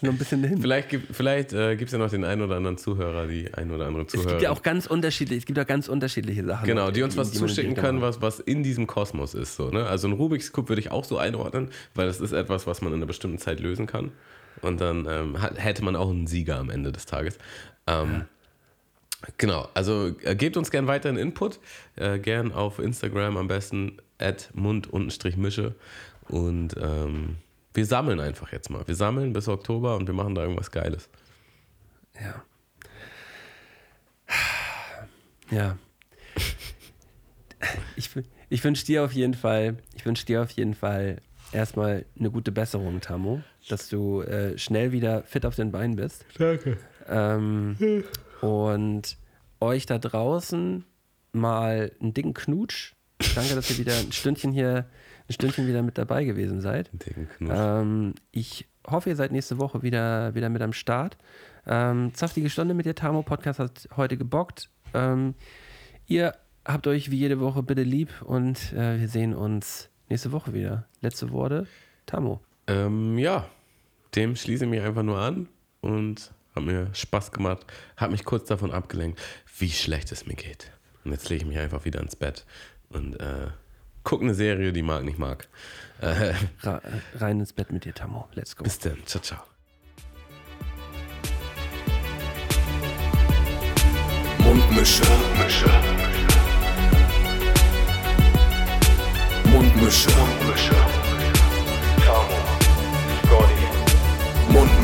Noch 0.01 0.11
ein 0.11 0.17
bisschen 0.17 0.43
hin. 0.43 0.61
Vielleicht 0.61 0.89
gibt 0.89 1.15
vielleicht, 1.15 1.53
äh, 1.53 1.75
gibt 1.77 1.87
es 1.87 1.93
ja 1.93 1.97
noch 1.97 2.09
den 2.09 2.25
einen 2.25 2.41
oder 2.41 2.57
anderen 2.57 2.77
Zuhörer, 2.77 3.27
die 3.27 3.51
ein 3.53 3.71
oder 3.71 3.87
andere 3.87 4.03
Es 4.03 4.11
Zuhörer. 4.11 4.29
gibt 4.31 4.41
ja 4.41 4.51
auch 4.51 4.61
ganz 4.61 4.87
unterschiedliche, 4.87 5.39
es 5.39 5.45
gibt 5.45 5.57
auch 5.57 5.65
ganz 5.65 5.87
unterschiedliche 5.87 6.43
Sachen. 6.45 6.67
Genau, 6.67 6.91
die 6.91 7.01
uns 7.01 7.15
was 7.17 7.31
die 7.31 7.37
zuschicken 7.37 7.75
können, 7.75 8.01
was, 8.01 8.21
was 8.21 8.39
in 8.41 8.61
diesem 8.61 8.87
Kosmos 8.87 9.33
ist. 9.33 9.55
So, 9.55 9.69
ne? 9.69 9.85
Also 9.87 10.07
ein 10.07 10.13
Rubik's 10.13 10.51
Cube 10.51 10.69
würde 10.69 10.81
ich 10.81 10.91
auch 10.91 11.05
so 11.05 11.17
einordnen, 11.17 11.69
weil 11.95 12.07
das 12.07 12.19
ist 12.19 12.33
etwas, 12.33 12.67
was 12.67 12.81
man 12.81 12.91
in 12.91 12.99
einer 12.99 13.05
bestimmten 13.05 13.37
Zeit 13.39 13.59
lösen 13.61 13.87
kann. 13.87 14.11
Und 14.61 14.81
dann 14.81 15.05
ähm, 15.09 15.37
hätte 15.55 15.83
man 15.83 15.95
auch 15.95 16.09
einen 16.09 16.27
Sieger 16.27 16.57
am 16.57 16.69
Ende 16.69 16.91
des 16.91 17.05
Tages. 17.05 17.37
Ähm, 17.87 18.25
Genau, 19.37 19.67
also 19.73 20.13
äh, 20.21 20.35
gebt 20.35 20.57
uns 20.57 20.71
gern 20.71 20.87
weiterhin 20.87 21.17
Input. 21.17 21.59
Äh, 21.95 22.19
gern 22.19 22.51
auf 22.51 22.79
Instagram 22.79 23.37
am 23.37 23.47
besten 23.47 23.97
at 24.19 24.49
mund-mische. 24.53 25.75
Und 26.27 26.75
ähm, 26.79 27.37
wir 27.73 27.85
sammeln 27.85 28.19
einfach 28.19 28.51
jetzt 28.51 28.69
mal. 28.69 28.87
Wir 28.87 28.95
sammeln 28.95 29.33
bis 29.33 29.47
Oktober 29.47 29.95
und 29.97 30.07
wir 30.07 30.13
machen 30.13 30.35
da 30.35 30.41
irgendwas 30.41 30.71
Geiles. 30.71 31.09
Ja. 32.19 32.43
Ja. 35.51 35.77
Ich, 37.95 38.09
ich 38.49 38.63
wünsche 38.63 38.85
dir 38.85 39.03
auf 39.03 39.11
jeden 39.11 39.33
Fall, 39.33 39.77
ich 39.95 40.05
wünsche 40.05 40.25
dir 40.25 40.41
auf 40.41 40.51
jeden 40.51 40.75
Fall 40.75 41.21
erstmal 41.51 42.05
eine 42.17 42.31
gute 42.31 42.51
Besserung, 42.51 43.01
Tammo, 43.01 43.41
dass 43.69 43.89
du 43.89 44.21
äh, 44.21 44.57
schnell 44.57 44.91
wieder 44.91 45.23
fit 45.23 45.45
auf 45.45 45.55
den 45.55 45.71
Beinen 45.71 45.95
bist. 45.95 46.25
Danke. 46.37 46.77
Ähm, 47.07 48.03
und 48.41 49.17
euch 49.59 49.85
da 49.85 49.97
draußen 49.97 50.85
mal 51.33 51.91
einen 51.99 52.13
dicken 52.13 52.33
Knutsch. 52.33 52.93
Danke, 53.33 53.55
dass 53.55 53.69
ihr 53.69 53.77
wieder 53.77 53.97
ein 53.97 54.11
Stündchen 54.11 54.51
hier, 54.51 54.85
ein 55.27 55.33
Stündchen 55.33 55.67
wieder 55.67 55.81
mit 55.81 55.97
dabei 55.97 56.25
gewesen 56.25 56.61
seid. 56.61 56.89
Den 56.93 57.29
Knusch. 57.29 57.51
Ähm, 57.53 58.13
ich 58.31 58.67
hoffe, 58.85 59.09
ihr 59.09 59.15
seid 59.15 59.31
nächste 59.31 59.57
Woche 59.57 59.81
wieder, 59.81 60.35
wieder 60.35 60.49
mit 60.49 60.61
am 60.61 60.73
Start. 60.73 61.17
Ähm, 61.65 62.11
Saftige 62.13 62.49
Stunde 62.49 62.73
mit 62.73 62.85
dir, 62.85 62.95
Tamo. 62.95 63.23
Podcast 63.23 63.59
hat 63.59 63.89
heute 63.95 64.17
gebockt. 64.17 64.69
Ähm, 64.93 65.33
ihr 66.07 66.35
habt 66.65 66.87
euch 66.87 67.11
wie 67.11 67.17
jede 67.17 67.39
Woche 67.39 67.63
bitte 67.63 67.83
lieb 67.83 68.09
und 68.23 68.73
äh, 68.73 68.99
wir 68.99 69.07
sehen 69.07 69.33
uns 69.33 69.89
nächste 70.09 70.31
Woche 70.31 70.53
wieder. 70.53 70.85
Letzte 71.01 71.31
Worte, 71.31 71.67
Tamo. 72.05 72.41
Ähm, 72.67 73.17
ja, 73.17 73.47
dem 74.15 74.35
schließe 74.35 74.65
ich 74.65 74.69
mich 74.69 74.81
einfach 74.81 75.03
nur 75.03 75.19
an 75.19 75.47
und 75.81 76.31
hat 76.55 76.63
mir 76.63 76.89
Spaß 76.93 77.31
gemacht, 77.31 77.65
hat 77.97 78.11
mich 78.11 78.23
kurz 78.23 78.47
davon 78.47 78.71
abgelenkt, 78.71 79.19
wie 79.57 79.69
schlecht 79.69 80.11
es 80.11 80.25
mir 80.25 80.35
geht. 80.35 80.71
Und 81.03 81.11
jetzt 81.11 81.29
lege 81.29 81.43
ich 81.43 81.47
mich 81.47 81.59
einfach 81.59 81.85
wieder 81.85 81.99
ins 81.99 82.15
Bett 82.15 82.45
und 82.89 83.19
äh, 83.19 83.47
gucke 84.03 84.23
eine 84.23 84.33
Serie, 84.33 84.73
die 84.73 84.81
Marc 84.81 85.03
nicht 85.03 85.19
mag. 85.19 85.47
Äh, 86.01 86.33
rein 87.15 87.39
ins 87.39 87.53
Bett 87.53 87.71
mit 87.71 87.85
dir, 87.85 87.93
Tamo. 87.93 88.27
Let's 88.33 88.55
go. 88.55 88.63
bis 88.63 88.79
dann, 88.79 88.97
ciao, 89.05 89.21
ciao. 89.21 89.43
Mundmische. 94.39 95.03
Mundmische. 95.03 95.69
Mundmische. 99.45 100.09
Mundmische. 100.11 101.04